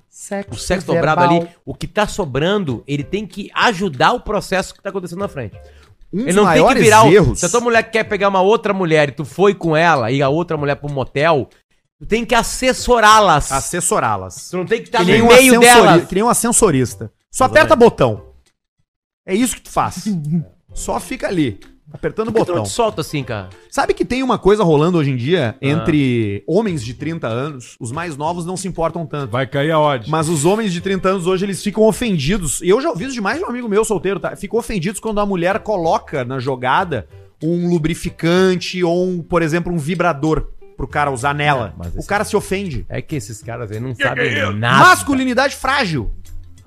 [0.51, 1.43] o sexo dobrado verbal.
[1.43, 5.29] ali, o que tá sobrando, ele tem que ajudar o processo que tá acontecendo na
[5.29, 5.57] frente.
[6.13, 7.13] Um Ele dos não tem que maiores virar o.
[7.13, 7.41] erros.
[7.41, 10.23] Se a tua mulher quer pegar uma outra mulher e tu foi com ela e
[10.23, 11.49] a outra mulher um motel,
[11.99, 13.51] tu tem que assessorá-las.
[13.53, 14.49] Assessorá-las.
[14.51, 16.07] Tu não tem que estar nem, no um meio delas.
[16.07, 17.13] que nem um ascensorista.
[17.31, 17.59] Só Exatamente.
[17.73, 18.23] aperta botão.
[19.27, 20.05] É isso que tu faz.
[20.73, 21.59] Só fica ali,
[21.93, 22.63] apertando o botão.
[22.63, 23.49] te solta assim, cara?
[23.71, 25.67] Sabe que tem uma coisa rolando hoje em dia Ah.
[25.67, 29.31] entre homens de 30 anos, os mais novos não se importam tanto.
[29.31, 30.11] Vai cair a odd.
[30.11, 32.61] Mas os homens de 30 anos hoje eles ficam ofendidos.
[32.63, 34.35] E eu já ouvi isso de mais de um amigo meu solteiro, tá?
[34.37, 37.07] Ficam ofendidos quando a mulher coloca na jogada
[37.43, 41.75] um lubrificante ou, um, por exemplo, um vibrador pro cara usar nela.
[41.79, 42.85] mas o esse- cara se ofende.
[42.89, 44.85] É que esses caras aí não sabem nada.
[44.89, 46.11] Masculinidade frágil.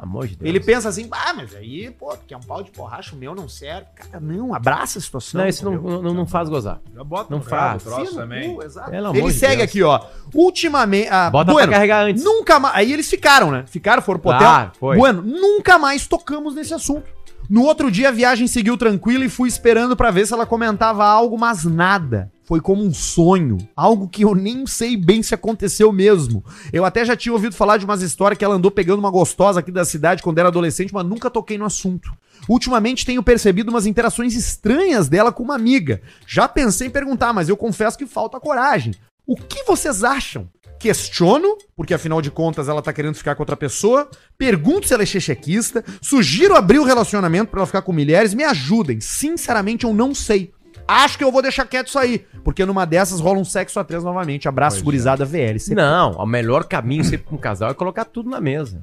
[0.02, 0.48] Amor de Deus.
[0.48, 3.36] Ele pensa assim, ah, mas aí, pô, tu quer um pau de borracha, o meu
[3.36, 3.86] não serve.
[3.94, 5.42] Cara, não, abraça a situação.
[5.42, 6.80] Não, isso não, não, não faz gozar.
[6.96, 7.82] Já bota Não faz.
[7.86, 8.56] o troço também.
[8.56, 8.90] cu, exato.
[8.92, 9.70] Pelo amor Ele de segue Deus.
[9.70, 10.00] aqui, ó.
[10.34, 11.10] Ultimamente.
[11.12, 12.24] Ah, Bota pra carregar antes.
[12.24, 12.76] Nunca mais.
[12.76, 13.66] Aí eles ficaram, né?
[13.68, 14.80] Ficaram, foram pro Claro, hotel.
[14.80, 14.96] foi.
[14.98, 17.04] Bueno, nunca mais tocamos nesse assunto.
[17.50, 21.04] No outro dia a viagem seguiu tranquila e fui esperando pra ver se ela comentava
[21.04, 22.32] algo, mas nada.
[22.44, 26.46] Foi como um sonho, algo que eu nem sei bem se aconteceu mesmo.
[26.72, 29.62] Eu até já tinha ouvido falar de umas histórias que ela andou pegando uma gostosa
[29.62, 32.12] aqui da cidade quando era adolescente, mas nunca toquei no assunto.
[32.48, 36.04] Ultimamente tenho percebido umas interações estranhas dela com uma amiga.
[36.28, 38.94] Já pensei em perguntar, mas eu confesso que falta coragem.
[39.26, 40.48] O que vocês acham?
[40.80, 44.10] Questiono, porque afinal de contas ela tá querendo ficar com outra pessoa.
[44.38, 45.84] Pergunto se ela é chechequista.
[46.02, 48.34] Sugiro abrir o relacionamento pra ela ficar com mulheres.
[48.34, 49.00] Me ajudem.
[49.02, 50.52] Sinceramente, eu não sei.
[50.88, 52.26] Acho que eu vou deixar quieto isso aí.
[52.44, 54.48] Porque numa dessas rola um sexo a três novamente.
[54.48, 54.86] Abraço, Pois é.
[54.86, 55.76] gurizada VLC.
[55.76, 58.82] Não, o melhor caminho sempre pra um casal é colocar tudo na mesa.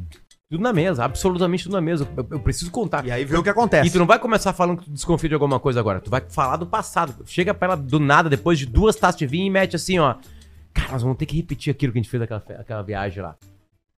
[0.48, 2.06] Tudo na mesa, absolutamente tudo na mesa.
[2.16, 3.04] Eu, eu preciso contar.
[3.04, 3.88] E aí vê o que acontece.
[3.88, 6.00] E tu não vai começar falando que tu desconfia de alguma coisa agora.
[6.00, 7.24] Tu vai falar do passado.
[7.26, 10.14] Chega pra ela do nada, depois de duas taças de vinho e mete assim, ó.
[10.76, 13.22] Cara, nós vamos ter que repetir aquilo que a gente fez naquela, fe- aquela viagem
[13.22, 13.34] lá.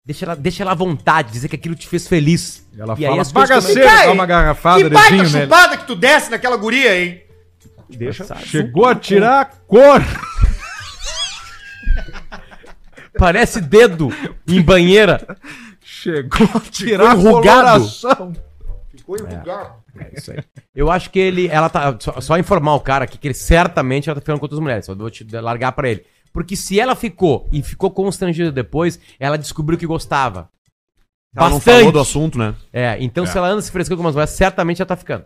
[0.06, 2.66] Deixa ela, deixa ela à vontade, dizer que aquilo te fez feliz.
[2.78, 5.96] Ela e fala, "Bagaceiro, dá uma garrafada que de baita vinho nele." chupada que tu
[5.96, 7.22] desce naquela guria, hein?
[7.90, 8.24] Deixa.
[8.38, 10.02] Chegou a tirar a cor.
[13.18, 14.10] Parece dedo
[14.48, 15.38] em banheira.
[15.82, 17.80] Chegou a tirar a enrugado.
[17.80, 18.34] coloração.
[18.96, 19.74] Ficou enrugado.
[20.00, 20.44] É isso aí.
[20.76, 21.48] Eu acho que ele.
[21.48, 21.96] Ela tá.
[22.00, 24.88] Só, só informar o cara aqui que ele certamente ela tá ficando com outras mulheres.
[24.88, 26.06] Eu vou te largar pra ele.
[26.38, 30.52] Porque se ela ficou e ficou constrangida depois, ela descobriu que gostava.
[31.38, 32.54] Ela não falou do assunto, né?
[32.74, 33.28] É, então É.
[33.28, 35.24] se ela anda se frescando com umas mulheres, certamente ela tá ficando.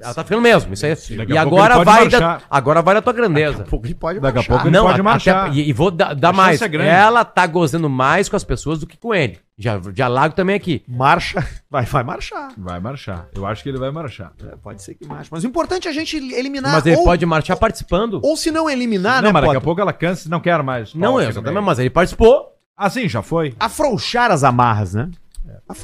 [0.00, 0.72] ela tá ficando mesmo.
[0.74, 0.94] Isso aí.
[1.16, 2.46] Daqui E a pouco agora ele pode vai, da, marchar.
[2.50, 3.50] agora vai da tua grandeza.
[3.58, 5.46] Daqui a pouco ele pode Daqui a pouco ele não, pode a- marchar.
[5.46, 6.62] até- e, e vou dar, dar A chance mais.
[6.62, 6.90] é grande.
[6.90, 9.38] Ela tá gozando mais com as pessoas do que com ele.
[9.58, 10.82] Já, já largo também aqui.
[10.86, 11.44] Marcha.
[11.70, 12.48] Vai, vai marchar.
[12.56, 13.26] Vai marchar.
[13.34, 14.32] Eu acho que ele vai marchar.
[14.42, 15.28] É, pode ser que marche.
[15.30, 16.72] Mas o importante é a gente eliminar.
[16.72, 18.20] Mas ele ou, pode marchar participando.
[18.22, 19.60] Ou se não eliminar, não, né, mas daqui a Potter?
[19.64, 20.94] pouco ela cansa e não quer mais.
[20.94, 21.66] Não, é, aqui no exatamente, meio.
[21.66, 22.54] mas ele participou.
[22.76, 23.54] Ah, sim, já foi.
[23.60, 25.10] Afrouxar as amarras, né?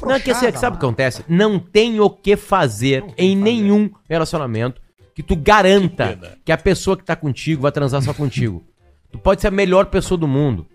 [0.03, 1.23] Não, é que assim, é que sabe o que acontece?
[1.27, 4.81] Não tem o que fazer em nenhum relacionamento
[5.15, 8.63] que tu garanta que a pessoa que tá contigo vai transar só contigo.
[9.11, 10.67] Tu pode ser a melhor pessoa do mundo.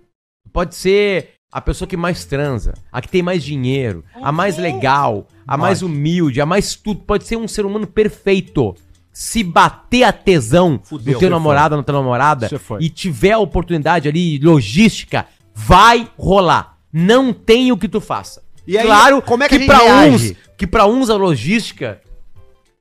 [0.44, 4.56] Tu pode ser a pessoa que mais transa, a que tem mais dinheiro, a mais
[4.56, 7.00] legal, a mais humilde, a mais tudo.
[7.00, 8.74] Pode ser um ser humano perfeito.
[9.12, 11.14] Se bater a tesão Fudeu.
[11.14, 16.78] no teu namorado, na tua namorada, e tiver a oportunidade ali, logística, vai rolar.
[16.90, 18.42] Não tem o que tu faça.
[18.66, 20.32] E aí, claro como é que a gente pra reage?
[20.32, 22.00] uns, que para uns a logística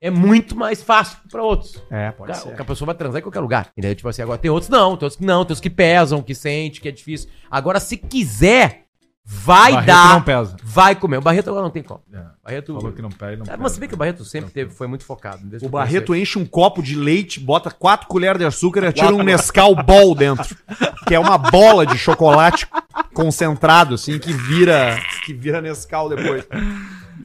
[0.01, 1.81] é muito mais fácil que pra outros.
[1.89, 2.55] É, pode Ca- ser.
[2.55, 3.69] Que a pessoa vai transar em qualquer lugar.
[3.71, 3.95] Entendeu?
[3.95, 6.33] Tipo assim, agora tem outros não, tem outros que não, tem outros que pesam, que
[6.35, 7.29] sente, que é difícil.
[7.49, 8.85] Agora, se quiser,
[9.31, 10.13] vai Barreto dar.
[10.13, 10.55] não pesa.
[10.63, 11.17] Vai comer.
[11.17, 12.01] O Barreto agora não tem como.
[12.43, 12.73] Barreto.
[12.73, 13.57] Falou que não pega, não Ah.
[13.57, 15.39] Mas se bem que o Barreto sempre teve, foi muito focado.
[15.43, 19.13] desde O Barreto enche um copo de leite, bota quatro colheres de açúcar e atira
[19.13, 20.55] um Nescau Ball dentro.
[21.07, 22.67] Que é uma bola de chocolate
[23.13, 26.45] concentrado, assim, que vira, que vira Nescau depois.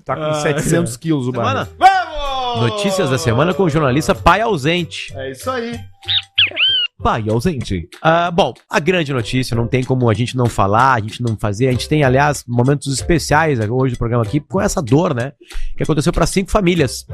[0.05, 0.99] Tá com Ah, 700 é.
[0.99, 1.69] quilos o Semana.
[1.79, 1.95] Barreto.
[2.59, 2.69] ele.
[2.71, 5.13] Notícias da semana com o jornalista pai ausente.
[5.17, 5.81] É isso aí.
[7.05, 7.87] Pai ausente.
[8.01, 11.37] Ah, bom, a grande notícia, não tem como a gente não falar, a gente não
[11.37, 11.69] fazer.
[11.69, 15.33] A gente tem, aliás, momentos especiais hoje no programa aqui com essa dor, né?
[15.77, 17.07] Que aconteceu para cinco famílias.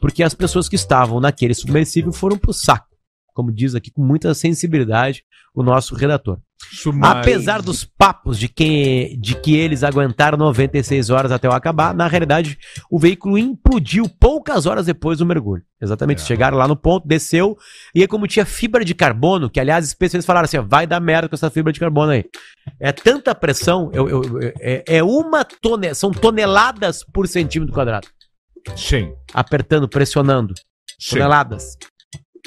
[0.00, 2.91] Porque as pessoas que estavam naquele submersível foram pro saco.
[3.32, 5.22] Como diz aqui com muita sensibilidade
[5.54, 6.38] o nosso redator.
[6.70, 7.20] Submarino.
[7.20, 12.06] Apesar dos papos de que, de que eles aguentaram 96 horas até o acabar, na
[12.06, 12.56] realidade
[12.90, 15.62] o veículo implodiu poucas horas depois do mergulho.
[15.80, 17.58] Exatamente, chegaram lá no ponto, desceu,
[17.94, 21.28] e aí como tinha fibra de carbono, que aliás especialistas falaram assim, vai dar merda
[21.28, 22.24] com essa fibra de carbono aí.
[22.78, 28.06] É tanta pressão, eu, eu- eu- é, é uma tonelada, são toneladas por centímetro quadrado.
[28.76, 29.12] Sim.
[29.34, 30.54] Apertando, pressionando.
[30.98, 31.16] Sim.
[31.16, 31.76] Toneladas.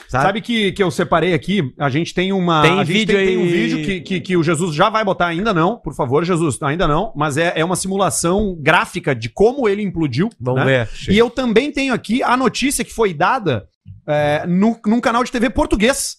[0.07, 0.23] Sabe?
[0.23, 1.73] Sabe que, que eu separei aqui?
[1.79, 2.61] A gente tem uma.
[2.61, 5.03] Tem a gente vídeo tem, tem um vídeo que, que, que o Jesus já vai
[5.03, 9.29] botar, ainda não, por favor, Jesus, ainda não, mas é, é uma simulação gráfica de
[9.29, 10.29] como ele implodiu.
[10.39, 10.85] Vamos né?
[10.85, 11.13] ver.
[11.13, 13.67] E eu também tenho aqui a notícia que foi dada
[14.07, 16.17] é, no, num canal de TV português.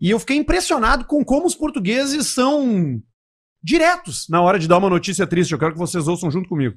[0.00, 3.00] E eu fiquei impressionado com como os portugueses são
[3.62, 5.52] diretos na hora de dar uma notícia triste.
[5.52, 6.76] Eu quero que vocês ouçam junto comigo.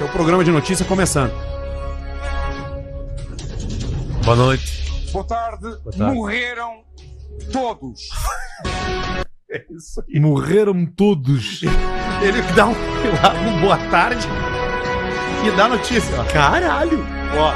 [0.00, 1.57] O programa de notícia começando.
[4.28, 4.84] Boa noite.
[5.10, 5.64] Boa tarde.
[5.84, 6.14] tarde.
[6.14, 6.84] Morreram
[7.50, 8.00] todos.
[9.50, 10.20] É isso aí.
[10.20, 11.62] Morreram todos.
[11.62, 14.26] Ele dá um, um boa tarde
[15.42, 16.22] e dá notícia.
[16.30, 16.98] Caralho!
[17.34, 17.54] Ó.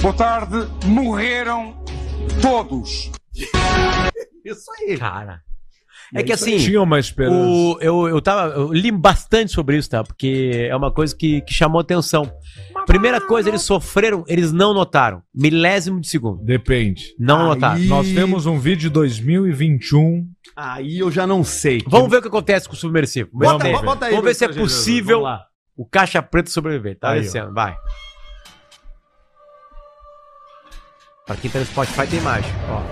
[0.00, 0.66] Boa tarde.
[0.86, 1.76] Morreram
[2.40, 3.10] todos.
[4.42, 4.96] Isso aí.
[4.96, 5.42] Cara.
[6.14, 6.56] É que assim.
[6.56, 7.36] Tinha uma esperança.
[7.36, 10.02] o- eu, eu, tava, eu li bastante sobre isso, tá?
[10.02, 12.32] Porque é uma coisa que, que chamou atenção.
[12.88, 15.22] Primeira coisa, eles sofreram, eles não notaram.
[15.34, 16.42] Milésimo de segundo.
[16.42, 17.14] Depende.
[17.18, 17.78] Não notaram.
[17.84, 20.26] Nós temos um vídeo de 2021.
[20.56, 21.82] Aí eu já não sei.
[21.86, 23.30] Vamos ver o que acontece com o submersível.
[23.32, 25.40] Bota- Vamos ver, bota aí, Vamos ver se é possível vamos
[25.76, 26.98] o caixa preto sobreviver.
[26.98, 27.76] Tá Aí, descendo, vai.
[31.26, 32.50] Pra quem tá no Spotify tem imagem.
[32.70, 32.82] Ó.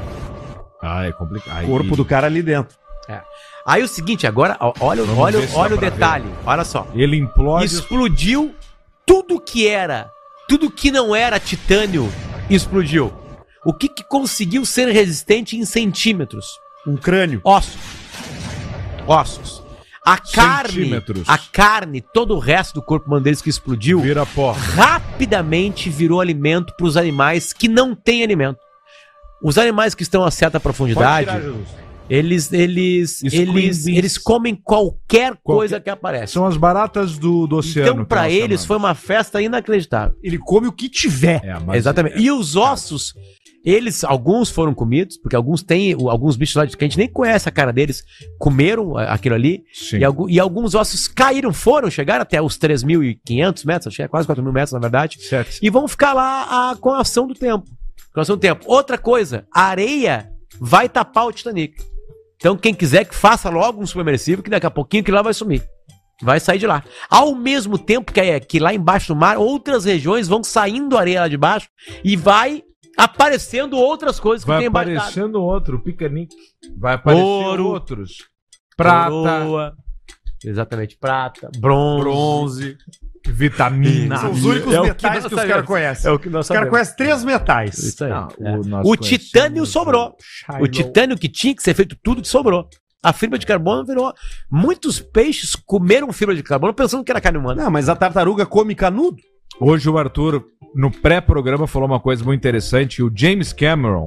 [0.83, 1.57] Ah, é complicado.
[1.59, 2.77] Aí- Corpo do cara ali dentro.
[3.09, 3.21] É.
[3.67, 6.27] Aí o seguinte, agora, ó, olha, Vamos olha, ver se olha o pra detalhe.
[6.45, 6.87] Olha só.
[6.95, 7.65] Ele implode.
[7.65, 8.55] Explodiu
[9.07, 10.11] tudo que era,
[10.49, 12.13] tudo que não era titânio
[12.51, 13.13] explodiu.
[13.65, 16.47] O que, que conseguiu ser resistente em centímetros?
[16.87, 17.41] Um crânio.
[17.45, 17.77] Ossos.
[19.07, 19.67] Ossos.
[20.05, 24.53] A carne, a carne, todo o resto do corpo humano deles que explodiu, Vira pó.
[24.53, 28.61] rapidamente virou alimento para os animais que não têm alimento.
[29.43, 31.43] Os animais que estão a certa profundidade, tirar.
[32.09, 33.99] Eles eles Screen eles, beans.
[33.99, 36.33] eles comem qualquer coisa que aparece.
[36.33, 37.91] São as baratas do, do oceano.
[37.93, 38.65] Então, para eles, chamamos.
[38.67, 40.17] foi uma festa inacreditável.
[40.23, 41.41] Ele come o que tiver.
[41.45, 42.19] É, mas- Exatamente.
[42.19, 43.15] E os ossos,
[43.65, 47.49] eles, alguns foram comidos, porque alguns têm, alguns bichos lá que a gente nem conhece
[47.49, 48.05] a cara deles,
[48.39, 49.65] comeram aquilo ali.
[49.73, 49.99] Sim.
[49.99, 54.27] E, e alguns ossos caíram, foram, chegaram até os 3.500 metros, acho que é quase
[54.27, 55.21] 4 mil metros, na verdade.
[55.21, 55.59] Certo.
[55.61, 57.65] E vão ficar lá a, com a ação do tempo.
[58.15, 58.65] Com a ação do tempo.
[58.67, 60.31] Outra coisa, a areia
[60.61, 61.75] vai tapar o Titanic.
[62.37, 65.33] Então, quem quiser que faça logo um submersivo, que daqui a pouquinho que lá vai
[65.35, 65.67] sumir.
[66.23, 66.83] Vai sair de lá.
[67.11, 71.21] Ao mesmo tempo que, é, que lá embaixo do mar, outras regiões vão saindo areia
[71.23, 71.69] lá de baixo
[72.03, 72.63] e vai
[72.97, 75.03] aparecendo outras coisas que Vai tem embaixo d'água.
[75.03, 76.35] aparecendo outro, piquenique.
[76.79, 78.17] Vai aparecer Ouro, outros.
[78.77, 79.77] Prata, Coroa,
[80.45, 82.03] exatamente, prata, bronze.
[82.03, 82.79] Bronze.
[83.31, 84.17] Vitamina.
[84.19, 86.11] São os únicos É que metais nós que, os caras conhecem.
[86.11, 87.79] É o que nós Os caras conhecem três metais.
[87.79, 88.11] Isso aí.
[88.11, 88.59] Não, É.
[88.59, 90.17] o nós O, titânio sobrou.
[90.21, 90.63] Shiloh.
[90.65, 92.69] O titânio que tinha que ser feito tudo que sobrou.
[93.03, 94.13] A fibra de carbono virou.
[94.51, 97.65] Muitos peixes comeram fibra de carbono pensando que era carne humana.
[97.65, 99.19] Não, mas a tartaruga come canudo.
[99.61, 103.03] Hoje o Arthur, no pré-programa, falou uma coisa muito interessante.
[103.03, 104.07] O James Cameron,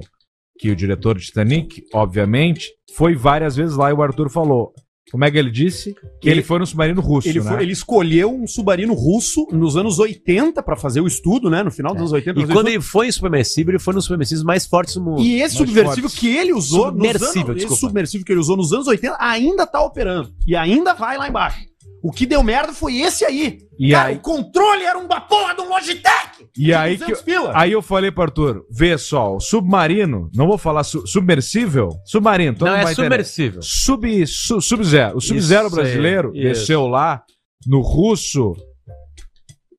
[0.60, 4.74] que é o diretor de Titanic, obviamente, foi várias vezes lá e o Arthur falou.
[5.12, 5.93] Como é que ele disse?
[6.22, 7.51] Que ele, Ele- foi no submarino russo, Ele, né?
[7.51, 11.64] foi- ele escolheu um submarino russo nos anos 80 pra fazer o estudo, né?
[11.64, 12.39] No final dos anos 80.
[12.41, 15.22] E quando ele foi em submersível, ele foi nos submersíveis mais fortes do mundo.
[15.22, 16.20] E esse Mais submersível fortes.
[16.20, 17.80] que ele usou nos Submersível, anos, esse desculpa.
[17.88, 20.34] submersível que ele usou nos anos 80 ainda tá operando.
[20.47, 21.69] E ainda vai lá embaixo.
[22.02, 23.60] O que deu merda foi esse aí.
[23.78, 26.47] E Cara, aí- o controle era uma porra de um Logitech.
[26.58, 27.52] E de aí, que, 200 pila.
[27.56, 32.56] aí eu falei pro Arthur, vê só, o submarino, não vou falar su- submersível, submarino,
[32.58, 33.62] todo Não, mundo é submersível.
[33.62, 35.18] Sub, su- Sub-Zero.
[35.18, 37.22] O Sub-Zero brasileiro aí, desceu lá
[37.68, 38.54] no russo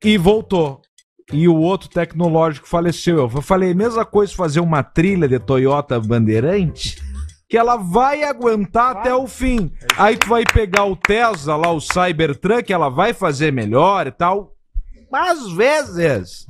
[0.05, 0.81] e voltou.
[1.33, 3.19] E o outro tecnológico faleceu.
[3.19, 6.97] Eu falei, mesma coisa fazer uma trilha de Toyota Bandeirante,
[7.51, 9.73] que ela vai aguentar até o fim.
[9.99, 14.53] Aí tu vai pegar o Tesla lá, o Cybertruck, ela vai fazer melhor e tal.
[15.13, 16.47] Às vezes.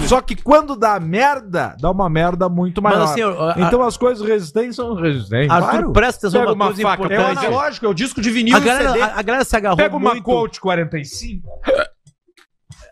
[0.00, 3.04] E- só que quando dá merda, dá uma merda muito Mas maior.
[3.10, 5.50] assim, a- a- então as coisas resistentes são resistentes.
[5.50, 7.46] Arthur, presta atenção Pega uma coisa faca, É o importante.
[7.46, 9.02] analógico, é o disco de vinil A e galera, CD.
[9.02, 10.22] a, a galera se agarrou Pega uma muito...
[10.22, 11.48] Colt 45.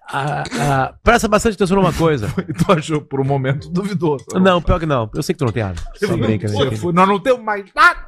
[0.07, 2.29] A- a- presta bastante atenção numa coisa.
[2.65, 4.25] tu achou por um momento duvidoso.
[4.35, 5.11] Não, pior que não.
[5.15, 5.81] Eu sei que tu não tem nada.
[5.97, 6.55] Só brinca, né?
[6.71, 8.07] Você Nós não temos mais nada.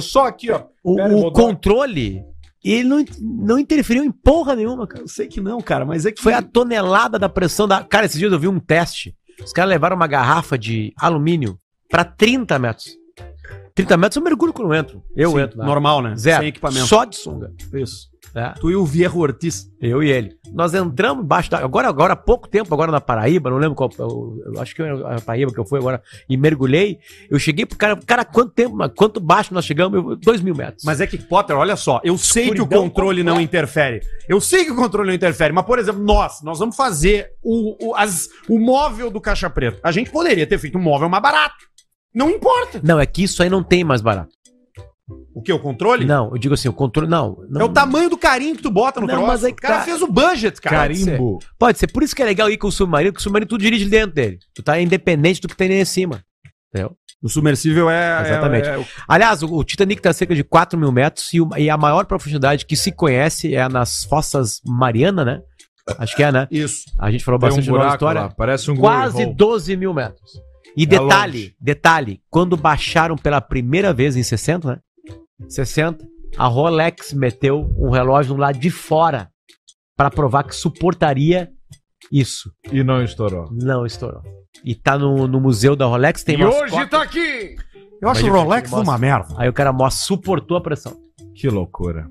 [0.00, 0.62] Só aqui, ó.
[0.82, 2.22] O, Pera, o controle,
[2.64, 5.02] ele não, não interferiu em porra nenhuma, cara.
[5.04, 7.82] Eu sei que não, cara, mas é que Foi a tonelada da pressão da.
[7.84, 9.14] Cara, esses dias eu vi um teste.
[9.44, 12.96] Os caras levaram uma garrafa de alumínio pra 30 metros.
[13.74, 15.02] 30 metros eu mergulho quando eu entro.
[15.16, 15.58] Eu Sim, entro.
[15.58, 16.14] normal, né?
[16.16, 16.40] Zero.
[16.40, 16.86] Sem equipamento.
[16.86, 17.50] Só de sunga.
[17.74, 18.11] Isso.
[18.34, 18.50] É.
[18.60, 19.70] Tu e o Vierro Ortiz.
[19.80, 20.34] Eu e ele.
[20.52, 21.58] Nós entramos embaixo da.
[21.58, 23.90] Agora, agora há pouco tempo, agora na Paraíba, não lembro qual.
[23.98, 26.98] Eu, eu acho que era a Paraíba que eu fui agora e mergulhei.
[27.30, 27.96] Eu cheguei pro cara.
[28.06, 29.98] Cara, quanto tempo, quanto baixo nós chegamos?
[30.02, 30.82] Eu, dois mil metros.
[30.84, 34.00] Mas é que, Potter, olha só, eu sei que o controle não interfere.
[34.28, 37.88] Eu sei que o controle não interfere, mas, por exemplo, nós, nós vamos fazer o,
[37.90, 39.78] o, as- o móvel do Caixa Preta.
[39.82, 41.56] A gente poderia ter feito um móvel mais barato.
[42.14, 42.80] Não importa.
[42.82, 44.28] Não, é que isso aí não tem mais barato.
[45.34, 45.52] O que?
[45.52, 46.04] O controle?
[46.04, 47.08] Não, eu digo assim, o controle.
[47.10, 47.36] Não.
[47.50, 49.26] não É o tamanho do carinho que tu bota no Não, troço.
[49.28, 50.86] mas é que o cara tá- fez o budget, cara.
[50.88, 51.18] Pode ser.
[51.58, 51.86] Pode ser.
[51.88, 54.14] Por isso que é legal ir com o submarino, porque o submarino tu dirige dentro
[54.14, 54.38] dele.
[54.54, 56.22] Tu tá independente do que tem ali em cima.
[56.72, 56.96] Entendeu?
[57.22, 58.20] O submersível é.
[58.26, 58.68] Exatamente.
[58.68, 61.68] é- é Aliás, o, o Titanic tá a cerca de 4 mil metros e, e
[61.68, 65.40] a maior profundidade que se conhece é nas fossas Mariana, né?
[65.98, 66.46] Acho que é, né?
[66.50, 66.84] Isso.
[66.98, 68.20] A gente falou Tem um bastante da nossa buraco história.
[68.22, 69.36] lá, parece um Quase glory hole.
[69.36, 70.30] 12 mil metros.
[70.76, 71.56] E É detalhe, longe.
[71.60, 74.78] detalhe, quando baixaram pela primeira vez em 60, né?
[75.48, 76.04] 60,
[76.36, 79.30] a Rolex meteu um relógio no lado de fora
[79.96, 81.50] para provar que suportaria
[82.10, 82.50] isso.
[82.70, 83.48] E não estourou.
[83.52, 84.22] Não estourou.
[84.64, 86.90] E tá no, no museu da Rolex, tem e umas hoje cópias.
[86.90, 87.56] tá aqui.
[88.00, 88.90] Eu acho Mas o Rolex mostra.
[88.90, 89.34] uma merda.
[89.36, 90.96] Aí o cara mostra, suportou a pressão.
[91.34, 92.08] Que loucura.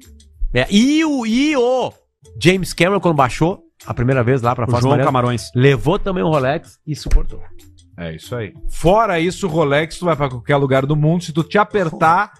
[0.53, 1.91] É, e, o, e o
[2.41, 5.49] James Cameron, quando baixou a primeira vez lá pra O do João Mariana, Camarões.
[5.55, 7.41] levou também o Rolex e suportou.
[7.97, 8.53] É isso aí.
[8.69, 12.31] Fora isso, Rolex, tu vai pra qualquer lugar do mundo, se tu te apertar,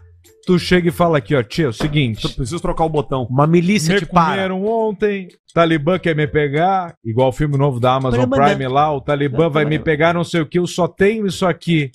[0.45, 2.27] tu chega e fala aqui, ó, tia, é o seguinte.
[2.35, 3.27] Preciso trocar o botão.
[3.29, 4.31] Uma milícia Me te para.
[4.31, 9.01] comeram ontem, Talibã quer me pegar, igual o filme novo da Amazon Prime lá, o
[9.01, 11.91] Talibã vai me pegar, não sei o que, eu só tenho isso aqui.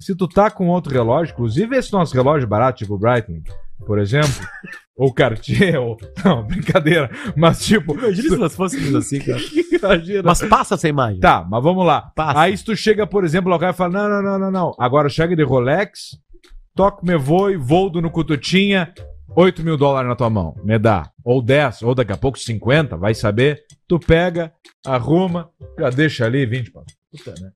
[0.00, 3.40] Se tu tá com outro relógio, inclusive esse nosso relógio barato, tipo o Brighton,
[3.86, 4.28] por exemplo,
[4.96, 5.96] ou Cartier, ou...
[6.24, 7.10] Não, brincadeira.
[7.36, 7.94] Mas tipo...
[7.94, 9.40] Imagina se nós fôssemos assim, cara.
[9.72, 10.22] Imagina.
[10.24, 11.20] Mas passa essa imagem.
[11.20, 12.12] Tá, mas vamos lá.
[12.16, 14.74] Aí se tu chega, por exemplo, lá o cara fala, não, não, não, não, não.
[14.78, 16.18] Agora chega de Rolex,
[16.74, 18.92] toco me voo, voldo no Cututinha,
[19.36, 21.10] 8 mil dólares na tua mão, me dá.
[21.24, 23.60] Ou 10, ou daqui a pouco 50, vai saber.
[23.88, 24.52] Tu pega,
[24.84, 26.84] arruma, já deixa ali 20 pau.
[27.10, 27.50] Puta, né?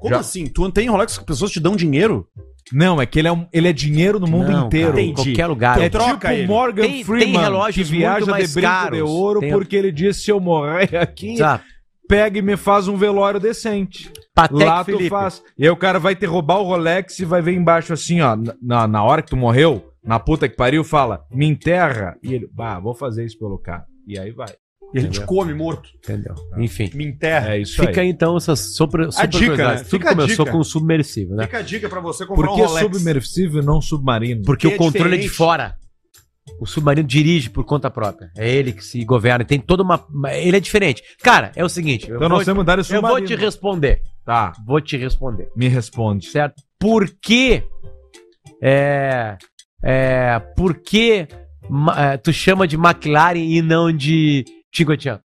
[0.00, 0.46] Como Já- assim?
[0.46, 2.26] Tu não tem Rolex que as pessoas te dão dinheiro?
[2.72, 4.92] Não, é que ele é, um- ele é dinheiro no mundo Não, inteiro.
[4.92, 5.80] cara, em qualquer lugar.
[5.80, 6.46] É Tu troca tipo ele.
[6.46, 9.10] Morgan Tem- tem Freeman relógios que viaja muito mais de brinco de caros.
[9.10, 11.64] ouro Tem- porque ele disse se eu morrer aqui, Exato.
[12.08, 14.10] Pega e me faz um velório decente.
[14.34, 15.08] Patek Lá tu Philippe.
[15.10, 15.42] faz.
[15.56, 18.36] E aí o cara vai te roubar o Rolex e vai ver embaixo assim, ó,
[18.60, 22.16] na, na hora que tu morreu, na puta que pariu, fala, me enterra.
[22.22, 23.84] E ele, bah, vou fazer isso pelo cara.
[24.06, 24.48] E aí vai.
[24.92, 25.88] E ele te come morto.
[25.96, 26.34] Entendeu?
[26.58, 26.88] Enfim.
[26.94, 27.54] Me enterra.
[27.56, 28.08] É isso Fica aí.
[28.08, 29.82] então essas super, super dica, curiosidades.
[29.82, 29.88] né?
[29.88, 30.52] Tudo Fica a começou dica.
[30.52, 31.44] com o submersível, né?
[31.44, 32.96] Fica a dica pra você comprar Por que um Rolex.
[32.96, 34.42] submersível e não submarino?
[34.44, 35.36] Porque Porque o controle é, é de diferente.
[35.36, 35.76] fora.
[36.60, 38.30] O submarino dirige por conta própria.
[38.36, 39.44] É ele que se governa.
[39.44, 40.06] Tem toda uma.
[40.32, 41.02] Ele é diferente.
[41.22, 42.08] Cara, é o seguinte.
[42.08, 43.18] eu Então vou- nós temos dar Eu submarino.
[43.18, 44.02] vou te responder.
[44.24, 45.48] Tá, Vou te responder.
[45.56, 46.26] me responde.
[46.26, 46.62] Certo?
[46.78, 47.62] Por que.
[48.62, 49.36] É.
[49.82, 50.38] É.
[50.56, 51.26] Por que
[51.96, 55.22] é, tu chama de McLaren e não de Cinquecento?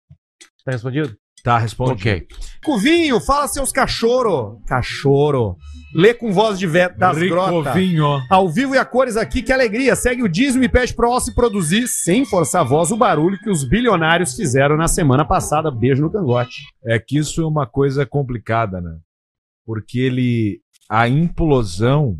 [0.65, 1.15] Tá respondido?
[1.43, 1.91] Tá, responde.
[1.91, 2.25] Ok.
[2.63, 4.61] Covinho, fala seus cachorro.
[4.65, 5.57] Cachorro.
[5.93, 7.73] Lê com voz de vé das grotas.
[8.29, 9.93] Ao vivo e a cores aqui, que alegria.
[9.93, 13.49] Segue o dízimo e pede pro Alce produzir, sem forçar a voz, o barulho que
[13.49, 15.69] os bilionários fizeram na semana passada.
[15.69, 16.63] Beijo no cangote.
[16.85, 18.97] É que isso é uma coisa complicada, né?
[19.65, 20.61] Porque ele.
[20.89, 22.17] A implosão.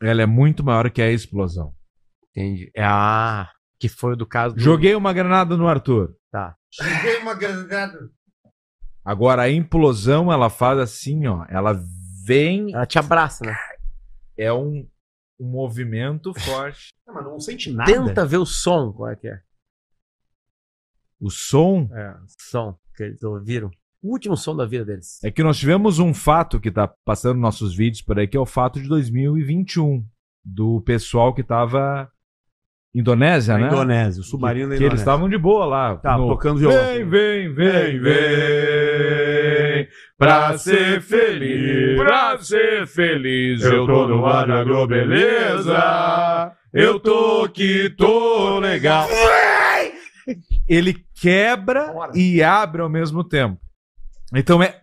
[0.00, 1.72] Ela é muito maior que a explosão.
[2.30, 2.72] Entendi.
[2.76, 4.60] Ah, que foi o do caso do.
[4.60, 6.14] Joguei uma granada no Arthur.
[6.30, 6.56] Tá.
[6.72, 7.38] Cheguei uma.
[9.04, 11.44] Agora a implosão ela faz assim, ó.
[11.48, 11.78] Ela
[12.24, 12.72] vem.
[12.74, 13.54] Ela te abraça, né?
[14.36, 14.88] É um,
[15.38, 16.88] um movimento forte.
[17.06, 17.92] Mas não sente nada.
[17.92, 19.40] Tenta ver o som, qual é que é?
[21.20, 21.88] O som.
[21.92, 22.16] É,
[22.50, 23.70] som que eles ouviram.
[24.02, 25.22] O último som da vida deles.
[25.22, 28.36] É que nós tivemos um fato que tá passando nos nossos vídeos por aí, que
[28.36, 30.04] é o fato de 2021.
[30.44, 32.11] Do pessoal que tava.
[32.94, 33.68] Indonésia, né?
[33.68, 35.02] Indonésia, o submarino da que, que eles Indonésia.
[35.02, 35.96] estavam de boa lá.
[35.96, 36.78] Tá, tocando violão.
[36.84, 39.88] Vem, vem, vem, vem.
[40.18, 43.62] Pra ser feliz, pra ser feliz.
[43.62, 46.52] Eu tô no ar da beleza.
[46.72, 49.08] Eu tô que tô legal.
[50.68, 53.58] Ele quebra e abre ao mesmo tempo.
[54.34, 54.80] Então é.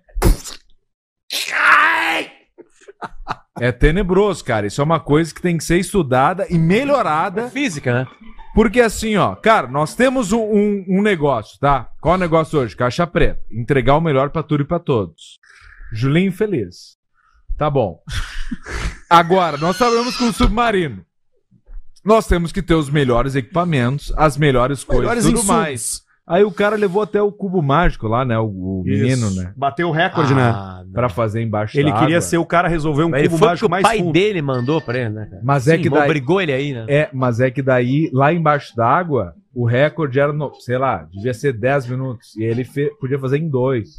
[3.59, 4.67] É tenebroso, cara.
[4.67, 7.49] Isso é uma coisa que tem que ser estudada e melhorada.
[7.49, 8.07] Física, né?
[8.55, 11.89] Porque assim, ó, cara, nós temos um, um- um negócio, tá?
[12.01, 12.75] Qual é o negócio hoje?
[12.75, 13.41] Caixa preta.
[13.51, 15.39] Entregar o melhor pra tudo e pra todos.
[15.93, 16.97] Julinho feliz.
[17.57, 18.01] Tá bom.
[19.09, 21.05] Agora, nós trabalhamos com submarino.
[22.05, 25.55] Nós temos que ter os melhores equipamentos, as melhores coisas, Melhores tudo insumos.
[25.55, 26.01] mais.
[26.29, 28.37] Aí o cara levou até o cubo mágico lá, né?
[28.37, 29.51] O, o menino, né?
[29.57, 30.43] Bateu o recorde, né?
[30.55, 30.91] Ah, não.
[30.93, 32.21] Pra fazer embaixo Ele da queria água.
[32.21, 34.13] ser o cara resolver um Mas cubo foi porque mágico o mais pai fundo.
[34.13, 35.25] dele mandou pra ele, né?
[35.27, 35.41] cara?
[35.43, 36.85] Mas é Sim, que daí- obrigou ele aí, né?
[36.87, 41.33] É, mas é que daí, lá embaixo d'água, o recorde era, no, sei lá, devia
[41.33, 42.35] ser 10 minutos.
[42.37, 43.89] E ele fe- podia fazer em dois.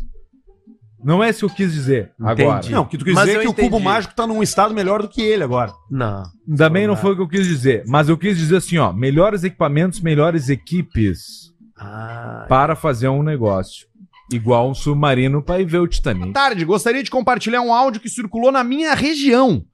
[1.02, 2.58] Não é isso que eu quis dizer agora.
[2.58, 2.74] Entendi.
[2.74, 3.84] Não, o que tu quis Mas dizer é que o cubo entendi.
[3.84, 5.72] mágico tá num estado melhor do que ele agora.
[5.90, 6.22] Não.
[6.56, 7.82] Também não foi o que eu quis dizer.
[7.88, 11.49] Mas eu quis dizer assim, ó, melhores equipamentos, melhores equipes
[11.80, 13.88] Ah, para fazer um negócio.
[14.30, 16.24] Igual um submarino para ir ver o Titanic.
[16.24, 19.64] Boa tarde, gostaria de compartilhar um áudio que circulou na minha região.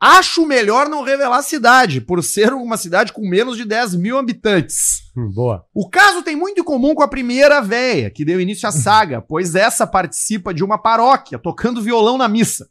[0.00, 4.16] Acho melhor não revelar a cidade, por ser uma cidade com menos de 10 mil
[4.16, 5.02] habitantes.
[5.14, 5.66] hum, boa.
[5.74, 9.20] O caso tem muito em comum com a primeira véia, que deu início à saga,
[9.28, 12.66] pois essa participa de uma paróquia, tocando violão na missa.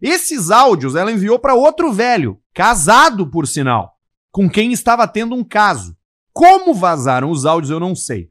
[0.00, 3.92] Esses áudios ela enviou para outro velho, casado por sinal,
[4.32, 5.97] com quem estava tendo um caso.
[6.38, 8.28] Como vazaram os áudios eu não sei.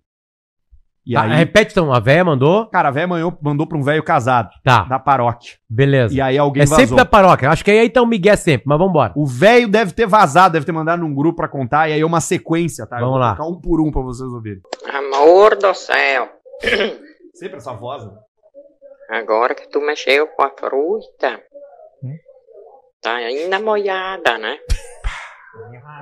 [1.05, 2.66] E Tá, aí, repete então, a véia mandou.
[2.68, 5.53] cara, a véia mandou, mandou para um velho casado Tá, da paróquia.
[5.70, 6.14] beleza.
[6.14, 6.80] E aí alguém é vazou.
[6.80, 7.49] sempre da paróquia.
[7.49, 9.14] Acho que aí tá o Miguel sempre, mas vambora.
[9.16, 12.05] O velho deve ter vazado, deve ter mandado num grupo pra contar, e aí é
[12.05, 12.97] uma sequência, tá?
[12.97, 13.32] Eu Vamos vou lá.
[13.36, 14.62] tocar um por um pra vocês ouvirem.
[14.93, 16.30] Amor do céu,
[17.36, 18.12] Sempre essa voz, né?
[19.10, 21.39] agora que tu mexeu com a fruta,
[23.01, 24.58] tá ainda molhada, né?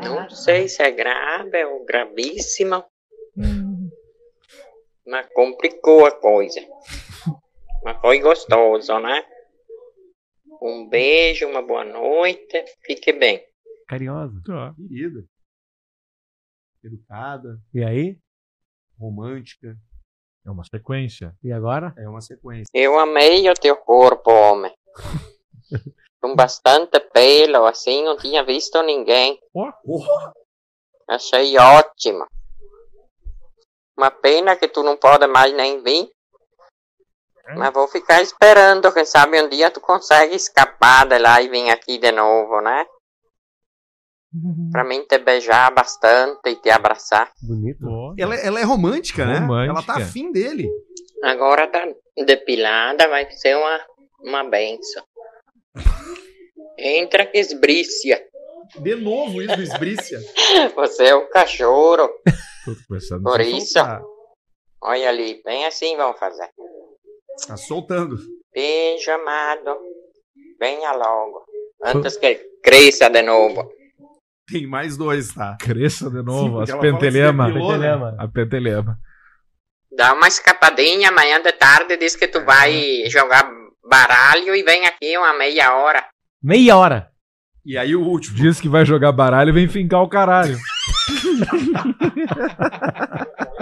[0.03, 2.85] Não sei se é grave ou gravíssima,
[5.05, 6.59] mas complicou a coisa.
[7.83, 9.23] Mas foi gostoso, né?
[10.61, 13.45] Um beijo, uma boa noite, fique bem.
[13.87, 14.41] Carinhosa.
[14.75, 15.23] Querida.
[16.83, 18.17] Educada, E aí?
[18.97, 19.75] romântica.
[20.45, 21.35] É uma sequência.
[21.43, 21.93] E agora?
[21.97, 22.65] É uma sequência.
[22.73, 24.71] Eu amei o teu corpo, homem.
[26.25, 29.39] com bastante pelo, assim, não tinha visto ninguém.
[31.07, 32.25] Achei ótimo.
[33.95, 36.09] Uma pena que tu não pode mais nem vir.
[37.55, 41.69] Mas vou ficar esperando, quem sabe um dia tu consegue escapar de lá e vir
[41.69, 42.87] aqui de novo, né?
[44.71, 47.31] Pra mim te beijar bastante e te abraçar.
[47.39, 48.15] Bonito.
[48.17, 49.37] Ela, ela é romântica, né?
[49.37, 49.71] Romântica.
[49.71, 50.67] Ela tá afim dele.
[51.23, 51.87] Agora tá
[52.25, 53.79] depilada, vai ser uma,
[54.21, 55.05] uma benção.
[56.77, 58.21] Entra que esbrícia.
[58.79, 60.19] De novo isso, esbrícia.
[60.75, 62.09] Você é o cachorro.
[62.87, 63.79] Começando Por a isso,
[64.81, 66.49] olha ali, bem assim vamos fazer.
[67.47, 68.17] Tá soltando.
[68.53, 69.77] Beijo, amado.
[70.59, 71.45] Venha logo.
[71.83, 73.69] Antes que cresça de novo.
[74.47, 75.57] Tem mais dois, tá?
[75.59, 77.47] Cresça de Sim, novo, porque as pentelema.
[77.47, 78.15] depilou, né?
[78.17, 78.97] A pentelema.
[79.91, 83.49] Dá uma escapadinha amanhã de tarde, diz que tu vai jogar
[83.87, 86.05] baralho e vem aqui uma meia hora.
[86.41, 87.09] Meia hora.
[87.65, 88.35] E aí o último.
[88.35, 90.57] Diz que vai jogar baralho e vem fincar o caralho.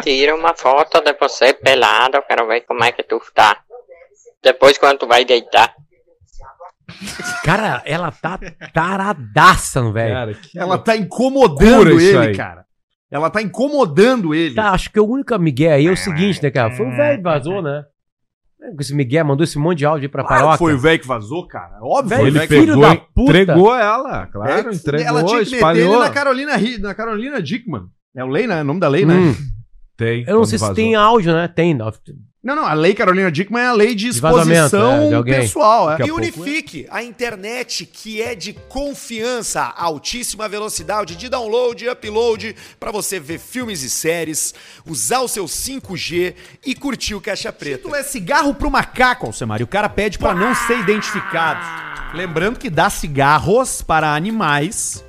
[0.01, 3.61] Tira uma foto de você pelado, eu quero ver como é que tu tá.
[4.41, 5.73] Depois quando tu vai deitar.
[7.45, 8.37] Cara, ela tá
[8.73, 10.37] taradaça no velho.
[10.55, 12.35] Ela tá incomodando ele, aí.
[12.35, 12.65] cara.
[13.09, 14.55] Ela tá incomodando ele.
[14.55, 16.71] Tá, acho que o único Miguel aí é o seguinte, né, cara?
[16.71, 17.85] Foi o velho que vazou, né?
[18.71, 20.57] Com Esse Miguel mandou esse monte de áudio aí pra Claro paróquia.
[20.57, 21.77] foi o velho que vazou, cara.
[21.81, 22.17] Óbvio.
[22.17, 23.07] Velho, Ele pegou, vazou.
[23.17, 25.93] entregou ela, claro, É, entregou, ela tinha que meter espalhou.
[25.95, 27.83] ele na Carolina, na Carolina Dickman.
[28.15, 28.61] É o Lei, né?
[28.61, 29.15] O nome da lei, né?
[29.15, 29.35] Hum.
[29.97, 30.23] Tem.
[30.27, 31.47] Eu não sei se tem áudio, né?
[31.47, 31.77] Tem.
[32.43, 32.55] Não.
[32.55, 35.33] Não, a lei Carolina Dickman é a lei de De vazamento, exposição é, de alguém.
[35.41, 35.91] pessoal.
[35.91, 36.05] É.
[36.05, 42.91] E unifique a internet que é de confiança, altíssima velocidade de download e upload para
[42.91, 44.53] você ver filmes e séries,
[44.85, 46.35] usar o seu 5G
[46.65, 47.77] e curtir o Caixa Preta.
[47.77, 49.59] Título é cigarro pro macaco, Alcemar.
[49.61, 51.61] E o cara pede pra não ser identificado.
[52.15, 55.03] Lembrando que dar cigarros para animais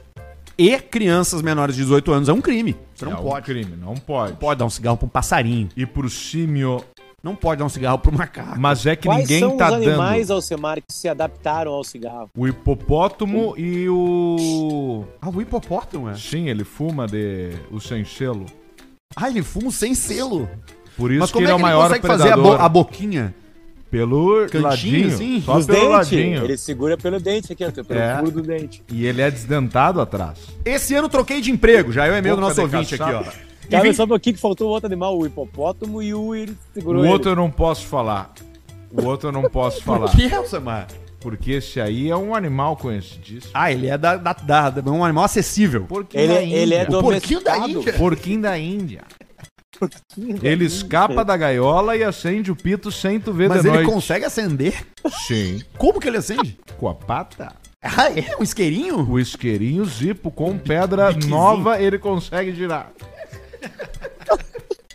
[0.57, 2.77] e crianças menores de 18 anos é um crime.
[2.95, 3.45] Você não É um pode.
[3.47, 4.31] crime, não pode.
[4.31, 5.69] Não pode dar um cigarro pra um passarinho.
[5.77, 6.83] E pro símio.
[7.25, 8.61] Não pode dar um cigarro pro macaco.
[8.61, 10.37] Mas é que Quais ninguém são tá os animais, dando.
[10.37, 12.29] Alcemar, que se adaptaram ao cigarro?
[12.37, 15.05] O hipopótamo e o.
[15.23, 16.15] Ah, o hipopótamo, é?
[16.17, 17.51] Sim, ele fuma de.
[17.71, 18.45] o sem selo.
[19.17, 20.47] Ah, ele fuma sem selo.
[20.99, 22.33] Por isso Mas que como ele é é o que ele maior consegue fazer a,
[22.35, 22.59] predador.
[22.59, 23.35] bo- a boquinha?
[23.91, 25.41] Pelo Cantinho, ladinho, assim?
[25.41, 25.93] só Os pelo dentes.
[25.93, 26.45] ladinho.
[26.45, 28.19] Ele segura pelo dente aqui, ó, pelo É.
[28.19, 28.83] furo do dente.
[28.93, 30.39] E ele é desdentado atrás.
[30.65, 31.93] Esse ano troquei de emprego.
[31.93, 33.23] Já é o e-mail do nosso ouvinte aqui, ó.
[33.71, 37.05] Cara, um pouquinho que faltou o outro animal, o hipopótamo e o ele segurou O
[37.05, 37.13] ele.
[37.13, 38.33] outro eu não posso falar.
[38.91, 40.09] O outro eu não posso falar.
[40.11, 40.87] Por que, Alcemar?
[41.21, 43.51] Porque esse aí é um animal conhecidíssimo.
[43.55, 44.33] Ah, ele é da, da,
[44.71, 45.85] da- um animal acessível.
[45.87, 46.99] Porquinho Ele, da é- ele é Índia.
[46.99, 47.59] O porquinho da.
[47.69, 47.93] Índia.
[47.95, 49.01] Porquinho da Índia.
[50.43, 53.91] Ele escapa da gaiola e acende o pito sem tu ver Mas de ele noite.
[53.91, 54.87] consegue acender?
[55.27, 55.63] Sim.
[55.77, 56.57] Como que ele acende?
[56.79, 57.53] Com a pata.
[57.83, 58.37] Ah, é?
[58.39, 58.99] Um isqueirinho?
[59.11, 62.93] O isqueirinho zipo com pedra nova ele consegue girar.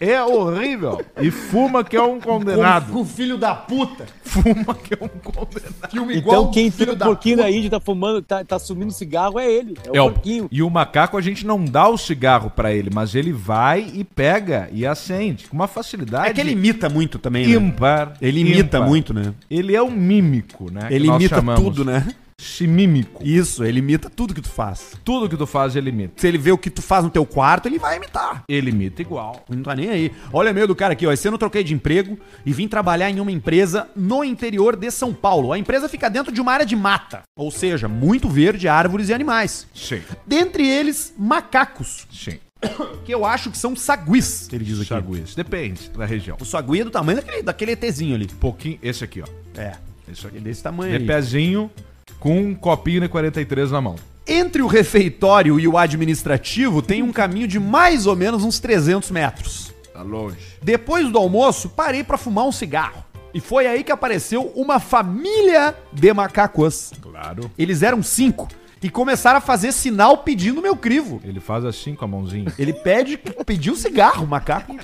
[0.02, 1.02] É horrível.
[1.20, 2.94] E fuma que é um condenado.
[2.94, 4.06] Com o filho da puta.
[4.24, 5.92] Fuma que é um condenado.
[5.92, 8.94] Filme igual Então quem o tira o porquinho da Índia tá fumando, tá, tá sumindo
[8.94, 9.76] cigarro é ele.
[9.86, 10.48] É o É o- porquinho.
[10.50, 14.06] e o macaco a gente não dá o cigarro pra ele, mas ele vai e
[14.06, 16.30] pega e acende com uma facilidade.
[16.30, 17.56] É que ele imita muito também, né?
[17.56, 18.14] ímpar.
[18.22, 18.88] Ele imita ímpar.
[18.88, 19.34] muito, né?
[19.52, 20.88] Ele é um mímico, né?
[20.90, 21.62] Ele imita chamamos.
[21.62, 22.08] tudo, né?
[22.40, 23.22] Esse mímico.
[23.22, 24.94] Isso, ele imita tudo que tu faz.
[25.04, 26.14] Tudo que tu faz, ele imita.
[26.16, 28.44] Se ele vê o que tu faz no teu quarto, ele vai imitar.
[28.48, 29.44] Ele imita igual.
[29.50, 30.12] Não tá nem aí.
[30.32, 31.12] Olha o e-mail do cara aqui, ó.
[31.12, 34.90] Esse ano eu troquei de emprego e vim trabalhar em uma empresa no interior de
[34.90, 35.52] São Paulo.
[35.52, 39.14] A empresa fica dentro de uma área de mata, ou seja, muito verde, árvores e
[39.14, 39.68] animais.
[39.76, 40.02] Sim.
[40.26, 42.08] Dentre eles, macacos.
[42.12, 42.40] Sim.
[43.06, 44.88] Que eu acho que são saguis, ele diz aqui.
[44.90, 45.34] Saguias.
[45.36, 46.38] Depende da região.
[46.40, 48.28] O sagui é do tamanho daquele, daquele ETzinho ali.
[48.28, 48.78] pouquinho.
[48.84, 49.26] Esse aqui, ó.
[49.60, 49.76] É,
[50.12, 50.38] Esse aqui.
[50.38, 51.06] é desse tamanho De aí.
[51.08, 51.72] pezinho
[52.20, 53.96] com um copinho de 43 na mão.
[54.28, 59.10] Entre o refeitório e o administrativo tem um caminho de mais ou menos uns 300
[59.10, 59.74] metros.
[59.94, 60.38] Tá longe.
[60.62, 63.04] Depois do almoço, parei pra fumar um cigarro.
[63.34, 66.92] E foi aí que apareceu uma família de macacos.
[67.02, 67.50] Claro.
[67.58, 68.48] Eles eram cinco
[68.82, 71.22] e começaram a fazer sinal pedindo meu crivo.
[71.24, 72.52] Ele faz assim com a mãozinha.
[72.58, 74.78] Ele pede, pediu cigarro, o macaco.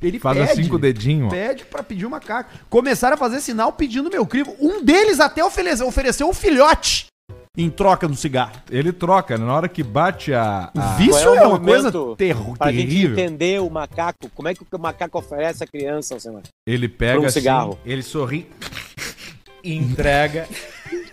[0.00, 1.28] Ele Faz pede, assim com o dedinho.
[1.28, 2.50] Pede pra pedir o macaco.
[2.70, 4.54] Começaram a fazer sinal pedindo meu crivo.
[4.60, 7.06] Um deles até ofereceu, ofereceu um filhote
[7.56, 8.52] em troca do cigarro.
[8.70, 9.44] Ele troca, né?
[9.44, 10.70] na hora que bate a.
[10.74, 13.12] O a- vício Qual é, uma coisa terro- Pra gente terrível.
[13.18, 16.42] entender o macaco, como é que o macaco oferece a criança, Alcemar?
[16.66, 17.78] Ele pega um assim, cigarro.
[17.84, 18.48] ele sorri
[19.64, 20.46] e entrega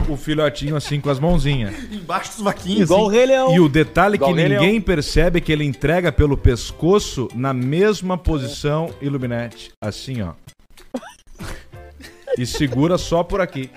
[0.09, 1.73] o filhotinho assim com as mãozinhas.
[1.91, 2.81] Embaixo dos vaquinhos.
[2.89, 3.15] Igual o assim.
[3.17, 3.55] Rei Leão.
[3.55, 7.53] E o detalhe Igual que o ninguém percebe é que ele entrega pelo pescoço na
[7.53, 9.71] mesma posição Illuminati.
[9.81, 10.33] Assim, ó.
[12.37, 13.69] E segura só por aqui.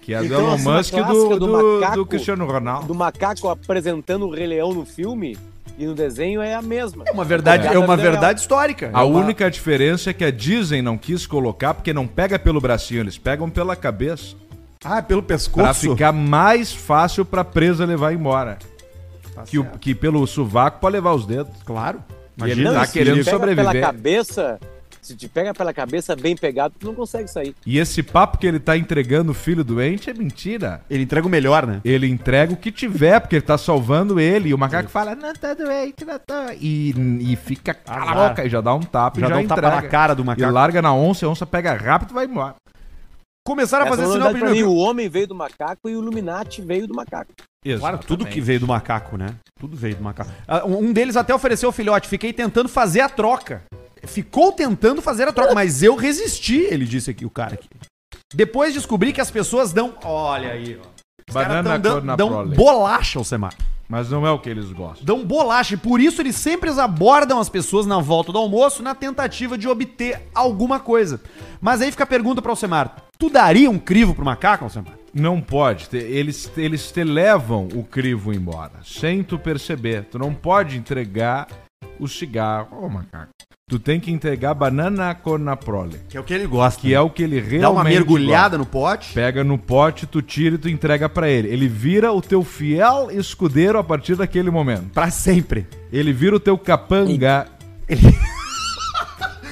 [0.00, 1.48] Que é do Então, Elon a cena Musk e do, do do,
[1.80, 2.86] macaco- do Cristiano Ronaldo.
[2.86, 5.36] Do macaco apresentando o Rei Leão no filme
[5.80, 7.04] e no desenho é a mesma.
[7.06, 8.90] É uma verdade, é uma verdade histórica.
[8.92, 12.38] A É uma- única diferença é que a Disney não quis colocar porque não pega
[12.38, 14.36] pelo bracinho, eles pegam pela cabeça.
[14.84, 15.62] Ah, pelo pescoço.
[15.64, 18.58] Pra ficar mais fácil pra presa levar embora.
[19.46, 21.52] que, o- que pelo sovaco pode levar os dedos.
[21.64, 22.02] Claro.
[22.44, 23.80] E ele Não, tá se querendo pega pela sobreviver.
[23.80, 24.60] cabeça,
[25.00, 27.54] se te pega pela cabeça bem pegado, tu não consegue sair.
[27.66, 30.82] E esse papo que ele tá entregando o filho doente é mentira.
[30.90, 31.80] Ele entrega o melhor, né?
[31.84, 34.50] Ele entrega o que tiver, porque ele tá salvando ele.
[34.50, 36.54] E o macaco fala, não tá doente, não tá.
[36.54, 38.28] E, e fica cala a Azar.
[38.30, 39.82] boca, e já dá um tapa Já já dá um tapa entrega.
[39.82, 40.48] na cara do macaco.
[40.48, 42.54] E larga na onça, a onça pega rápido e vai embora.
[43.46, 44.68] Começaram a fazer é sinal pra mim, primeiro.
[44.70, 47.32] O homem veio do macaco e o Illuminati veio do macaco.
[47.78, 49.34] Claro, tudo que veio do macaco, né?
[49.58, 50.30] Tudo veio do macaco.
[50.46, 52.08] Ah, Um um deles até ofereceu o filhote.
[52.08, 53.62] Fiquei tentando fazer a troca.
[54.06, 57.68] Ficou tentando fazer a troca, mas eu resisti, ele disse aqui, o cara aqui.
[58.34, 59.94] Depois descobri que as pessoas dão.
[60.04, 60.88] Olha aí, ó.
[61.28, 63.54] Os Banana na dão, dão bolacha ao Semar.
[63.88, 65.04] Mas não é o que eles gostam.
[65.04, 65.74] Dão bolacha.
[65.74, 69.66] E por isso eles sempre abordam as pessoas na volta do almoço na tentativa de
[69.66, 71.20] obter alguma coisa.
[71.60, 74.94] Mas aí fica a pergunta pra Alcemar: tu daria um crivo pro macaco, Alcemar?
[75.12, 75.88] Não pode.
[75.92, 80.04] Eles, eles te levam o crivo embora, sem tu perceber.
[80.04, 81.48] Tu não pode entregar
[81.98, 83.32] o cigarro ao macaco.
[83.70, 86.00] Tu tem que entregar banana cornaprole.
[86.08, 86.80] Que é o que ele gosta.
[86.80, 88.58] Que é o que ele realmente Dá uma mergulhada gosta.
[88.58, 89.14] no pote.
[89.14, 91.46] Pega no pote, tu tira e tu entrega pra ele.
[91.48, 94.90] Ele vira o teu fiel escudeiro a partir daquele momento.
[94.92, 95.68] Pra sempre.
[95.92, 97.46] Ele vira o teu capanga.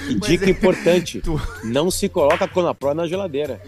[0.09, 1.23] E dica importante:
[1.63, 3.61] não se coloca Conapro na geladeira.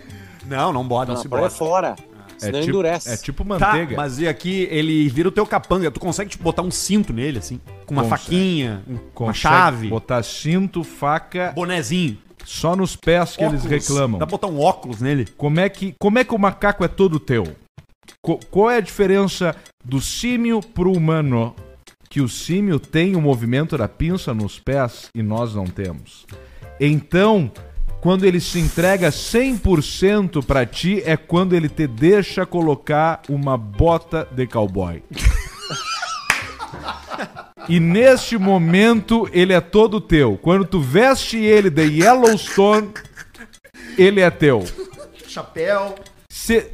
[0.47, 1.51] Não, não bota, não se é bota.
[1.51, 1.97] fora.
[2.41, 3.09] Senão tipo- endurece.
[3.11, 5.91] é tipo Tá, mas e aqui ele vira o teu capanga.
[5.91, 7.61] Tu consegue tipo, botar um cinto nele, assim?
[7.87, 8.23] Com uma Consegue.
[8.23, 9.89] faquinha, um- uma Consegue chave.
[9.89, 11.53] Botar cinto, faca.
[11.55, 12.19] Bonezinho.
[12.45, 13.65] Só nos pés que Óculos.
[13.67, 14.19] eles reclamam.
[14.19, 15.27] Dá pra botar um óculos nele.
[15.37, 17.45] Como é que, como é que o macaco é todo teu?
[18.23, 19.55] Co- qual é a diferença
[19.85, 21.55] do símio pro humano?
[22.09, 26.27] Que o símio tem o movimento da pinça nos pés e nós não temos.
[26.81, 27.51] Então,
[28.01, 34.27] quando ele se entrega 100% pra ti, é quando ele te deixa colocar uma bota
[34.31, 35.03] de cowboy.
[37.69, 40.39] E neste momento ele é todo teu.
[40.41, 42.91] Quando tu veste ele de Yellowstone,
[43.97, 44.65] ele é teu.
[45.29, 45.95] Chapéu.
[46.29, 46.73] Cê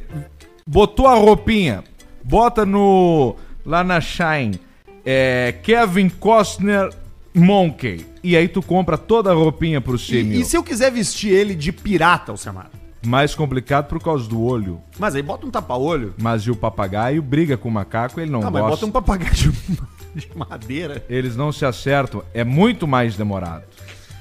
[0.65, 1.83] botou a roupinha,
[2.23, 3.35] bota no
[3.65, 4.59] lá na Shine,
[5.05, 6.89] é, Kevin Costner
[7.33, 8.05] Monkey.
[8.23, 9.95] E aí tu compra toda a roupinha pro.
[10.09, 12.69] E, e se eu quiser vestir ele de pirata, Alcemar?
[13.05, 14.81] Mais complicado por causa do olho.
[14.99, 16.13] Mas aí bota um tapa-olho.
[16.21, 18.69] Mas e o papagaio briga com o macaco, ele não Ah, mas gosta.
[18.75, 19.51] bota um papagaio de,
[20.27, 21.05] de madeira.
[21.07, 22.23] Eles não se acertam.
[22.33, 23.63] É muito mais demorado.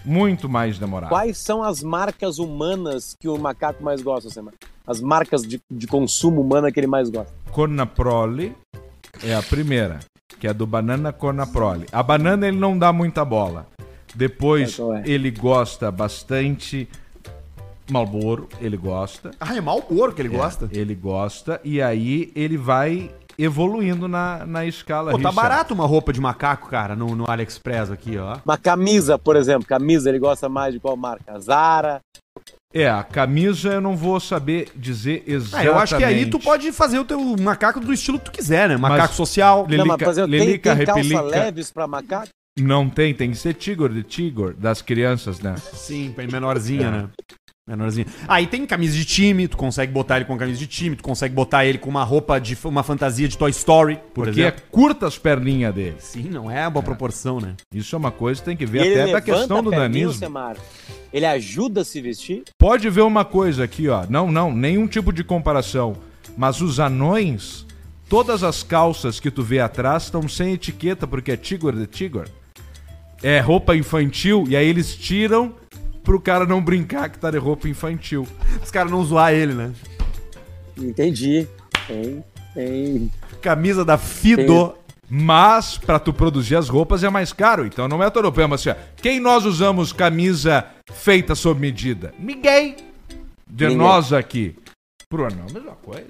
[0.05, 1.09] Muito mais demorado.
[1.09, 4.55] Quais são as marcas humanas que o macaco mais gosta, Semar?
[4.87, 7.33] As marcas de, de consumo humana que ele mais gosta.
[7.51, 8.55] Cornaprole
[9.25, 9.99] é a primeira,
[10.39, 11.87] que é do banana cornaprole.
[11.93, 13.67] A banana ele não dá muita bola.
[14.15, 15.03] Depois É, qual é?
[15.07, 16.89] ele gosta bastante
[17.91, 19.31] Malboro, ele gosta.
[19.39, 20.69] Ah, é Malboro que ele É, gosta?
[20.73, 25.13] Ele gosta e aí ele vai evoluindo na, na escala.
[25.13, 25.37] Pô, tá Richard.
[25.37, 28.39] barato uma roupa de macaco, cara, no, no AliExpress aqui, ó.
[28.45, 29.67] Uma camisa, por exemplo.
[29.69, 31.39] Camisa, ele gosta mais de qual marca?
[31.39, 32.01] Zara.
[32.75, 35.67] É, a camisa eu não vou saber dizer Ah, exatamente.
[35.69, 38.69] eu acho que aí tu pode fazer o teu macaco do estilo que tu quiser,
[38.69, 38.77] né?
[38.77, 39.63] Macaco Mas- social.
[39.69, 41.23] Lelica- Não, mas, tem, Lelica, tem calça Repelica.
[41.23, 42.29] leves pra macaco?
[42.59, 45.55] Não tem, tem que ser Tigor de Tigor, das crianças, né?
[45.75, 46.91] Sim, bem menorzinha, É.
[46.91, 47.09] né?
[47.69, 48.07] Menorzinha.
[48.29, 51.35] Aí tem camisa de time, tu consegue botar ele com camisa de time, tu consegue
[51.35, 54.61] botar ele com uma roupa de uma fantasia de Toy Story, por Porque exemplo.
[54.65, 55.97] é curta as perninhas dele.
[55.99, 57.57] Sim, não é uma boa proporção, né?
[57.75, 60.13] Isso é uma coisa que tem que ver ele até da questão do a nanismo.
[60.13, 60.57] Semar?
[61.13, 62.45] Ele ajuda a se vestir?
[62.57, 64.07] Pode ver uma coisa aqui, ó.
[64.09, 65.97] Não, não, nenhum tipo de comparação.
[66.37, 67.67] Mas os anões,
[68.09, 72.29] todas as calças que tu vê atrás estão sem etiqueta porque é Tigor de Tigor.
[73.25, 75.53] É roupa infantil e aí eles tiram
[76.07, 78.27] pro cara não brincar que tá de roupa infantil.
[78.63, 79.73] Os caras não zoar ele, né?
[80.79, 81.49] Entendi.
[81.89, 82.25] Tem,
[82.55, 83.11] tem.
[83.43, 84.75] Camisa da Fido.
[85.09, 88.71] Mas pra tu produzir as roupas é mais caro, então não é todo problema assim.
[88.71, 88.75] ó.
[88.97, 92.13] Quem nós usamos camisa feita sob medida?
[92.19, 92.75] Ninguém.
[93.49, 93.77] De Ninguém.
[93.77, 94.57] nós aqui.
[95.09, 96.09] Pro anão, mesma coisa.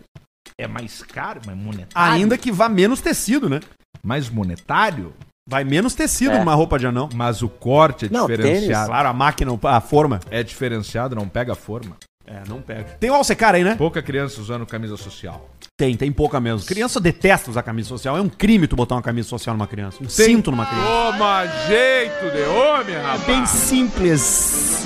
[0.59, 2.15] É mais caro, mas monetário.
[2.15, 3.61] Ainda que vá menos tecido, né?
[4.03, 5.13] Mais monetário?
[5.49, 6.39] Vai menos tecido É.
[6.41, 7.09] numa roupa de anão.
[7.15, 8.61] Mas o corte é Não, diferenciado.
[8.61, 10.19] tênis, claro, a máquina, a forma.
[10.31, 11.97] É diferenciado, não pega a forma.
[12.27, 12.97] É, não pega.
[12.99, 13.77] Tem o Alcecar aí, né?
[13.77, 15.49] Pouca criança usando camisa social.
[15.77, 16.67] Tem, tem pouca mesmo.
[16.67, 18.17] Criança detesta usar camisa social.
[18.17, 19.99] É um crime tu botar uma camisa social numa criança.
[20.03, 20.89] Um cinto numa criança.
[20.89, 23.23] Toma jeito de homem, rapaz.
[23.27, 24.85] Bem simples.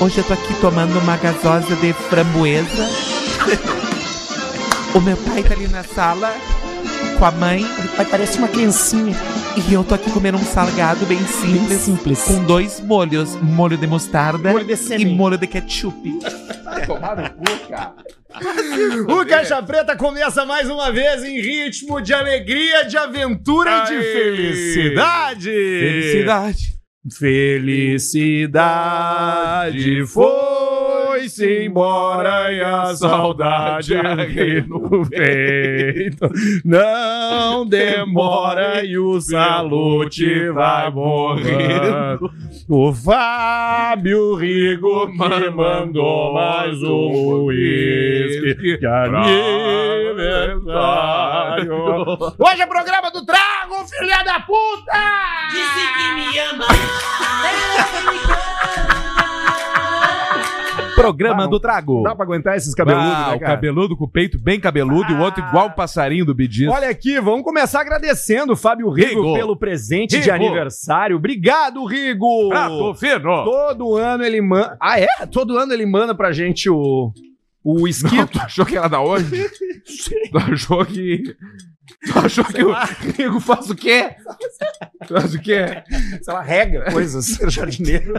[0.00, 2.88] Hoje eu tô aqui tomando uma gasosa de framboesa.
[4.92, 6.34] O meu pai tá ali na sala
[7.16, 7.64] com a mãe.
[7.96, 9.16] Pai parece uma criancinha.
[9.56, 11.80] E eu tô aqui comendo um salgado bem simples.
[11.80, 12.22] simples.
[12.22, 13.34] Com dois molhos.
[13.36, 16.18] Molho de mostarda Molho de e molho de ketchup.
[16.86, 17.94] Tomar no cu, cara.
[19.08, 24.00] O Caixa Preta começa mais uma vez em ritmo de alegria, de aventura e de
[24.00, 25.50] felicidade.
[25.50, 26.78] Felicidade.
[27.18, 28.60] Felicidade
[31.30, 36.28] foi-se embora e a saudade arde no peito.
[36.64, 42.28] Não demora e o salute vai morrendo.
[42.68, 49.30] O Fábio Rigo me mandou mais um uísque de aniversário.
[52.38, 54.98] Hoje é programa do Trago, filha da puta!
[55.50, 56.66] Disse que me ama.
[61.02, 62.02] Programa do Trago.
[62.02, 65.14] Dá pra aguentar esses cabeludos, Ah, né, o cabeludo com o peito bem cabeludo e
[65.14, 66.68] o outro igual o passarinho do Bidis.
[66.68, 69.34] Olha aqui, vamos começar agradecendo o Fábio Rigo, Rigo.
[69.34, 70.32] pelo presente de Rigo.
[70.46, 71.16] aniversário.
[71.16, 72.48] Obrigado, Rigo!
[72.48, 73.44] Prato fino.
[73.44, 74.76] Todo ano ele manda.
[74.80, 75.06] Ah, é?
[75.30, 77.12] Todo ano ele manda pra gente o.
[77.64, 78.26] O Não, esquito.
[78.32, 79.48] tu achou que era da onde?
[80.30, 81.22] Tu achou que.
[82.06, 82.72] Tu achou que o
[83.16, 84.14] Rigo faz o quê?
[85.08, 85.82] Faz o quê?
[86.22, 88.14] Sei lá, rega coisas, ser jardineiro.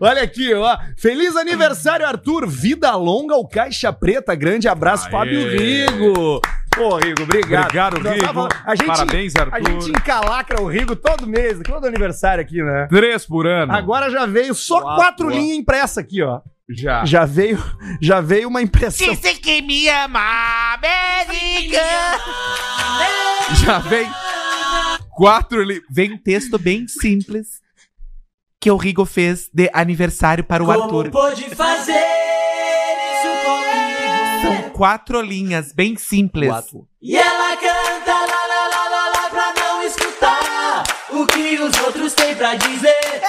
[0.00, 0.76] Olha aqui, ó.
[0.96, 2.46] Feliz aniversário, Arthur.
[2.48, 4.34] Vida longa ao Caixa Preta.
[4.34, 5.10] Grande abraço, Aê.
[5.12, 6.40] Fábio Rigo.
[6.74, 7.64] Pô, Rigo, obrigado.
[7.66, 8.24] Obrigado, Rigo.
[8.26, 9.54] tava- a gente, Parabéns, Arthur.
[9.56, 12.86] A gente encalacra o Rigo todo mês, todo aniversário aqui, né?
[12.88, 13.72] Três por ano.
[13.72, 16.40] Agora já veio só Quatro, linhas impressa aqui, ó.
[16.74, 17.04] Já.
[17.04, 17.62] Já veio,
[18.00, 19.14] já veio uma impressão.
[19.14, 20.20] Disse que me ama,
[20.74, 21.82] América.
[23.64, 24.08] Já vem
[25.10, 25.82] quatro ali.
[25.90, 27.60] Vem um texto bem simples
[28.60, 31.10] que o Rigo fez de aniversário para o Arthur.
[31.10, 34.42] pôde fazer isso comigo?
[34.42, 36.48] São quatro linhas bem simples.
[37.00, 42.14] E ela canta lá, lá, lá, lá, lá pra não escutar o que os outros
[42.14, 43.22] têm pra dizer.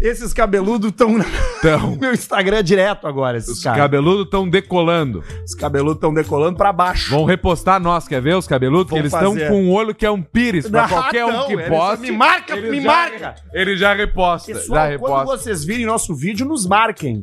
[0.00, 1.24] Esses cabeludos estão no
[2.00, 3.78] meu Instagram direto agora, esses os caras.
[3.80, 5.22] cabeludos estão decolando.
[5.44, 7.10] Os cabeludos estão decolando pra baixo.
[7.10, 8.90] Vão repostar nós, quer ver os cabeludos?
[8.92, 9.48] Que eles estão fazer.
[9.48, 10.66] com um olho que é um pires.
[10.70, 12.00] Pra Ah, qualquer um não, que eles- poste.
[12.00, 13.34] me marca, me marca.
[13.52, 14.52] Ele já reposta.
[14.54, 15.36] Pessoal, já quando reposta.
[15.36, 17.22] vocês virem nosso vídeo, nos marquem.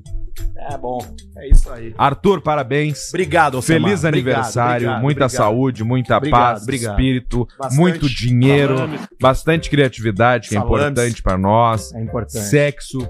[0.69, 0.99] É bom,
[1.37, 1.93] é isso aí.
[1.97, 3.09] Arthur, parabéns.
[3.09, 3.89] Obrigado, Alcemar.
[3.89, 5.37] Feliz aniversário, obrigado, muita obrigado.
[5.45, 6.91] saúde, muita Obrigado, paz, obrigado.
[6.91, 8.99] espírito, Bastante muito dinheiro, salame.
[9.21, 10.77] bastante criatividade, que é Salames.
[10.79, 11.93] importante pra nós.
[11.93, 12.45] É importante.
[12.45, 13.07] Sexo,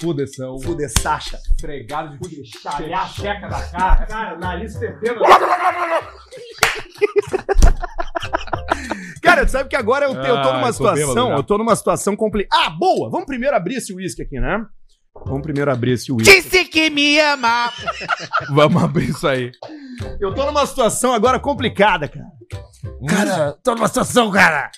[0.00, 0.58] fudeção.
[0.60, 1.38] Fude Sacha.
[1.60, 4.06] Fregado de fude Chalhar a checa da cara.
[4.06, 5.20] Cara, nariz fedendo.
[9.22, 11.42] Cara, tu sabe que agora eu, te- eu tô Ah, numa eu tô situação, eu
[11.42, 12.62] tô numa situação complicada.
[12.66, 13.10] Ah, boa!
[13.10, 14.64] Vamos primeiro abrir esse uísque aqui, né?
[15.26, 16.34] Vamos primeiro abrir esse uísque.
[16.42, 17.70] Disse que me ama.
[18.50, 19.50] Vamos abrir isso aí.
[20.20, 22.26] Eu tô numa situação agora complicada, cara.
[23.08, 24.70] Cara, tô numa situação, cara.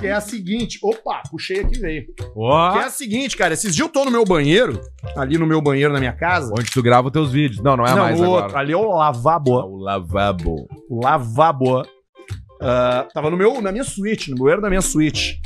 [0.00, 0.78] Que é a seguinte.
[0.82, 2.04] Opa, puxei aqui veio.
[2.36, 3.54] Ó, Que é a seguinte, cara.
[3.54, 4.80] Esses dias eu tô no meu banheiro,
[5.16, 6.52] ali no meu banheiro na minha casa.
[6.52, 7.62] onde tu grava os teus vídeos.
[7.62, 8.42] Não, não é Não, mais o agora.
[8.44, 9.52] outro, ali é o lavabo.
[9.52, 10.66] O lavabo.
[10.90, 11.82] O lavabo.
[12.60, 15.40] Ah, tava no meu, na minha suíte, no banheiro da minha suíte.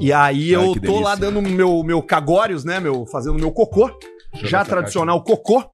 [0.00, 1.04] E aí Ai, eu que tô delícia.
[1.04, 2.80] lá dando meu, meu cagórios, né?
[2.80, 3.90] Meu, fazendo meu cocô.
[4.32, 5.64] Deixa já tradicional cocô.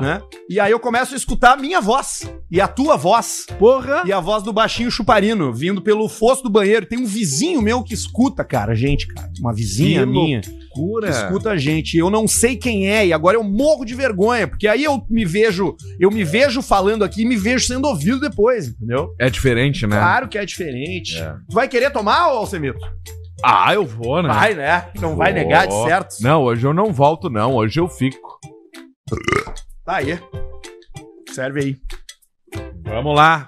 [0.00, 0.22] Né?
[0.48, 2.30] E aí eu começo a escutar a minha voz.
[2.50, 3.46] E a tua voz.
[3.58, 4.04] Porra!
[4.06, 6.86] E a voz do baixinho chuparino, vindo pelo fosso do banheiro.
[6.86, 9.28] Tem um vizinho meu que escuta, cara, gente, cara.
[9.40, 10.40] Uma vizinha Que minha.
[10.76, 11.10] Loucura.
[11.10, 11.98] Escuta a gente.
[11.98, 15.24] Eu não sei quem é e agora eu morro de vergonha, porque aí eu me
[15.24, 19.14] vejo, eu me vejo falando aqui e me vejo sendo ouvido depois, entendeu?
[19.18, 19.96] É diferente, né?
[19.96, 21.18] Claro que é diferente.
[21.18, 21.34] É.
[21.48, 22.78] Tu vai querer tomar, Alcemito?
[23.48, 24.28] Ah, eu vou, né?
[24.28, 24.88] Vai, né?
[25.00, 25.40] Não vai Vou.
[25.42, 26.16] negar de certo.
[26.20, 27.54] Não, hoje eu não volto, não.
[27.54, 28.40] Hoje eu fico.
[29.84, 30.18] Tá aí.
[31.30, 31.76] Serve aí.
[32.82, 33.46] Vamos lá.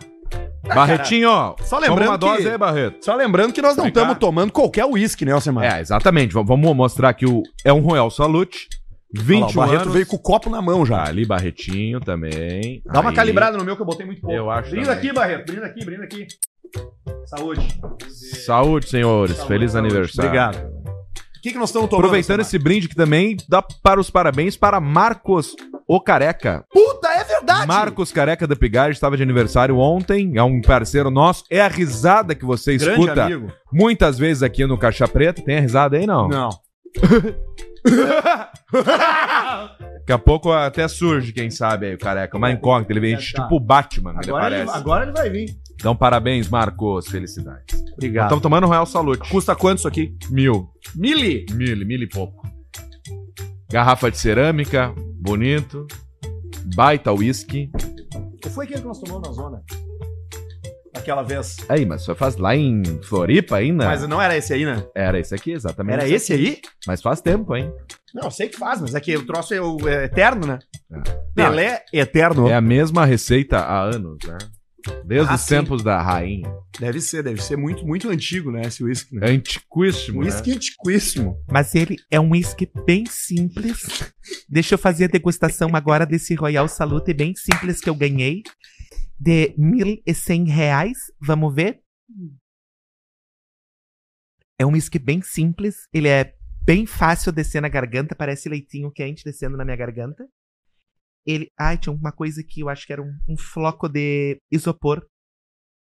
[0.69, 1.57] Ah, Barretinho, ó.
[1.63, 3.05] Só Toma lembrando uma dose que- aí, Barreto.
[3.05, 5.65] Só lembrando que nós não estamos tomando qualquer uísque, né, Alcemar?
[5.65, 6.35] É, exatamente.
[6.35, 7.43] V- Vamos mostrar aqui o.
[7.65, 8.69] É um Royal Salute.
[9.17, 9.95] Olha 21 lá, o Barreto anos.
[9.95, 11.03] veio com o copo na mão já.
[11.03, 12.83] Tá ali, Barretinho também.
[12.85, 13.17] Dá uma Aí.
[13.17, 14.37] calibrada no meu que eu botei muito pouco.
[14.37, 14.99] Eu acho Brinda também.
[14.99, 15.47] aqui, Barreto.
[15.51, 16.27] Brinda aqui, brinda aqui.
[17.27, 17.81] Saúde.
[18.45, 19.37] Saúde, senhores.
[19.37, 19.87] Saúde, Feliz saúde.
[19.87, 20.29] aniversário.
[20.29, 20.79] Obrigado.
[21.37, 22.07] O que, que nós estamos tomando?
[22.07, 25.55] Aproveitando esse brinde que também dá para os parabéns para Marcos
[25.87, 26.65] O Careca.
[26.73, 27.67] Puta, é verdade!
[27.67, 31.45] Marcos Careca da Pigar estava de aniversário ontem, é um parceiro nosso.
[31.51, 33.53] É a risada que você Grande escuta amigo.
[33.73, 35.41] muitas vezes aqui no Caixa Preta.
[35.43, 36.29] Tem a risada aí, não?
[36.29, 36.51] Não.
[40.01, 42.37] Daqui a pouco até surge, quem sabe, aí o Careca.
[42.37, 45.51] Uma incógnita, ele vem tipo o Batman, ele Agora ele, agora ele vai vir.
[45.79, 47.07] Então, parabéns, Marcos.
[47.09, 47.81] Felicidades.
[47.93, 48.27] Obrigado.
[48.27, 49.29] Estamos tomando Royal Salute.
[49.31, 50.17] Custa quanto isso aqui?
[50.31, 50.71] Mil.
[50.95, 51.47] Mili.
[51.53, 52.47] Mil, mil e pouco.
[53.71, 55.87] Garrafa de cerâmica, bonito.
[56.75, 57.71] Baita whisky.
[58.45, 59.63] Ou foi aquele que nós tomamos na zona?
[60.95, 61.57] Aquela vez.
[61.69, 63.85] Aí, mas só faz lá em Floripa ainda?
[63.87, 64.85] Mas não era esse aí, né?
[64.95, 65.95] Era esse aqui, exatamente.
[65.95, 66.61] Era esse aí?
[66.87, 67.73] Mas faz tempo, hein?
[68.15, 70.59] Não, eu sei que faz, mas é que o troço é, o- é eterno, né?
[70.91, 71.03] Não,
[71.35, 72.49] Pelé eterno.
[72.49, 74.39] É a mesma receita há anos, né?
[75.05, 75.49] Desde Ah, os sim.
[75.57, 76.49] tempos da rainha.
[76.79, 78.63] Deve ser, deve ser muito, muito antigo, né?
[78.63, 79.15] Esse whisky.
[79.17, 79.31] Né?
[79.31, 80.27] Antiquíssimo, né?
[80.27, 81.45] Whisky antiquíssimo.
[81.51, 84.13] Mas ele é um whisky bem simples.
[84.49, 88.43] Deixa eu fazer a degustação agora desse Royal Salute bem simples que eu ganhei.
[89.19, 90.97] De 1.100 reais.
[91.21, 91.81] Vamos ver?
[94.59, 95.89] É um whisky bem simples.
[95.93, 96.35] Ele é
[96.65, 98.15] bem fácil descer na garganta.
[98.15, 100.25] Parece leitinho quente descendo na minha garganta.
[101.29, 101.51] Ele.
[101.59, 105.05] Ai, tinha uma coisa que eu acho que era um, um floco de isopor.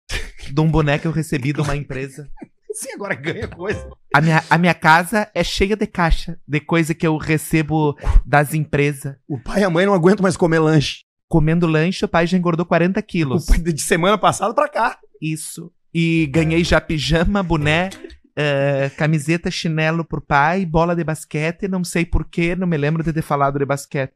[0.52, 2.28] de um boneco que eu recebi de uma empresa.
[2.74, 3.90] Sim, agora ganha coisa.
[4.14, 7.96] A minha, a minha casa é cheia de caixa de coisa que eu recebo
[8.26, 9.16] das empresas.
[9.28, 11.04] O pai e a mãe não aguentam mais comer lanche.
[11.28, 13.46] Comendo lanche, o pai já engordou 40 quilos.
[13.48, 15.00] De semana passada pra cá.
[15.22, 15.72] Isso.
[15.94, 17.90] E ganhei já pijama, boné,
[18.36, 21.68] eh, camiseta, chinelo pro pai, bola de basquete.
[21.68, 24.14] Não sei porquê, não me lembro de ter falado de basquete.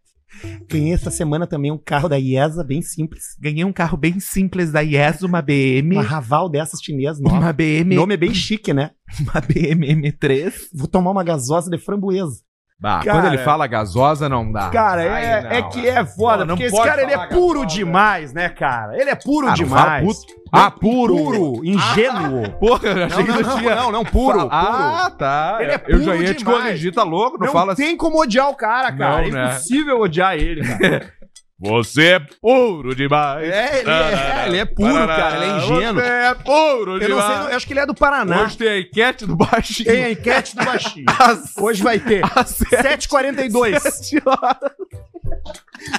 [0.69, 3.35] Ganhei essa semana também um carro da IESA, bem simples.
[3.39, 5.95] Ganhei um carro bem simples da IESA, uma BM.
[5.95, 7.37] Uma Raval dessas chinesas nova.
[7.37, 7.93] Uma BM.
[7.93, 8.91] O nome é bem chique, né?
[9.19, 10.53] Uma BM M3.
[10.73, 12.41] Vou tomar uma gasosa de framboesa.
[12.81, 14.69] Bah, Cara, quando ele fala gasosa, não dá.
[14.71, 15.51] Cara, Ai, é, não.
[15.51, 17.75] é que é foda, Não, não porque esse pode cara ele é puro gasosa.
[17.75, 18.99] demais, né, cara?
[18.99, 19.85] Ele é puro Ah, não demais.
[19.85, 20.41] fala puto.
[20.51, 21.15] Ah, puro.
[21.15, 22.49] Puro, ingênuo.
[22.59, 23.75] Porra, eu achei não, que não, não, não, tinha.
[23.75, 25.17] não, não, puro, Ah, puro.
[25.19, 25.57] tá.
[25.59, 26.57] Ele é eu já puro ia te demais.
[26.63, 27.37] corrigir, tá louco?
[27.37, 27.83] Não, Não fala assim.
[27.83, 29.11] tem como odiar o cara, cara.
[29.21, 29.45] Não, é né?
[29.51, 31.05] impossível odiar ele, cara.
[31.61, 33.47] Você é puro demais.
[33.47, 36.01] É, ele é, ele é puro, cara, ele é ingênuo.
[36.01, 37.29] Você é puro Eu demais.
[37.29, 38.41] não sei, eu acho que ele é do Paraná.
[38.41, 39.89] Hoje tem a enquete do baixinho.
[39.89, 41.05] Tem a enquete do baixinho.
[41.61, 42.23] Hoje vai ter.
[42.23, 43.79] 7h42.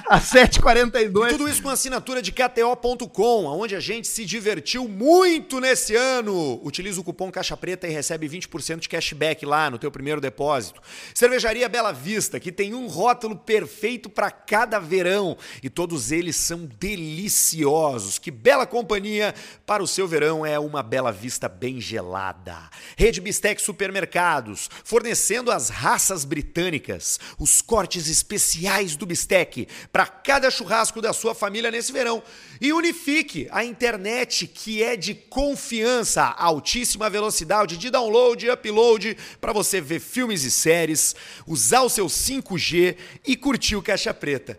[0.07, 1.29] Às 7h42.
[1.29, 6.61] Tudo isso com assinatura de KTO.com, onde a gente se divertiu muito nesse ano.
[6.63, 10.81] Utiliza o cupom Caixa Preta e recebe 20% de cashback lá no teu primeiro depósito.
[11.13, 16.65] Cervejaria Bela Vista, que tem um rótulo perfeito para cada verão e todos eles são
[16.79, 18.17] deliciosos.
[18.17, 19.33] Que bela companhia
[19.65, 22.57] para o seu verão é uma Bela Vista bem gelada.
[22.95, 31.01] Rede Bistec Supermercados, fornecendo as raças britânicas, os cortes especiais do bistec para cada churrasco
[31.01, 32.21] da sua família nesse verão.
[32.61, 39.51] E Unifique, a internet que é de confiança, altíssima velocidade de download e upload para
[39.51, 41.15] você ver filmes e séries,
[41.47, 42.95] usar o seu 5G
[43.25, 44.51] e curtir o Caixa Preta.